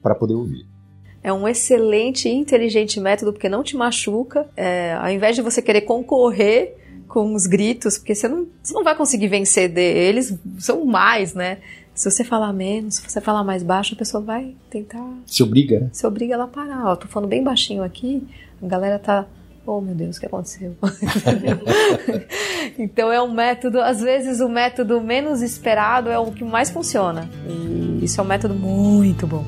para 0.00 0.14
poder 0.14 0.34
ouvir 0.34 0.75
é 1.26 1.32
um 1.32 1.48
excelente 1.48 2.28
e 2.28 2.32
inteligente 2.32 3.00
método 3.00 3.32
porque 3.32 3.48
não 3.48 3.64
te 3.64 3.76
machuca. 3.76 4.46
É, 4.56 4.92
ao 4.92 5.10
invés 5.10 5.34
de 5.34 5.42
você 5.42 5.60
querer 5.60 5.80
concorrer 5.80 6.76
com 7.08 7.34
os 7.34 7.48
gritos, 7.48 7.98
porque 7.98 8.14
você 8.14 8.28
não, 8.28 8.46
você 8.62 8.72
não 8.72 8.84
vai 8.84 8.94
conseguir 8.94 9.26
vencer 9.26 9.68
deles, 9.68 10.38
são 10.60 10.84
mais, 10.84 11.34
né? 11.34 11.58
Se 11.92 12.08
você 12.08 12.22
falar 12.22 12.52
menos, 12.52 12.98
se 12.98 13.10
você 13.10 13.20
falar 13.20 13.42
mais 13.42 13.64
baixo, 13.64 13.94
a 13.94 13.98
pessoa 13.98 14.22
vai 14.22 14.54
tentar. 14.70 15.04
Se 15.26 15.42
obriga, 15.42 15.80
né? 15.80 15.90
Se 15.92 16.06
obriga 16.06 16.34
ela 16.34 16.44
a 16.44 16.48
parar. 16.48 16.86
Ó, 16.86 16.94
tô 16.94 17.08
falando 17.08 17.28
bem 17.28 17.42
baixinho 17.42 17.82
aqui, 17.82 18.22
a 18.62 18.66
galera 18.68 18.96
tá. 18.96 19.26
Oh 19.66 19.80
meu 19.80 19.96
Deus, 19.96 20.18
o 20.18 20.20
que 20.20 20.26
aconteceu? 20.26 20.76
então 22.78 23.10
é 23.10 23.20
um 23.20 23.34
método, 23.34 23.80
às 23.80 24.00
vezes 24.00 24.38
o 24.38 24.48
método 24.48 25.00
menos 25.00 25.42
esperado 25.42 26.08
é 26.08 26.20
o 26.20 26.30
que 26.30 26.44
mais 26.44 26.70
funciona. 26.70 27.28
E 27.48 28.04
isso 28.04 28.20
é 28.20 28.22
um 28.22 28.28
método 28.28 28.54
muito 28.54 29.26
bom. 29.26 29.44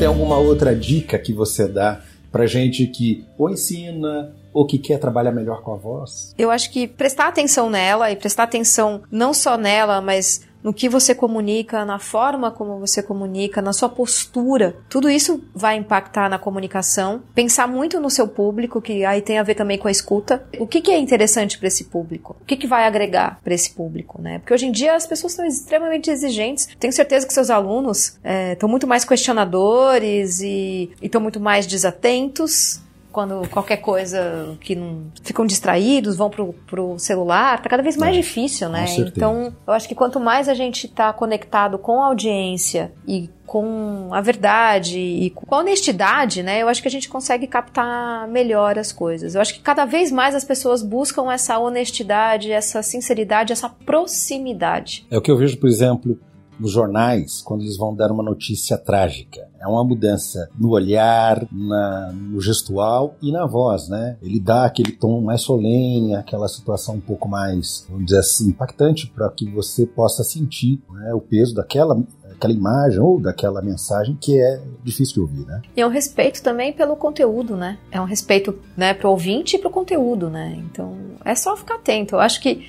Tem 0.00 0.08
alguma 0.08 0.38
outra 0.38 0.74
dica 0.74 1.18
que 1.18 1.30
você 1.30 1.68
dá 1.68 2.00
pra 2.32 2.46
gente 2.46 2.86
que 2.86 3.26
ou 3.36 3.50
ensina 3.50 4.34
ou 4.50 4.66
que 4.66 4.78
quer 4.78 4.98
trabalhar 4.98 5.30
melhor 5.30 5.60
com 5.60 5.74
a 5.74 5.76
voz? 5.76 6.34
Eu 6.38 6.50
acho 6.50 6.72
que 6.72 6.88
prestar 6.88 7.28
atenção 7.28 7.68
nela 7.68 8.10
e 8.10 8.16
prestar 8.16 8.44
atenção 8.44 9.02
não 9.12 9.34
só 9.34 9.58
nela, 9.58 10.00
mas 10.00 10.40
no 10.62 10.72
que 10.72 10.88
você 10.88 11.14
comunica, 11.14 11.84
na 11.84 11.98
forma 11.98 12.50
como 12.50 12.78
você 12.78 13.02
comunica, 13.02 13.62
na 13.62 13.72
sua 13.72 13.88
postura. 13.88 14.76
Tudo 14.88 15.10
isso 15.10 15.42
vai 15.54 15.76
impactar 15.76 16.28
na 16.28 16.38
comunicação. 16.38 17.22
Pensar 17.34 17.66
muito 17.66 18.00
no 18.00 18.10
seu 18.10 18.28
público, 18.28 18.80
que 18.80 19.04
aí 19.04 19.20
tem 19.22 19.38
a 19.38 19.42
ver 19.42 19.54
também 19.54 19.78
com 19.78 19.88
a 19.88 19.90
escuta. 19.90 20.44
O 20.58 20.66
que, 20.66 20.80
que 20.80 20.90
é 20.90 20.98
interessante 20.98 21.58
para 21.58 21.68
esse 21.68 21.84
público? 21.84 22.36
O 22.40 22.44
que, 22.44 22.56
que 22.56 22.66
vai 22.66 22.86
agregar 22.86 23.40
para 23.42 23.54
esse 23.54 23.72
público, 23.72 24.20
né? 24.20 24.38
Porque 24.38 24.54
hoje 24.54 24.66
em 24.66 24.72
dia 24.72 24.94
as 24.94 25.06
pessoas 25.06 25.32
são 25.32 25.44
extremamente 25.44 26.10
exigentes. 26.10 26.68
Tenho 26.78 26.92
certeza 26.92 27.26
que 27.26 27.32
seus 27.32 27.50
alunos 27.50 28.18
estão 28.52 28.68
é, 28.68 28.70
muito 28.70 28.86
mais 28.86 29.04
questionadores 29.04 30.40
e 30.40 30.90
estão 31.02 31.20
muito 31.20 31.40
mais 31.40 31.66
desatentos 31.66 32.80
quando 33.12 33.48
qualquer 33.48 33.78
coisa 33.78 34.56
que 34.60 34.74
não 34.74 35.06
ficam 35.22 35.44
distraídos, 35.44 36.16
vão 36.16 36.30
pro, 36.30 36.52
pro 36.66 36.98
celular, 36.98 37.60
tá 37.60 37.68
cada 37.68 37.82
vez 37.82 37.96
mais 37.96 38.16
é, 38.16 38.20
difícil, 38.20 38.68
né? 38.68 38.86
Então, 38.98 39.52
eu 39.66 39.72
acho 39.72 39.88
que 39.88 39.94
quanto 39.94 40.20
mais 40.20 40.48
a 40.48 40.54
gente 40.54 40.88
tá 40.88 41.12
conectado 41.12 41.78
com 41.78 42.02
a 42.02 42.06
audiência 42.06 42.92
e 43.06 43.28
com 43.46 44.10
a 44.12 44.20
verdade 44.20 44.98
e 44.98 45.30
com 45.30 45.52
a 45.52 45.58
honestidade, 45.58 46.40
né? 46.40 46.62
Eu 46.62 46.68
acho 46.68 46.80
que 46.80 46.86
a 46.86 46.90
gente 46.90 47.08
consegue 47.08 47.48
captar 47.48 48.28
melhor 48.28 48.78
as 48.78 48.92
coisas. 48.92 49.34
Eu 49.34 49.40
acho 49.40 49.54
que 49.54 49.60
cada 49.60 49.84
vez 49.84 50.12
mais 50.12 50.36
as 50.36 50.44
pessoas 50.44 50.84
buscam 50.84 51.32
essa 51.32 51.58
honestidade, 51.58 52.52
essa 52.52 52.80
sinceridade, 52.80 53.52
essa 53.52 53.68
proximidade. 53.68 55.04
É 55.10 55.18
o 55.18 55.20
que 55.20 55.32
eu 55.32 55.36
vejo, 55.36 55.58
por 55.58 55.68
exemplo, 55.68 56.16
nos 56.60 56.72
jornais 56.72 57.42
quando 57.42 57.62
eles 57.62 57.76
vão 57.76 57.94
dar 57.94 58.12
uma 58.12 58.22
notícia 58.22 58.76
trágica. 58.76 59.48
É 59.58 59.66
uma 59.66 59.84
mudança 59.84 60.48
no 60.58 60.70
olhar, 60.70 61.46
na, 61.50 62.12
no 62.12 62.40
gestual 62.40 63.14
e 63.20 63.32
na 63.32 63.46
voz, 63.46 63.88
né? 63.88 64.16
Ele 64.22 64.38
dá 64.38 64.64
aquele 64.64 64.92
tom 64.92 65.20
mais 65.20 65.42
solene, 65.42 66.14
aquela 66.14 66.48
situação 66.48 66.96
um 66.96 67.00
pouco 67.00 67.28
mais, 67.28 67.86
vamos 67.88 68.06
dizer 68.06 68.20
assim, 68.20 68.48
impactante 68.48 69.06
para 69.06 69.28
que 69.30 69.50
você 69.50 69.86
possa 69.86 70.22
sentir 70.22 70.80
né, 70.90 71.14
o 71.14 71.20
peso 71.20 71.54
daquela 71.54 71.96
aquela 72.40 72.54
imagem 72.54 73.00
ou 73.00 73.20
daquela 73.20 73.60
mensagem 73.60 74.16
que 74.18 74.40
é 74.40 74.62
difícil 74.82 75.14
de 75.14 75.20
ouvir, 75.20 75.46
né? 75.46 75.60
E 75.76 75.80
é 75.80 75.86
um 75.86 75.90
respeito 75.90 76.42
também 76.42 76.72
pelo 76.72 76.96
conteúdo, 76.96 77.54
né? 77.54 77.78
É 77.92 78.00
um 78.00 78.06
respeito, 78.06 78.58
né, 78.74 78.94
pro 78.94 79.10
ouvinte 79.10 79.56
e 79.56 79.58
pro 79.58 79.68
conteúdo, 79.68 80.30
né? 80.30 80.56
Então, 80.70 80.96
é 81.22 81.34
só 81.34 81.54
ficar 81.54 81.74
atento. 81.74 82.14
Eu 82.14 82.20
acho 82.20 82.40
que 82.40 82.66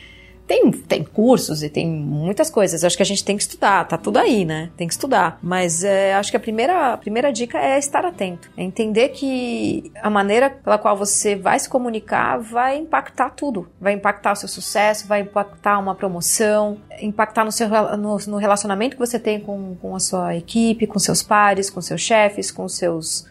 tem, 0.48 0.72
tem 0.72 1.04
cursos 1.04 1.64
e 1.64 1.70
tem 1.70 1.88
muitas 1.90 2.50
coisas. 2.50 2.84
Acho 2.84 2.98
que 2.98 3.04
a 3.04 3.06
gente 3.06 3.24
tem 3.24 3.38
que 3.38 3.44
estudar, 3.44 3.88
tá 3.88 3.98
tudo 3.98 4.18
aí, 4.18 4.46
né? 4.46 4.70
Tem 4.76 4.88
que 4.88 4.94
estudar. 4.94 5.40
Mas 5.42 5.84
é, 5.84 6.14
acho 6.16 6.32
que 6.32 6.38
a 6.38 6.40
primeira, 6.40 6.94
a 6.94 6.98
primeira 6.98 7.32
dica 7.32 7.58
é 7.58 7.80
estar 7.80 8.06
atento. 8.06 8.50
É 8.58 8.64
entender 8.64 9.10
que 9.10 9.92
a 10.02 10.10
maneira 10.10 10.50
pela 10.50 10.78
qual 10.78 10.98
você 10.98 11.36
vai 11.36 11.58
se 11.60 11.70
comunicar 11.70 12.38
vai 12.38 12.78
impactar 12.78 13.32
tudo. 13.32 13.70
Vai 13.80 13.94
impactar 13.94 14.34
o 14.34 14.36
seu 14.36 14.50
sucesso, 14.50 15.08
vai 15.08 15.22
impactar 15.22 15.80
uma 15.80 15.96
promoção, 15.96 16.78
impactar 17.00 17.46
no, 17.46 17.52
seu, 17.52 17.68
no, 17.98 18.18
no 18.28 18.38
relacionamento 18.38 18.96
que 18.96 19.00
você 19.00 19.20
tem 19.20 19.40
com, 19.40 19.76
com 19.76 19.96
a 19.96 20.00
sua 20.00 20.36
equipe, 20.36 20.88
com 20.88 21.00
seus 21.00 21.24
pares, 21.24 21.70
com 21.70 21.82
seus 21.82 22.02
chefes, 22.02 22.52
com 22.52 22.68
seus 22.68 23.31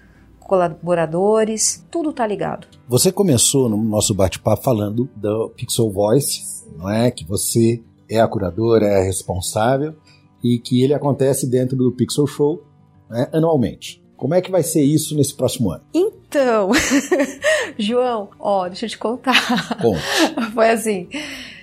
colaboradores, 0.51 1.87
tudo 1.93 2.13
tá 2.13 2.27
ligado. 2.27 2.67
Você 2.89 3.13
começou 3.13 3.69
no 3.69 3.77
nosso 3.77 4.13
bate-papo 4.13 4.65
falando 4.65 5.09
do 5.15 5.49
Pixel 5.51 5.89
Voice, 5.93 6.43
não 6.77 6.91
é? 6.91 7.09
Que 7.09 7.25
você 7.25 7.81
é 8.09 8.21
a 8.21 8.27
curadora, 8.27 8.85
é 8.85 9.01
a 9.01 9.05
responsável 9.05 9.95
e 10.43 10.59
que 10.59 10.83
ele 10.83 10.93
acontece 10.93 11.49
dentro 11.49 11.77
do 11.77 11.93
Pixel 11.93 12.27
Show 12.27 12.65
né, 13.09 13.29
anualmente. 13.33 14.03
Como 14.17 14.35
é 14.35 14.41
que 14.41 14.51
vai 14.51 14.65
ser 14.65 14.83
isso 14.83 15.17
nesse 15.17 15.37
próximo 15.37 15.71
ano? 15.71 15.85
Então, 15.95 16.73
João, 17.79 18.31
ó, 18.41 18.67
deixa 18.67 18.87
eu 18.87 18.91
te 18.91 18.99
contar. 18.99 19.79
Conte. 19.81 20.03
Foi 20.53 20.69
assim. 20.69 21.09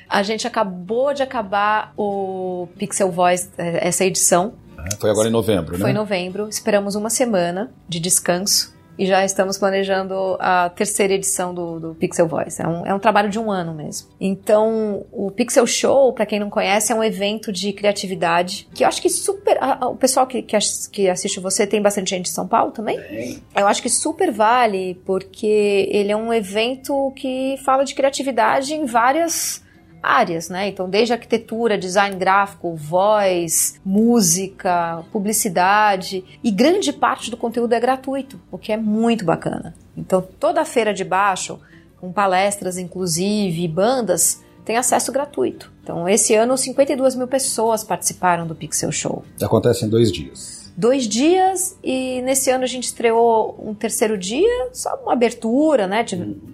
A 0.07 0.23
gente 0.23 0.47
acabou 0.47 1.13
de 1.13 1.21
acabar 1.21 1.93
o 1.97 2.69
Pixel 2.77 3.11
Voice, 3.11 3.49
é, 3.57 3.85
essa 3.85 4.05
edição. 4.05 4.53
Foi 4.97 5.09
agora 5.09 5.27
em 5.27 5.31
novembro, 5.31 5.73
né? 5.73 5.79
Foi 5.81 5.91
em 5.91 5.93
novembro. 5.93 6.47
Esperamos 6.47 6.95
uma 6.95 7.09
semana 7.09 7.69
de 7.89 7.99
descanso 7.99 8.76
e 8.97 9.05
já 9.05 9.23
estamos 9.23 9.57
planejando 9.57 10.37
a 10.39 10.69
terceira 10.69 11.13
edição 11.13 11.53
do, 11.53 11.79
do 11.79 11.95
Pixel 11.95 12.27
Voice. 12.27 12.61
É 12.61 12.67
um, 12.67 12.85
é 12.85 12.93
um 12.93 12.99
trabalho 12.99 13.29
de 13.29 13.37
um 13.37 13.51
ano 13.51 13.73
mesmo. 13.73 14.09
Então, 14.19 15.05
o 15.11 15.29
Pixel 15.31 15.67
Show, 15.67 16.13
para 16.13 16.25
quem 16.25 16.39
não 16.39 16.49
conhece, 16.49 16.91
é 16.91 16.95
um 16.95 17.03
evento 17.03 17.51
de 17.51 17.71
criatividade 17.73 18.67
que 18.73 18.83
eu 18.83 18.87
acho 18.87 19.01
que 19.01 19.09
super. 19.09 19.57
A, 19.61 19.85
a, 19.85 19.89
o 19.89 19.95
pessoal 19.95 20.25
que, 20.25 20.41
que, 20.41 20.57
que, 20.91 21.09
assiste 21.09 21.39
você 21.39 21.67
tem 21.67 21.81
bastante 21.81 22.09
gente 22.09 22.25
de 22.25 22.31
São 22.31 22.47
Paulo 22.47 22.71
também? 22.71 22.99
Tem. 22.99 23.43
Eu 23.55 23.67
acho 23.67 23.81
que 23.81 23.89
super 23.89 24.31
vale, 24.31 24.99
porque 25.05 25.87
ele 25.91 26.11
é 26.11 26.15
um 26.15 26.33
evento 26.33 27.11
que 27.15 27.55
fala 27.63 27.83
de 27.83 27.93
criatividade 27.93 28.73
em 28.73 28.85
várias 28.85 29.65
áreas, 30.01 30.49
né? 30.49 30.67
Então, 30.67 30.89
desde 30.89 31.13
arquitetura, 31.13 31.77
design 31.77 32.15
gráfico, 32.15 32.75
voz, 32.75 33.79
música, 33.85 35.03
publicidade, 35.11 36.23
e 36.43 36.51
grande 36.51 36.93
parte 36.93 37.29
do 37.31 37.37
conteúdo 37.37 37.73
é 37.73 37.79
gratuito, 37.79 38.39
o 38.51 38.57
que 38.57 38.71
é 38.71 38.77
muito 38.77 39.25
bacana. 39.25 39.75
Então, 39.95 40.21
toda 40.39 40.61
a 40.61 40.65
feira 40.65 40.93
de 40.93 41.03
baixo, 41.03 41.59
com 41.99 42.11
palestras 42.11 42.77
inclusive, 42.77 43.67
bandas, 43.67 44.43
tem 44.63 44.77
acesso 44.77 45.11
gratuito. 45.11 45.71
Então, 45.83 46.07
esse 46.07 46.35
ano, 46.35 46.57
52 46.57 47.15
mil 47.15 47.27
pessoas 47.27 47.83
participaram 47.83 48.45
do 48.45 48.53
Pixel 48.53 48.91
Show. 48.91 49.23
Acontece 49.41 49.85
em 49.85 49.89
dois 49.89 50.11
dias 50.11 50.56
dois 50.77 51.07
dias 51.07 51.75
e 51.83 52.21
nesse 52.21 52.51
ano 52.51 52.63
a 52.63 52.67
gente 52.67 52.83
estreou 52.83 53.59
um 53.59 53.73
terceiro 53.73 54.15
dia, 54.15 54.69
só 54.71 54.95
uma 55.01 55.13
abertura, 55.13 55.87
né? 55.87 56.05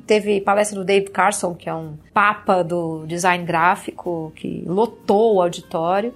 Teve 0.07 0.39
palestra 0.39 0.79
do 0.79 0.85
David 0.85 1.11
Carson, 1.11 1.53
que 1.53 1.67
é 1.67 1.75
um 1.75 1.97
papa 2.13 2.63
do 2.63 3.05
design 3.05 3.43
gráfico, 3.43 4.31
que 4.33 4.63
lotou 4.65 5.35
o 5.35 5.41
auditório 5.41 6.13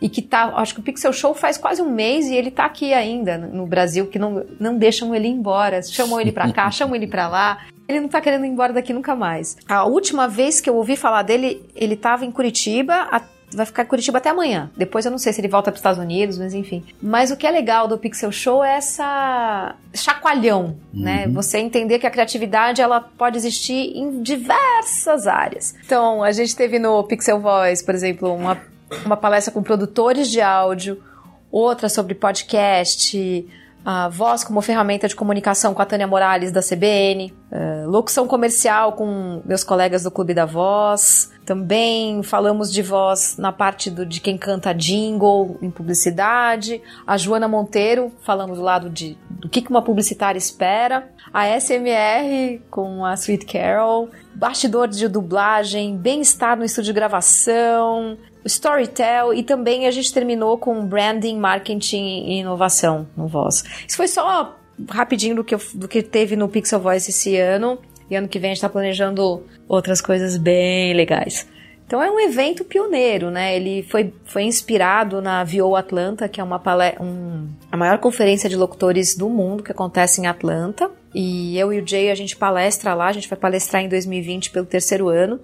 e 0.00 0.08
que 0.08 0.20
tá, 0.20 0.52
acho 0.56 0.74
que 0.74 0.80
o 0.80 0.82
Pixel 0.82 1.12
Show 1.12 1.34
faz 1.34 1.56
quase 1.56 1.80
um 1.80 1.88
mês 1.88 2.26
e 2.26 2.34
ele 2.34 2.50
tá 2.50 2.64
aqui 2.64 2.92
ainda 2.92 3.38
no 3.38 3.64
Brasil, 3.66 4.08
que 4.08 4.18
não, 4.18 4.44
não 4.58 4.76
deixam 4.76 5.14
ele 5.14 5.28
ir 5.28 5.32
embora, 5.32 5.80
chamam 5.82 6.20
ele 6.20 6.32
para 6.32 6.52
cá, 6.52 6.68
chamam 6.72 6.96
ele 6.96 7.06
para 7.06 7.28
lá. 7.28 7.66
Ele 7.88 8.00
não 8.00 8.08
tá 8.08 8.20
querendo 8.20 8.44
ir 8.44 8.48
embora 8.48 8.72
daqui 8.72 8.92
nunca 8.92 9.14
mais. 9.14 9.56
A 9.68 9.84
última 9.84 10.26
vez 10.26 10.60
que 10.60 10.68
eu 10.68 10.74
ouvi 10.74 10.96
falar 10.96 11.22
dele, 11.22 11.64
ele 11.74 11.94
tava 11.94 12.24
em 12.24 12.32
Curitiba, 12.32 13.06
vai 13.52 13.64
ficar 13.66 13.82
em 13.82 13.86
Curitiba 13.86 14.18
até 14.18 14.30
amanhã. 14.30 14.70
Depois 14.76 15.04
eu 15.04 15.10
não 15.10 15.18
sei 15.18 15.32
se 15.32 15.40
ele 15.40 15.48
volta 15.48 15.70
para 15.70 15.76
os 15.76 15.80
Estados 15.80 15.98
Unidos, 15.98 16.38
mas 16.38 16.54
enfim. 16.54 16.84
Mas 17.00 17.30
o 17.30 17.36
que 17.36 17.46
é 17.46 17.50
legal 17.50 17.86
do 17.86 17.96
Pixel 17.96 18.32
Show 18.32 18.64
é 18.64 18.76
essa 18.76 19.76
chacoalhão, 19.94 20.76
né? 20.92 21.26
uhum. 21.26 21.26
né? 21.26 21.28
Você 21.28 21.58
entender 21.58 21.98
que 21.98 22.06
a 22.06 22.10
criatividade 22.10 22.82
ela 22.82 23.00
pode 23.00 23.36
existir 23.36 23.96
em 23.96 24.22
diversas 24.22 25.26
áreas. 25.26 25.74
Então, 25.84 26.22
a 26.22 26.32
gente 26.32 26.54
teve 26.56 26.78
no 26.78 27.02
Pixel 27.04 27.40
Voice, 27.40 27.84
por 27.84 27.94
exemplo, 27.94 28.34
uma, 28.34 28.60
uma 29.04 29.16
palestra 29.16 29.52
com 29.52 29.62
produtores 29.62 30.30
de 30.30 30.40
áudio, 30.40 31.02
outra 31.50 31.88
sobre 31.88 32.14
podcast, 32.14 33.46
a 33.84 34.08
voz 34.08 34.42
como 34.42 34.60
ferramenta 34.60 35.06
de 35.06 35.14
comunicação 35.14 35.72
com 35.72 35.80
a 35.80 35.86
Tânia 35.86 36.08
Morales 36.08 36.50
da 36.50 36.60
CBN, 36.60 37.32
uh, 37.50 37.88
locução 37.88 38.26
comercial 38.26 38.92
com 38.92 39.42
meus 39.44 39.64
colegas 39.64 40.02
do 40.02 40.10
Clube 40.10 40.34
da 40.34 40.44
Voz. 40.44 41.32
Também 41.44 42.22
falamos 42.22 42.72
de 42.72 42.82
voz 42.82 43.36
na 43.38 43.52
parte 43.52 43.90
do, 43.90 44.04
de 44.04 44.20
quem 44.20 44.36
canta 44.36 44.72
jingle 44.72 45.56
em 45.62 45.70
publicidade. 45.70 46.82
A 47.06 47.16
Joana 47.16 47.46
Monteiro, 47.46 48.12
falando 48.22 48.54
do 48.54 48.62
lado 48.62 48.90
de, 48.90 49.16
do 49.30 49.48
que 49.48 49.64
uma 49.68 49.82
publicitária 49.82 50.38
espera. 50.38 51.08
A 51.32 51.48
SMR 51.60 52.60
com 52.70 53.04
a 53.04 53.14
Sweet 53.14 53.46
Carol. 53.46 54.08
Bastidor 54.34 54.88
de 54.88 55.08
dublagem, 55.08 55.96
bem-estar 55.96 56.58
no 56.58 56.64
estúdio 56.64 56.92
de 56.92 56.94
gravação, 56.94 58.18
Storytel 58.44 59.34
e 59.34 59.42
também 59.42 59.86
a 59.86 59.90
gente 59.90 60.12
terminou 60.12 60.58
com 60.58 60.86
branding, 60.86 61.38
marketing 61.38 62.24
e 62.26 62.40
inovação 62.40 63.06
no 63.16 63.26
Voz. 63.26 63.64
Isso 63.86 63.96
foi 63.96 64.08
só 64.08 64.56
rapidinho 64.88 65.36
do 65.36 65.44
que, 65.44 65.56
do 65.74 65.88
que 65.88 66.02
teve 66.02 66.36
no 66.36 66.48
Pixel 66.48 66.80
Voice 66.80 67.10
esse 67.10 67.36
ano. 67.36 67.78
E 68.10 68.14
ano 68.14 68.28
que 68.28 68.38
vem 68.38 68.50
a 68.50 68.54
gente 68.54 68.58
está 68.58 68.68
planejando 68.68 69.42
outras 69.68 70.00
coisas 70.00 70.36
bem 70.36 70.94
legais. 70.94 71.46
Então 71.86 72.02
é 72.02 72.10
um 72.10 72.18
evento 72.18 72.64
pioneiro, 72.64 73.30
né? 73.30 73.54
Ele 73.54 73.84
foi, 73.84 74.12
foi 74.24 74.42
inspirado 74.42 75.22
na 75.22 75.44
VO 75.44 75.76
Atlanta, 75.76 76.28
que 76.28 76.40
é 76.40 76.44
uma 76.44 76.60
um, 77.00 77.48
a 77.70 77.76
maior 77.76 77.98
conferência 77.98 78.50
de 78.50 78.56
locutores 78.56 79.16
do 79.16 79.28
mundo 79.28 79.62
que 79.62 79.70
acontece 79.70 80.20
em 80.20 80.26
Atlanta. 80.26 80.90
E 81.14 81.56
eu 81.56 81.72
e 81.72 81.80
o 81.80 81.86
Jay 81.86 82.10
a 82.10 82.14
gente 82.14 82.36
palestra 82.36 82.92
lá, 82.92 83.06
a 83.06 83.12
gente 83.12 83.28
vai 83.28 83.38
palestrar 83.38 83.82
em 83.82 83.88
2020 83.88 84.50
pelo 84.50 84.66
terceiro 84.66 85.08
ano. 85.08 85.38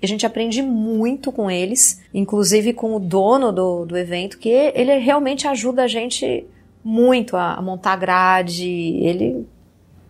A 0.00 0.06
gente 0.06 0.24
aprende 0.24 0.62
muito 0.62 1.32
com 1.32 1.50
eles, 1.50 2.00
inclusive 2.14 2.72
com 2.72 2.94
o 2.94 3.00
dono 3.00 3.50
do, 3.50 3.84
do 3.84 3.98
evento, 3.98 4.38
que 4.38 4.48
ele 4.48 4.96
realmente 4.98 5.48
ajuda 5.48 5.82
a 5.82 5.88
gente 5.88 6.46
muito 6.88 7.36
a, 7.36 7.52
a 7.52 7.60
montar 7.60 7.96
grade. 7.96 8.66
Ele, 8.66 9.46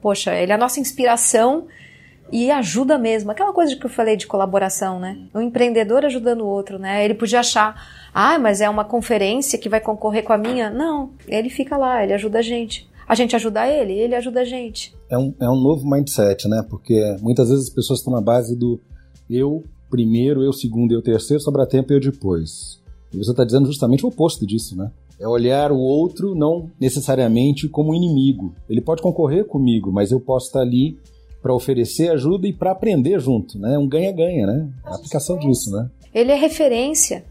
poxa, 0.01 0.33
ele 0.33 0.53
é 0.53 0.55
a 0.55 0.59
nossa 0.59 0.79
inspiração 0.79 1.67
e 2.31 2.53
ajuda 2.53 2.97
mesmo. 2.97 3.33
Aquela 3.33 3.53
coisa 3.53 3.75
que 3.75 3.85
eu 3.85 3.91
falei 3.91 4.17
de 4.17 4.29
colaboração, 4.29 5.01
né? 5.01 5.19
Um 5.35 5.41
empreendedor 5.41 6.05
ajudando 6.05 6.43
o 6.43 6.47
outro, 6.47 6.79
né? 6.79 7.05
Ele 7.05 7.15
podia 7.15 7.41
achar, 7.41 7.75
ah, 8.15 8.39
mas 8.39 8.61
é 8.61 8.71
uma 8.71 8.85
conferência 8.85 9.59
que 9.59 9.69
vai 9.69 9.81
concorrer 9.81 10.23
com 10.23 10.33
a 10.33 10.39
minha. 10.39 10.71
Não, 10.71 11.11
ele 11.27 11.51
fica 11.51 11.77
lá, 11.77 12.05
ele 12.05 12.13
ajuda 12.13 12.39
a 12.39 12.43
gente. 12.43 12.89
A 13.09 13.15
gente 13.17 13.35
ajuda 13.35 13.67
ele, 13.67 13.95
ele 13.95 14.15
ajuda 14.15 14.43
a 14.43 14.45
gente. 14.45 14.95
É 15.11 15.19
um, 15.19 15.35
é 15.41 15.49
um 15.49 15.61
novo 15.61 15.89
mindset, 15.89 16.47
né? 16.47 16.65
Porque 16.71 17.17
muitas 17.21 17.49
vezes 17.49 17.69
as 17.69 17.75
pessoas 17.75 17.99
estão 17.99 18.13
na 18.13 18.21
base 18.21 18.55
do 18.55 18.79
eu 19.29 19.65
primeiro, 19.91 20.45
eu 20.45 20.53
segundo, 20.53 20.93
eu 20.93 21.03
terceiro, 21.03 21.43
sobra 21.43 21.67
tempo 21.67 21.93
eu 21.93 21.99
depois. 21.99 22.81
E 23.13 23.17
você 23.17 23.33
está 23.33 23.45
dizendo 23.45 23.67
justamente 23.67 24.05
o 24.05 24.11
oposto 24.11 24.47
disso, 24.47 24.77
né? 24.77 24.93
É 25.21 25.27
olhar 25.27 25.73
o 25.73 25.79
outro 25.79 26.35
não 26.35 26.71
necessariamente 26.79 27.69
como 27.69 27.95
inimigo. 27.95 28.55
Ele 28.69 28.81
pode 28.81 29.03
concorrer 29.03 29.45
comigo, 29.45 29.91
mas 29.91 30.13
eu 30.13 30.21
posso 30.21 30.47
estar 30.47 30.61
ali 30.61 30.99
para 31.43 31.55
oferecer 31.55 32.11
ajuda 32.11 32.47
e 32.47 32.53
para 32.53 32.73
aprender 32.73 33.19
junto, 33.21 33.59
né? 33.59 33.79
Um 33.79 33.89
ganha-ganha, 33.89 34.47
né? 34.47 34.69
A 34.85 34.95
aplicação 34.95 35.39
disso, 35.39 35.71
né? 35.71 35.91
Ele 36.15 36.33
é 36.33 36.37
referência. 36.37 37.25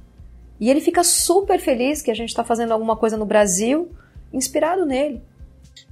E 0.59 0.69
ele 0.69 0.81
fica 0.81 1.03
super 1.03 1.59
feliz 1.59 2.01
que 2.01 2.11
a 2.11 2.15
gente 2.15 2.29
está 2.29 2.43
fazendo 2.43 2.71
alguma 2.71 2.95
coisa 2.95 3.15
no 3.15 3.25
Brasil 3.25 3.89
inspirado 4.33 4.85
nele. 4.85 5.21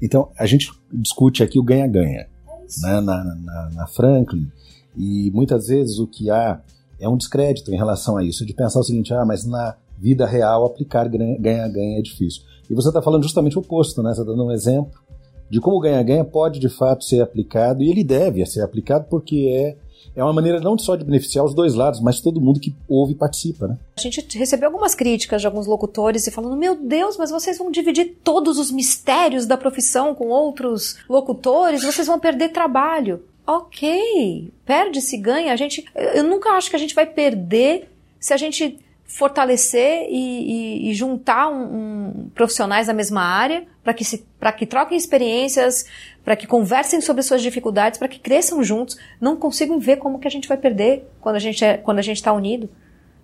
Então, 0.02 0.30
a 0.38 0.46
gente 0.46 0.72
discute 0.92 1.44
aqui 1.44 1.60
o 1.60 1.64
ganha-ganha. 1.64 2.22
É 2.22 2.82
né? 2.82 3.02
na, 3.02 3.24
na, 3.24 3.70
na 3.74 3.88
Franklin, 3.88 4.50
e 4.98 5.30
muitas 5.32 5.68
vezes 5.68 6.00
o 6.00 6.08
que 6.08 6.30
há 6.30 6.62
é 7.00 7.08
um 7.08 7.18
descrédito 7.18 7.72
em 7.72 7.78
relação 7.78 8.18
a 8.18 8.24
isso, 8.24 8.46
de 8.46 8.54
pensar 8.54 8.80
o 8.80 8.84
seguinte, 8.84 9.14
ah, 9.14 9.26
mas 9.26 9.46
na 9.46 9.76
vida 9.98 10.26
real 10.26 10.66
aplicar 10.66 11.08
ganha-ganha 11.08 12.00
é 12.00 12.02
difícil. 12.02 12.44
E 12.70 12.74
você 12.74 12.88
está 12.90 13.02
falando 13.02 13.24
justamente 13.24 13.58
o 13.58 13.62
oposto, 13.62 14.02
né? 14.02 14.14
Você 14.14 14.22
está 14.22 14.32
dando 14.32 14.46
um 14.46 14.52
exemplo 14.52 15.00
de 15.50 15.60
como 15.60 15.80
ganha-ganha 15.80 16.26
pode 16.26 16.60
de 16.60 16.70
fato 16.70 17.04
ser 17.04 17.22
aplicado, 17.22 17.84
e 17.84 17.90
ele 17.90 18.04
deve 18.04 18.44
ser 18.46 18.62
aplicado 18.62 19.06
porque 19.10 19.48
é, 19.52 19.78
é 20.20 20.24
uma 20.24 20.34
maneira 20.34 20.60
não 20.60 20.78
só 20.78 20.96
de 20.96 21.06
beneficiar 21.06 21.46
os 21.46 21.54
dois 21.54 21.76
lados, 21.76 22.00
mas 22.00 22.20
todo 22.20 22.42
mundo 22.42 22.60
que 22.60 22.76
ouve 22.90 23.14
e 23.14 23.16
participa, 23.16 23.68
né? 23.68 23.78
A 23.98 24.02
gente 24.02 24.26
recebeu 24.38 24.70
algumas 24.70 24.96
críticas 24.96 25.42
de 25.42 25.48
alguns 25.48 25.68
locutores 25.68 26.26
e 26.26 26.32
falando: 26.32 26.58
Meu 26.58 26.76
Deus, 26.76 27.16
mas 27.18 27.30
vocês 27.30 27.58
vão 27.58 27.70
dividir 27.70 28.18
todos 28.24 28.58
os 28.58 28.72
mistérios 28.72 29.46
da 29.46 29.56
profissão 29.56 30.16
com 30.16 30.28
outros 30.30 30.98
locutores, 31.08 31.84
vocês 31.84 32.08
vão 32.08 32.20
perder 32.20 32.50
trabalho 32.50 33.22
ok, 33.48 34.52
perde-se, 34.66 35.18
ganha. 35.18 35.54
A 35.54 35.56
gente, 35.56 35.86
eu 35.94 36.24
nunca 36.24 36.50
acho 36.52 36.70
que 36.70 36.76
a 36.76 36.80
gente 36.80 36.96
vai 36.96 37.06
perder 37.06 37.90
se 38.20 38.34
a 38.34 38.38
gente 38.38 38.80
fortalecer 39.08 40.08
e, 40.10 40.88
e, 40.88 40.90
e 40.90 40.94
juntar 40.94 41.48
um, 41.48 41.64
um, 41.64 42.30
profissionais 42.34 42.88
da 42.88 42.94
mesma 42.94 43.22
área 43.22 43.66
para 43.84 43.94
que, 43.94 44.04
se, 44.04 44.26
que 44.58 44.66
troquem 44.66 44.98
experiências, 44.98 45.86
para 46.24 46.36
que 46.36 46.48
conversem 46.48 47.00
sobre 47.00 47.22
suas 47.22 47.42
dificuldades, 47.42 48.00
para 48.00 48.08
que 48.08 48.20
cresçam 48.20 48.64
juntos. 48.64 48.98
Não 49.22 49.38
consigo 49.38 49.80
ver 49.80 49.98
como 49.98 50.20
que 50.20 50.28
a 50.28 50.32
gente 50.32 50.48
vai 50.48 50.58
perder 50.58 51.08
quando 51.22 51.36
a 51.36 51.40
gente 51.40 51.64
é, 51.64 51.78
quando 51.78 52.00
a 52.00 52.02
gente 52.02 52.18
está 52.18 52.34
unido. 52.34 52.70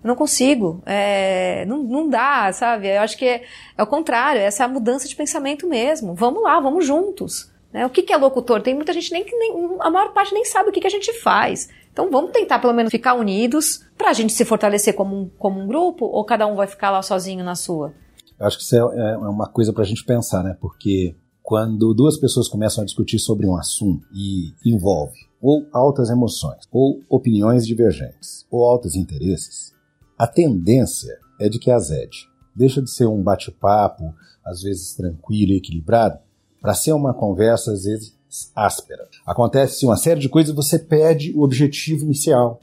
Não 0.02 0.16
consigo. 0.16 0.82
É, 0.86 1.64
não, 1.66 1.82
não 1.82 2.08
dá, 2.08 2.52
sabe? 2.52 2.88
Eu 2.88 3.02
acho 3.02 3.16
que 3.16 3.24
é, 3.24 3.42
é 3.76 3.82
o 3.82 3.86
contrário, 3.86 4.40
essa 4.40 4.62
é 4.62 4.66
a 4.66 4.68
mudança 4.68 5.06
de 5.08 5.14
pensamento 5.14 5.68
mesmo. 5.68 6.14
Vamos 6.14 6.42
lá, 6.42 6.58
vamos 6.60 6.86
juntos. 6.86 7.52
Né? 7.72 7.86
O 7.86 7.90
que, 7.90 8.02
que 8.02 8.12
é 8.12 8.16
locutor? 8.16 8.60
Tem 8.62 8.74
muita 8.74 8.92
gente 8.92 9.12
nem, 9.12 9.24
nem 9.24 9.76
a 9.80 9.90
maior 9.90 10.12
parte 10.12 10.34
nem 10.34 10.44
sabe 10.44 10.68
o 10.68 10.72
que, 10.72 10.80
que 10.80 10.86
a 10.86 10.90
gente 10.90 11.12
faz. 11.20 11.68
Então 11.92 12.10
vamos 12.10 12.32
tentar 12.32 12.58
pelo 12.58 12.72
menos 12.72 12.90
ficar 12.90 13.14
unidos 13.14 13.84
para 13.96 14.10
a 14.10 14.12
gente 14.12 14.32
se 14.32 14.44
fortalecer 14.44 14.94
como 14.94 15.14
um, 15.14 15.28
como 15.38 15.60
um 15.60 15.66
grupo 15.66 16.06
ou 16.06 16.24
cada 16.24 16.46
um 16.46 16.56
vai 16.56 16.66
ficar 16.66 16.90
lá 16.90 17.02
sozinho 17.02 17.44
na 17.44 17.54
sua? 17.54 17.92
Acho 18.40 18.56
que 18.56 18.64
isso 18.64 18.76
é, 18.76 19.12
é 19.12 19.16
uma 19.18 19.48
coisa 19.48 19.72
para 19.72 19.82
a 19.82 19.86
gente 19.86 20.04
pensar, 20.04 20.42
né? 20.42 20.56
Porque 20.60 21.14
quando 21.42 21.92
duas 21.92 22.16
pessoas 22.16 22.48
começam 22.48 22.82
a 22.82 22.84
discutir 22.84 23.18
sobre 23.18 23.46
um 23.46 23.56
assunto 23.56 24.06
e 24.12 24.54
envolve 24.64 25.32
ou 25.42 25.66
altas 25.72 26.08
emoções, 26.08 26.64
ou 26.70 27.02
opiniões 27.10 27.66
divergentes, 27.66 28.46
ou 28.48 28.64
altos 28.64 28.94
interesses, 28.94 29.74
a 30.16 30.26
tendência 30.26 31.18
é 31.40 31.48
de 31.48 31.58
que 31.58 31.70
azede. 31.70 32.28
Deixa 32.54 32.80
de 32.80 32.88
ser 32.88 33.06
um 33.06 33.20
bate-papo, 33.20 34.14
às 34.44 34.62
vezes 34.62 34.94
tranquilo 34.94 35.52
e 35.52 35.56
equilibrado, 35.56 36.18
para 36.60 36.74
ser 36.74 36.92
uma 36.92 37.12
conversa, 37.12 37.72
às 37.72 37.82
vezes, 37.82 38.16
áspera. 38.54 39.08
Acontece 39.26 39.84
uma 39.84 39.96
série 39.96 40.20
de 40.20 40.28
coisas 40.28 40.52
e 40.52 40.56
você 40.56 40.78
perde 40.78 41.32
o 41.34 41.42
objetivo 41.42 42.04
inicial. 42.04 42.60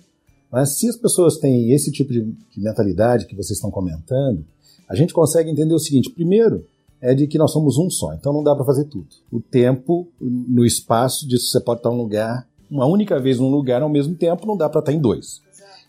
Mas 0.51 0.77
se 0.77 0.89
as 0.89 0.95
pessoas 0.95 1.37
têm 1.37 1.71
esse 1.71 1.91
tipo 1.91 2.11
de, 2.11 2.21
de 2.21 2.61
mentalidade 2.61 3.25
que 3.25 3.35
vocês 3.35 3.57
estão 3.57 3.69
comentando, 3.69 4.43
a 4.87 4.95
gente 4.95 5.13
consegue 5.13 5.49
entender 5.49 5.73
o 5.73 5.79
seguinte: 5.79 6.09
primeiro, 6.09 6.65
é 7.01 7.13
de 7.13 7.27
que 7.27 7.37
nós 7.37 7.51
somos 7.51 7.77
um 7.77 7.89
só, 7.89 8.13
então 8.13 8.33
não 8.33 8.43
dá 8.43 8.55
para 8.55 8.65
fazer 8.65 8.85
tudo. 8.85 9.07
O 9.31 9.39
tempo, 9.39 10.07
no 10.19 10.65
espaço, 10.65 11.27
disso 11.27 11.49
você 11.49 11.61
pode 11.61 11.79
estar 11.79 11.89
em 11.89 11.93
um 11.93 11.97
lugar, 11.97 12.47
uma 12.69 12.85
única 12.85 13.19
vez 13.19 13.39
num 13.39 13.49
lugar 13.49 13.81
ao 13.81 13.89
mesmo 13.89 14.15
tempo, 14.15 14.45
não 14.45 14.57
dá 14.57 14.67
para 14.67 14.79
estar 14.79 14.91
em 14.91 14.99
dois. 14.99 15.41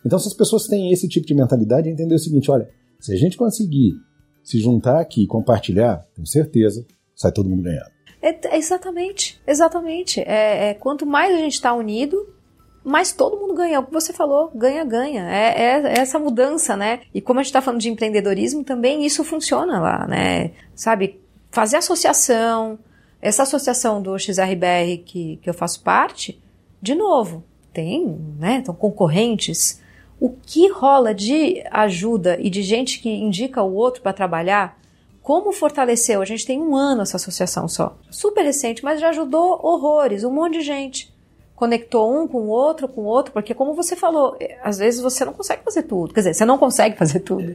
Então, 0.04 0.18
se 0.18 0.28
as 0.28 0.34
pessoas 0.34 0.66
têm 0.66 0.92
esse 0.92 1.08
tipo 1.08 1.26
de 1.26 1.34
mentalidade, 1.34 1.88
é 1.88 1.92
entender 1.92 2.14
o 2.14 2.18
seguinte: 2.18 2.50
olha, 2.50 2.68
se 2.98 3.12
a 3.12 3.16
gente 3.16 3.36
conseguir 3.36 3.94
se 4.44 4.60
juntar 4.60 5.00
aqui 5.00 5.22
e 5.22 5.26
compartilhar, 5.26 6.06
tenho 6.14 6.26
certeza, 6.26 6.84
sai 7.14 7.32
todo 7.32 7.48
mundo 7.48 7.62
ganhando. 7.62 7.99
É, 8.22 8.56
exatamente, 8.56 9.40
exatamente. 9.46 10.20
É, 10.20 10.70
é, 10.70 10.74
quanto 10.74 11.06
mais 11.06 11.34
a 11.34 11.38
gente 11.38 11.54
está 11.54 11.72
unido, 11.72 12.28
mais 12.84 13.12
todo 13.12 13.38
mundo 13.38 13.54
ganha. 13.54 13.80
O 13.80 13.86
que 13.86 13.92
você 13.92 14.12
falou, 14.12 14.50
ganha, 14.54 14.84
ganha. 14.84 15.28
É, 15.30 15.62
é, 15.62 15.82
é 15.82 15.98
essa 16.00 16.18
mudança, 16.18 16.76
né? 16.76 17.00
E 17.14 17.20
como 17.20 17.40
a 17.40 17.42
gente 17.42 17.50
está 17.50 17.60
falando 17.60 17.80
de 17.80 17.90
empreendedorismo, 17.90 18.64
também 18.64 19.04
isso 19.04 19.24
funciona 19.24 19.80
lá, 19.80 20.06
né? 20.06 20.52
Sabe, 20.74 21.20
fazer 21.50 21.76
associação, 21.76 22.78
essa 23.20 23.42
associação 23.42 24.00
do 24.00 24.18
XRBR 24.18 24.98
que, 25.04 25.38
que 25.42 25.50
eu 25.50 25.54
faço 25.54 25.82
parte, 25.82 26.40
de 26.80 26.94
novo, 26.94 27.44
tem, 27.72 28.18
né? 28.38 28.56
Então, 28.56 28.74
concorrentes. 28.74 29.80
O 30.18 30.30
que 30.30 30.68
rola 30.68 31.14
de 31.14 31.62
ajuda 31.70 32.38
e 32.40 32.50
de 32.50 32.62
gente 32.62 33.00
que 33.00 33.08
indica 33.08 33.62
o 33.62 33.74
outro 33.74 34.02
para 34.02 34.12
trabalhar, 34.12 34.78
como 35.30 35.52
fortaleceu? 35.52 36.20
A 36.20 36.24
gente 36.24 36.44
tem 36.44 36.60
um 36.60 36.74
ano 36.74 37.02
essa 37.02 37.16
associação 37.16 37.68
só. 37.68 37.96
Super 38.10 38.42
recente, 38.42 38.82
mas 38.82 39.00
já 39.00 39.10
ajudou 39.10 39.60
horrores, 39.62 40.24
um 40.24 40.32
monte 40.32 40.54
de 40.54 40.62
gente 40.62 41.14
conectou 41.54 42.10
um 42.10 42.26
com 42.26 42.38
o 42.38 42.48
outro, 42.48 42.88
com 42.88 43.02
o 43.02 43.04
outro, 43.04 43.34
porque 43.34 43.52
como 43.52 43.74
você 43.74 43.94
falou, 43.94 44.34
é, 44.40 44.58
às 44.64 44.78
vezes 44.78 44.98
você 44.98 45.26
não 45.26 45.34
consegue 45.34 45.62
fazer 45.62 45.82
tudo. 45.82 46.14
Quer 46.14 46.20
dizer, 46.20 46.34
você 46.34 46.44
não 46.46 46.56
consegue 46.56 46.96
fazer 46.96 47.20
tudo. 47.20 47.54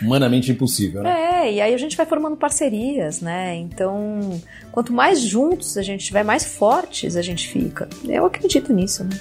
Humanamente 0.00 0.52
impossível, 0.52 1.02
né? 1.02 1.42
É, 1.42 1.52
e 1.52 1.60
aí 1.60 1.74
a 1.74 1.76
gente 1.76 1.96
vai 1.96 2.06
formando 2.06 2.36
parcerias, 2.36 3.20
né? 3.20 3.56
Então, 3.56 4.40
quanto 4.70 4.92
mais 4.92 5.20
juntos 5.20 5.76
a 5.76 5.82
gente 5.82 6.02
estiver, 6.02 6.22
mais 6.22 6.44
fortes 6.44 7.16
a 7.16 7.20
gente 7.20 7.48
fica. 7.48 7.88
Eu 8.08 8.24
acredito 8.24 8.72
nisso, 8.72 9.02
né? 9.02 9.18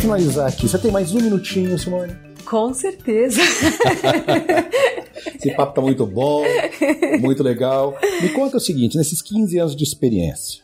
Finalizar 0.00 0.48
aqui, 0.48 0.66
você 0.66 0.78
tem 0.78 0.90
mais 0.90 1.12
um 1.14 1.20
minutinho, 1.20 1.78
Simone? 1.78 2.16
Com 2.46 2.72
certeza. 2.72 3.40
Esse 5.36 5.54
papo 5.54 5.74
tá 5.74 5.82
muito 5.82 6.06
bom, 6.06 6.42
muito 7.20 7.42
legal. 7.42 7.94
Me 8.22 8.30
conta 8.30 8.56
o 8.56 8.60
seguinte, 8.60 8.96
nesses 8.96 9.20
15 9.20 9.58
anos 9.58 9.76
de 9.76 9.84
experiência, 9.84 10.62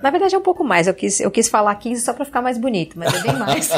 na 0.00 0.10
verdade 0.10 0.36
é 0.36 0.38
um 0.38 0.42
pouco 0.42 0.62
mais. 0.62 0.86
Eu 0.86 0.94
quis, 0.94 1.18
eu 1.18 1.30
quis 1.32 1.48
falar 1.48 1.74
15 1.74 2.00
só 2.02 2.12
para 2.12 2.24
ficar 2.24 2.40
mais 2.40 2.58
bonito, 2.58 2.96
mas 2.96 3.12
é 3.12 3.22
bem 3.22 3.36
mais. 3.36 3.70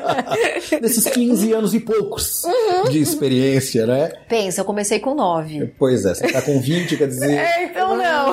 Nesses 0.80 1.04
15 1.04 1.52
anos 1.52 1.74
e 1.74 1.80
poucos 1.80 2.44
uhum. 2.44 2.90
de 2.90 3.00
experiência, 3.00 3.86
né? 3.86 4.12
Pensa, 4.28 4.62
eu 4.62 4.64
comecei 4.64 4.98
com 4.98 5.14
9. 5.14 5.74
Pois 5.78 6.06
é, 6.06 6.14
você 6.14 6.28
tá 6.28 6.40
com 6.40 6.58
20, 6.58 6.96
quer 6.96 7.08
dizer. 7.08 7.36
É, 7.36 7.64
então 7.64 7.96
não. 7.96 8.32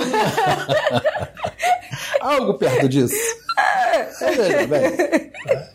Algo 2.22 2.54
perto 2.54 2.88
disso. 2.88 3.16
Veja 4.20 4.68
bem. 4.68 5.75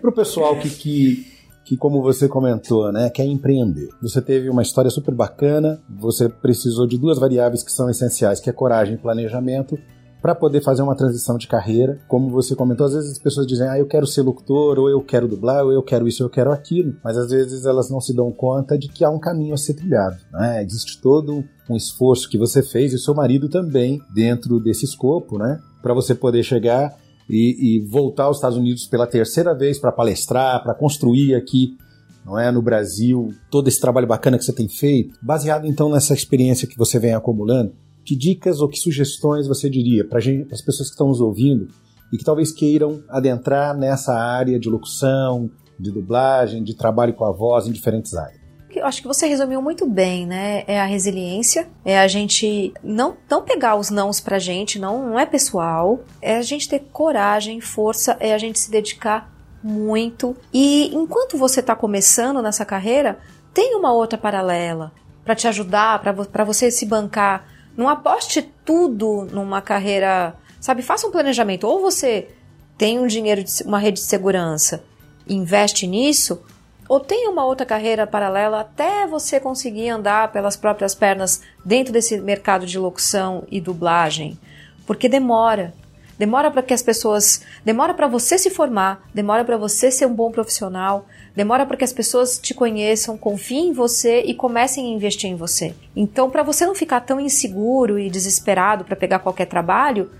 Para 0.00 0.10
o 0.10 0.12
pessoal 0.12 0.56
que, 0.58 0.70
que, 0.70 1.26
que, 1.64 1.76
como 1.76 2.02
você 2.02 2.28
comentou, 2.28 2.90
né, 2.92 3.10
quer 3.10 3.24
empreender. 3.24 3.88
Você 4.02 4.20
teve 4.20 4.48
uma 4.48 4.62
história 4.62 4.90
super 4.90 5.14
bacana, 5.14 5.80
você 5.88 6.28
precisou 6.28 6.86
de 6.86 6.98
duas 6.98 7.18
variáveis 7.18 7.62
que 7.62 7.72
são 7.72 7.88
essenciais, 7.90 8.40
que 8.40 8.50
é 8.50 8.52
coragem 8.52 8.94
e 8.94 8.98
planejamento, 8.98 9.78
para 10.20 10.34
poder 10.34 10.62
fazer 10.62 10.82
uma 10.82 10.94
transição 10.94 11.38
de 11.38 11.46
carreira. 11.46 11.98
Como 12.06 12.30
você 12.30 12.54
comentou, 12.54 12.86
às 12.86 12.92
vezes 12.92 13.12
as 13.12 13.18
pessoas 13.18 13.46
dizem, 13.46 13.66
ah, 13.68 13.78
eu 13.78 13.86
quero 13.86 14.06
ser 14.06 14.22
locutor, 14.22 14.78
ou 14.78 14.88
eu 14.88 15.00
quero 15.00 15.26
dublar, 15.26 15.64
ou 15.64 15.72
eu 15.72 15.82
quero 15.82 16.06
isso, 16.06 16.22
ou 16.22 16.28
eu 16.28 16.32
quero 16.32 16.52
aquilo, 16.52 16.94
mas 17.02 17.16
às 17.16 17.30
vezes 17.30 17.64
elas 17.64 17.90
não 17.90 18.00
se 18.00 18.14
dão 18.14 18.30
conta 18.30 18.78
de 18.78 18.88
que 18.88 19.04
há 19.04 19.10
um 19.10 19.18
caminho 19.18 19.54
a 19.54 19.58
ser 19.58 19.74
trilhado. 19.74 20.18
Né? 20.32 20.62
Existe 20.62 21.00
todo 21.00 21.42
um 21.68 21.76
esforço 21.76 22.28
que 22.28 22.36
você 22.36 22.62
fez 22.62 22.92
e 22.92 22.96
o 22.96 22.98
seu 22.98 23.14
marido 23.14 23.48
também 23.48 24.00
dentro 24.12 24.60
desse 24.60 24.84
escopo, 24.84 25.38
né? 25.38 25.60
Para 25.80 25.94
você 25.94 26.14
poder 26.14 26.42
chegar 26.42 26.94
e, 27.30 27.76
e 27.76 27.80
voltar 27.80 28.24
aos 28.24 28.38
Estados 28.38 28.58
Unidos 28.58 28.86
pela 28.86 29.06
terceira 29.06 29.54
vez 29.54 29.78
para 29.78 29.92
palestrar, 29.92 30.62
para 30.62 30.74
construir 30.74 31.34
aqui 31.34 31.76
não 32.24 32.38
é, 32.38 32.50
no 32.50 32.60
Brasil, 32.60 33.32
todo 33.50 33.68
esse 33.68 33.80
trabalho 33.80 34.06
bacana 34.06 34.36
que 34.36 34.44
você 34.44 34.52
tem 34.52 34.68
feito, 34.68 35.18
baseado 35.22 35.66
então 35.66 35.88
nessa 35.90 36.12
experiência 36.12 36.68
que 36.68 36.76
você 36.76 36.98
vem 36.98 37.14
acumulando, 37.14 37.72
que 38.04 38.14
dicas 38.14 38.60
ou 38.60 38.68
que 38.68 38.78
sugestões 38.78 39.46
você 39.46 39.70
diria 39.70 40.04
para 40.06 40.18
as 40.18 40.62
pessoas 40.62 40.88
que 40.88 40.94
estão 40.94 41.08
nos 41.08 41.20
ouvindo 41.20 41.68
e 42.12 42.18
que 42.18 42.24
talvez 42.24 42.52
queiram 42.52 43.02
adentrar 43.08 43.76
nessa 43.76 44.14
área 44.14 44.58
de 44.58 44.68
locução, 44.68 45.50
de 45.78 45.90
dublagem, 45.90 46.62
de 46.62 46.74
trabalho 46.74 47.14
com 47.14 47.24
a 47.24 47.32
voz 47.32 47.66
em 47.66 47.72
diferentes 47.72 48.14
áreas? 48.14 48.39
Eu 48.78 48.86
acho 48.86 49.02
que 49.02 49.08
você 49.08 49.26
resumiu 49.26 49.60
muito 49.60 49.86
bem, 49.86 50.26
né? 50.26 50.64
É 50.66 50.80
a 50.80 50.84
resiliência, 50.84 51.68
é 51.84 51.98
a 51.98 52.06
gente 52.06 52.72
não, 52.82 53.16
não 53.28 53.42
pegar 53.42 53.76
os 53.76 53.90
nãos 53.90 54.20
pra 54.20 54.38
gente, 54.38 54.78
não, 54.78 55.10
não 55.10 55.18
é 55.18 55.26
pessoal, 55.26 56.00
é 56.22 56.36
a 56.36 56.42
gente 56.42 56.68
ter 56.68 56.80
coragem, 56.92 57.60
força, 57.60 58.16
é 58.20 58.32
a 58.34 58.38
gente 58.38 58.58
se 58.58 58.70
dedicar 58.70 59.32
muito. 59.62 60.36
E 60.52 60.94
enquanto 60.94 61.36
você 61.36 61.60
está 61.60 61.74
começando 61.74 62.42
nessa 62.42 62.64
carreira, 62.64 63.18
tem 63.52 63.74
uma 63.74 63.92
outra 63.92 64.18
paralela 64.18 64.92
para 65.24 65.34
te 65.34 65.46
ajudar, 65.48 66.00
para 66.00 66.44
você 66.44 66.70
se 66.70 66.86
bancar. 66.86 67.46
Não 67.76 67.88
aposte 67.88 68.42
tudo 68.64 69.26
numa 69.30 69.60
carreira, 69.60 70.34
sabe? 70.60 70.82
Faça 70.82 71.06
um 71.06 71.10
planejamento. 71.10 71.66
Ou 71.66 71.80
você 71.80 72.28
tem 72.76 72.98
um 72.98 73.06
dinheiro, 73.06 73.44
de, 73.44 73.62
uma 73.64 73.78
rede 73.78 74.00
de 74.00 74.06
segurança, 74.06 74.82
investe 75.28 75.86
nisso, 75.86 76.42
ou 76.90 76.98
tem 76.98 77.28
uma 77.28 77.44
outra 77.44 77.64
carreira 77.64 78.04
paralela 78.04 78.62
até 78.62 79.06
você 79.06 79.38
conseguir 79.38 79.90
andar 79.90 80.32
pelas 80.32 80.56
próprias 80.56 80.92
pernas 80.92 81.40
dentro 81.64 81.92
desse 81.92 82.20
mercado 82.20 82.66
de 82.66 82.76
locução 82.80 83.44
e 83.48 83.60
dublagem, 83.60 84.36
porque 84.84 85.08
demora. 85.08 85.72
Demora 86.18 86.50
para 86.50 86.64
que 86.64 86.74
as 86.74 86.82
pessoas, 86.82 87.42
demora 87.64 87.94
para 87.94 88.08
você 88.08 88.36
se 88.36 88.50
formar, 88.50 89.08
demora 89.14 89.44
para 89.44 89.56
você 89.56 89.88
ser 89.88 90.04
um 90.04 90.12
bom 90.12 90.32
profissional, 90.32 91.06
demora 91.32 91.64
para 91.64 91.76
que 91.76 91.84
as 91.84 91.92
pessoas 91.92 92.40
te 92.40 92.52
conheçam, 92.52 93.16
confiem 93.16 93.68
em 93.68 93.72
você 93.72 94.22
e 94.22 94.34
comecem 94.34 94.86
a 94.86 94.96
investir 94.96 95.30
em 95.30 95.36
você. 95.36 95.72
Então, 95.94 96.28
para 96.28 96.42
você 96.42 96.66
não 96.66 96.74
ficar 96.74 97.02
tão 97.02 97.20
inseguro 97.20 98.00
e 98.00 98.10
desesperado 98.10 98.84
para 98.84 98.96
pegar 98.96 99.20
qualquer 99.20 99.46
trabalho, 99.46 100.10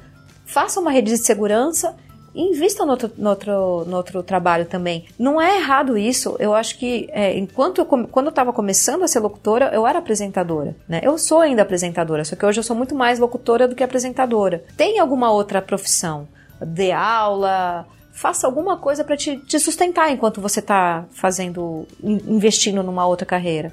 faça 0.46 0.78
uma 0.78 0.92
rede 0.92 1.10
de 1.10 1.18
segurança 1.18 1.96
invista 2.34 2.84
no 2.84 2.92
outro, 2.92 3.10
no 3.16 3.30
outro, 3.30 3.84
no 3.86 3.96
outro 3.96 4.22
trabalho 4.22 4.66
também. 4.66 5.06
Não 5.18 5.40
é 5.40 5.56
errado 5.56 5.96
isso. 5.98 6.36
Eu 6.38 6.54
acho 6.54 6.78
que 6.78 7.08
é, 7.10 7.36
enquanto 7.36 7.78
eu, 7.78 7.86
quando 7.86 8.26
eu 8.26 8.30
estava 8.30 8.52
começando 8.52 9.02
a 9.02 9.08
ser 9.08 9.20
locutora, 9.20 9.70
eu 9.72 9.86
era 9.86 9.98
apresentadora. 9.98 10.76
Né? 10.88 11.00
Eu 11.02 11.18
sou 11.18 11.40
ainda 11.40 11.62
apresentadora, 11.62 12.24
só 12.24 12.36
que 12.36 12.46
hoje 12.46 12.60
eu 12.60 12.64
sou 12.64 12.76
muito 12.76 12.94
mais 12.94 13.18
locutora 13.18 13.66
do 13.66 13.74
que 13.74 13.82
apresentadora. 13.82 14.64
Tem 14.76 14.98
alguma 14.98 15.30
outra 15.30 15.60
profissão? 15.60 16.28
Dê 16.60 16.92
aula, 16.92 17.86
faça 18.12 18.46
alguma 18.46 18.76
coisa 18.76 19.02
para 19.02 19.16
te, 19.16 19.36
te 19.38 19.58
sustentar 19.58 20.12
enquanto 20.12 20.40
você 20.40 20.60
está 20.60 21.04
fazendo, 21.10 21.86
investindo 22.02 22.82
numa 22.82 23.06
outra 23.06 23.26
carreira. 23.26 23.72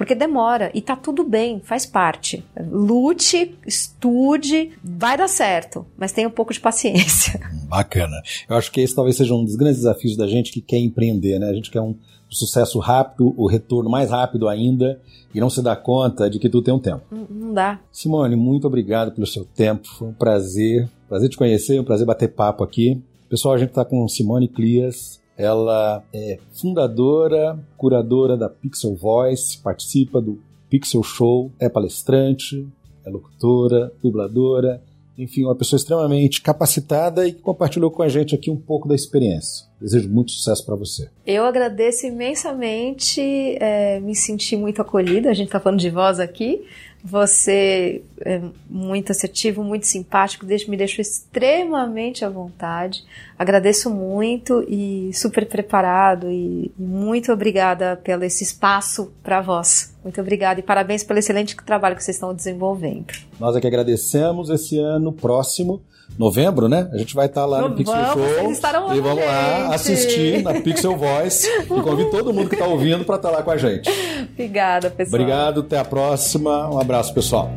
Porque 0.00 0.14
demora 0.14 0.70
e 0.72 0.80
tá 0.80 0.96
tudo 0.96 1.22
bem, 1.22 1.60
faz 1.62 1.84
parte. 1.84 2.42
Lute, 2.58 3.54
estude, 3.66 4.70
vai 4.82 5.14
dar 5.14 5.28
certo, 5.28 5.84
mas 5.94 6.10
tenha 6.10 6.26
um 6.26 6.30
pouco 6.30 6.54
de 6.54 6.58
paciência. 6.58 7.38
Bacana. 7.68 8.16
Eu 8.48 8.56
acho 8.56 8.72
que 8.72 8.80
esse 8.80 8.94
talvez 8.94 9.18
seja 9.18 9.34
um 9.34 9.44
dos 9.44 9.56
grandes 9.56 9.80
desafios 9.80 10.16
da 10.16 10.26
gente 10.26 10.52
que 10.52 10.62
quer 10.62 10.78
empreender, 10.78 11.38
né? 11.38 11.50
A 11.50 11.52
gente 11.52 11.70
quer 11.70 11.82
um 11.82 11.94
sucesso 12.30 12.78
rápido, 12.78 13.34
o 13.36 13.46
retorno 13.46 13.90
mais 13.90 14.10
rápido 14.10 14.48
ainda 14.48 14.98
e 15.34 15.38
não 15.38 15.50
se 15.50 15.62
dá 15.62 15.76
conta 15.76 16.30
de 16.30 16.38
que 16.38 16.48
tudo 16.48 16.64
tem 16.64 16.72
um 16.72 16.80
tempo. 16.80 17.02
Não, 17.10 17.26
não 17.28 17.52
dá. 17.52 17.78
Simone, 17.92 18.36
muito 18.36 18.66
obrigado 18.66 19.12
pelo 19.12 19.26
seu 19.26 19.44
tempo. 19.44 19.86
Foi 19.86 20.08
um 20.08 20.14
prazer, 20.14 20.88
prazer 21.10 21.28
te 21.28 21.36
conhecer, 21.36 21.78
um 21.78 21.84
prazer 21.84 22.06
bater 22.06 22.28
papo 22.28 22.64
aqui. 22.64 23.02
Pessoal, 23.28 23.52
a 23.52 23.58
gente 23.58 23.68
está 23.68 23.84
com 23.84 24.08
Simone 24.08 24.48
Clias, 24.48 25.20
ela 25.40 26.04
é 26.12 26.38
fundadora, 26.52 27.58
curadora 27.76 28.36
da 28.36 28.48
Pixel 28.48 28.94
Voice, 28.94 29.56
participa 29.58 30.20
do 30.20 30.38
Pixel 30.68 31.02
Show, 31.02 31.50
é 31.58 31.66
palestrante, 31.66 32.68
é 33.06 33.10
locutora, 33.10 33.90
dubladora, 34.02 34.82
enfim, 35.16 35.44
uma 35.44 35.54
pessoa 35.54 35.78
extremamente 35.78 36.42
capacitada 36.42 37.26
e 37.26 37.32
que 37.32 37.40
compartilhou 37.40 37.90
com 37.90 38.02
a 38.02 38.08
gente 38.08 38.34
aqui 38.34 38.50
um 38.50 38.56
pouco 38.56 38.86
da 38.86 38.94
experiência. 38.94 39.66
Desejo 39.80 40.10
muito 40.10 40.30
sucesso 40.30 40.64
para 40.64 40.76
você. 40.76 41.08
Eu 41.26 41.44
agradeço 41.44 42.06
imensamente, 42.06 43.20
é, 43.60 43.98
me 44.00 44.14
senti 44.14 44.56
muito 44.56 44.80
acolhida. 44.82 45.30
A 45.30 45.34
gente 45.34 45.46
está 45.46 45.58
falando 45.58 45.80
de 45.80 45.90
voz 45.90 46.20
aqui, 46.20 46.64
Você 47.02 48.02
é 48.20 48.42
muito 48.68 49.10
assertivo, 49.10 49.64
muito 49.64 49.86
simpático, 49.86 50.44
me 50.44 50.76
deixou 50.76 51.00
extremamente 51.00 52.24
à 52.24 52.28
vontade. 52.28 53.02
Agradeço 53.38 53.88
muito 53.88 54.64
e 54.68 55.10
super 55.14 55.46
preparado 55.46 56.30
e 56.30 56.70
muito 56.78 57.32
obrigada 57.32 57.96
pelo 57.96 58.24
esse 58.24 58.44
espaço 58.44 59.12
para 59.22 59.40
vós. 59.40 59.94
Muito 60.04 60.20
obrigada 60.20 60.60
e 60.60 60.62
parabéns 60.62 61.02
pelo 61.02 61.18
excelente 61.18 61.56
trabalho 61.56 61.96
que 61.96 62.04
vocês 62.04 62.16
estão 62.16 62.34
desenvolvendo. 62.34 63.14
Nós 63.38 63.56
é 63.56 63.60
que 63.60 63.66
agradecemos 63.66 64.50
esse 64.50 64.78
ano 64.78 65.12
próximo 65.12 65.82
novembro, 66.18 66.68
né? 66.68 66.88
A 66.92 66.98
gente 66.98 67.14
vai 67.14 67.26
estar 67.26 67.42
tá 67.42 67.46
lá 67.46 67.62
no, 67.62 67.70
no 67.70 67.76
Pixel 67.76 67.94
vamos, 67.94 68.58
Show 68.58 68.94
e 68.94 69.00
vamos 69.00 69.24
lá 69.24 69.74
assistir 69.74 70.42
na 70.42 70.54
Pixel 70.60 70.96
Voice 70.96 71.48
e 71.64 71.66
convido 71.66 72.10
todo 72.10 72.32
mundo 72.32 72.48
que 72.48 72.54
está 72.54 72.66
ouvindo 72.66 73.04
para 73.04 73.16
estar 73.16 73.30
tá 73.30 73.36
lá 73.36 73.42
com 73.42 73.50
a 73.50 73.56
gente. 73.56 73.90
Obrigada, 74.32 74.90
pessoal. 74.90 75.20
Obrigado, 75.20 75.60
até 75.60 75.78
a 75.78 75.84
próxima. 75.84 76.68
Um 76.70 76.78
abraço, 76.78 77.14
pessoal. 77.14 77.50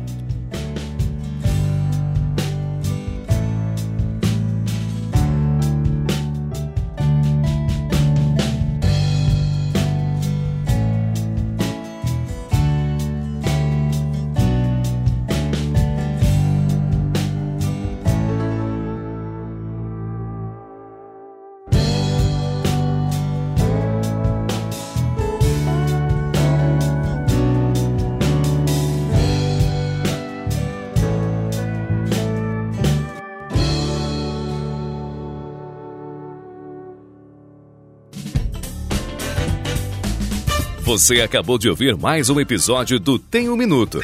Você 40.94 41.20
acabou 41.22 41.58
de 41.58 41.68
ouvir 41.68 41.96
mais 41.96 42.30
um 42.30 42.38
episódio 42.38 43.00
do 43.00 43.18
Tem 43.18 43.48
um 43.48 43.56
Minuto. 43.56 44.00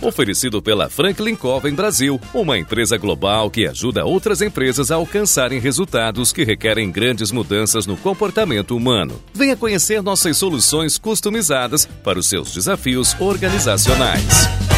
Oferecido 0.00 0.62
pela 0.62 0.88
Franklin 0.88 1.34
Covey 1.34 1.72
Brasil, 1.72 2.20
uma 2.32 2.56
empresa 2.56 2.96
global 2.96 3.50
que 3.50 3.66
ajuda 3.66 4.04
outras 4.04 4.40
empresas 4.40 4.92
a 4.92 4.94
alcançarem 4.94 5.58
resultados 5.58 6.32
que 6.32 6.44
requerem 6.44 6.92
grandes 6.92 7.32
mudanças 7.32 7.88
no 7.88 7.96
comportamento 7.96 8.76
humano. 8.76 9.20
Venha 9.34 9.56
conhecer 9.56 10.00
nossas 10.00 10.36
soluções 10.36 10.96
customizadas 10.96 11.86
para 12.04 12.20
os 12.20 12.28
seus 12.28 12.54
desafios 12.54 13.16
organizacionais. 13.18 14.77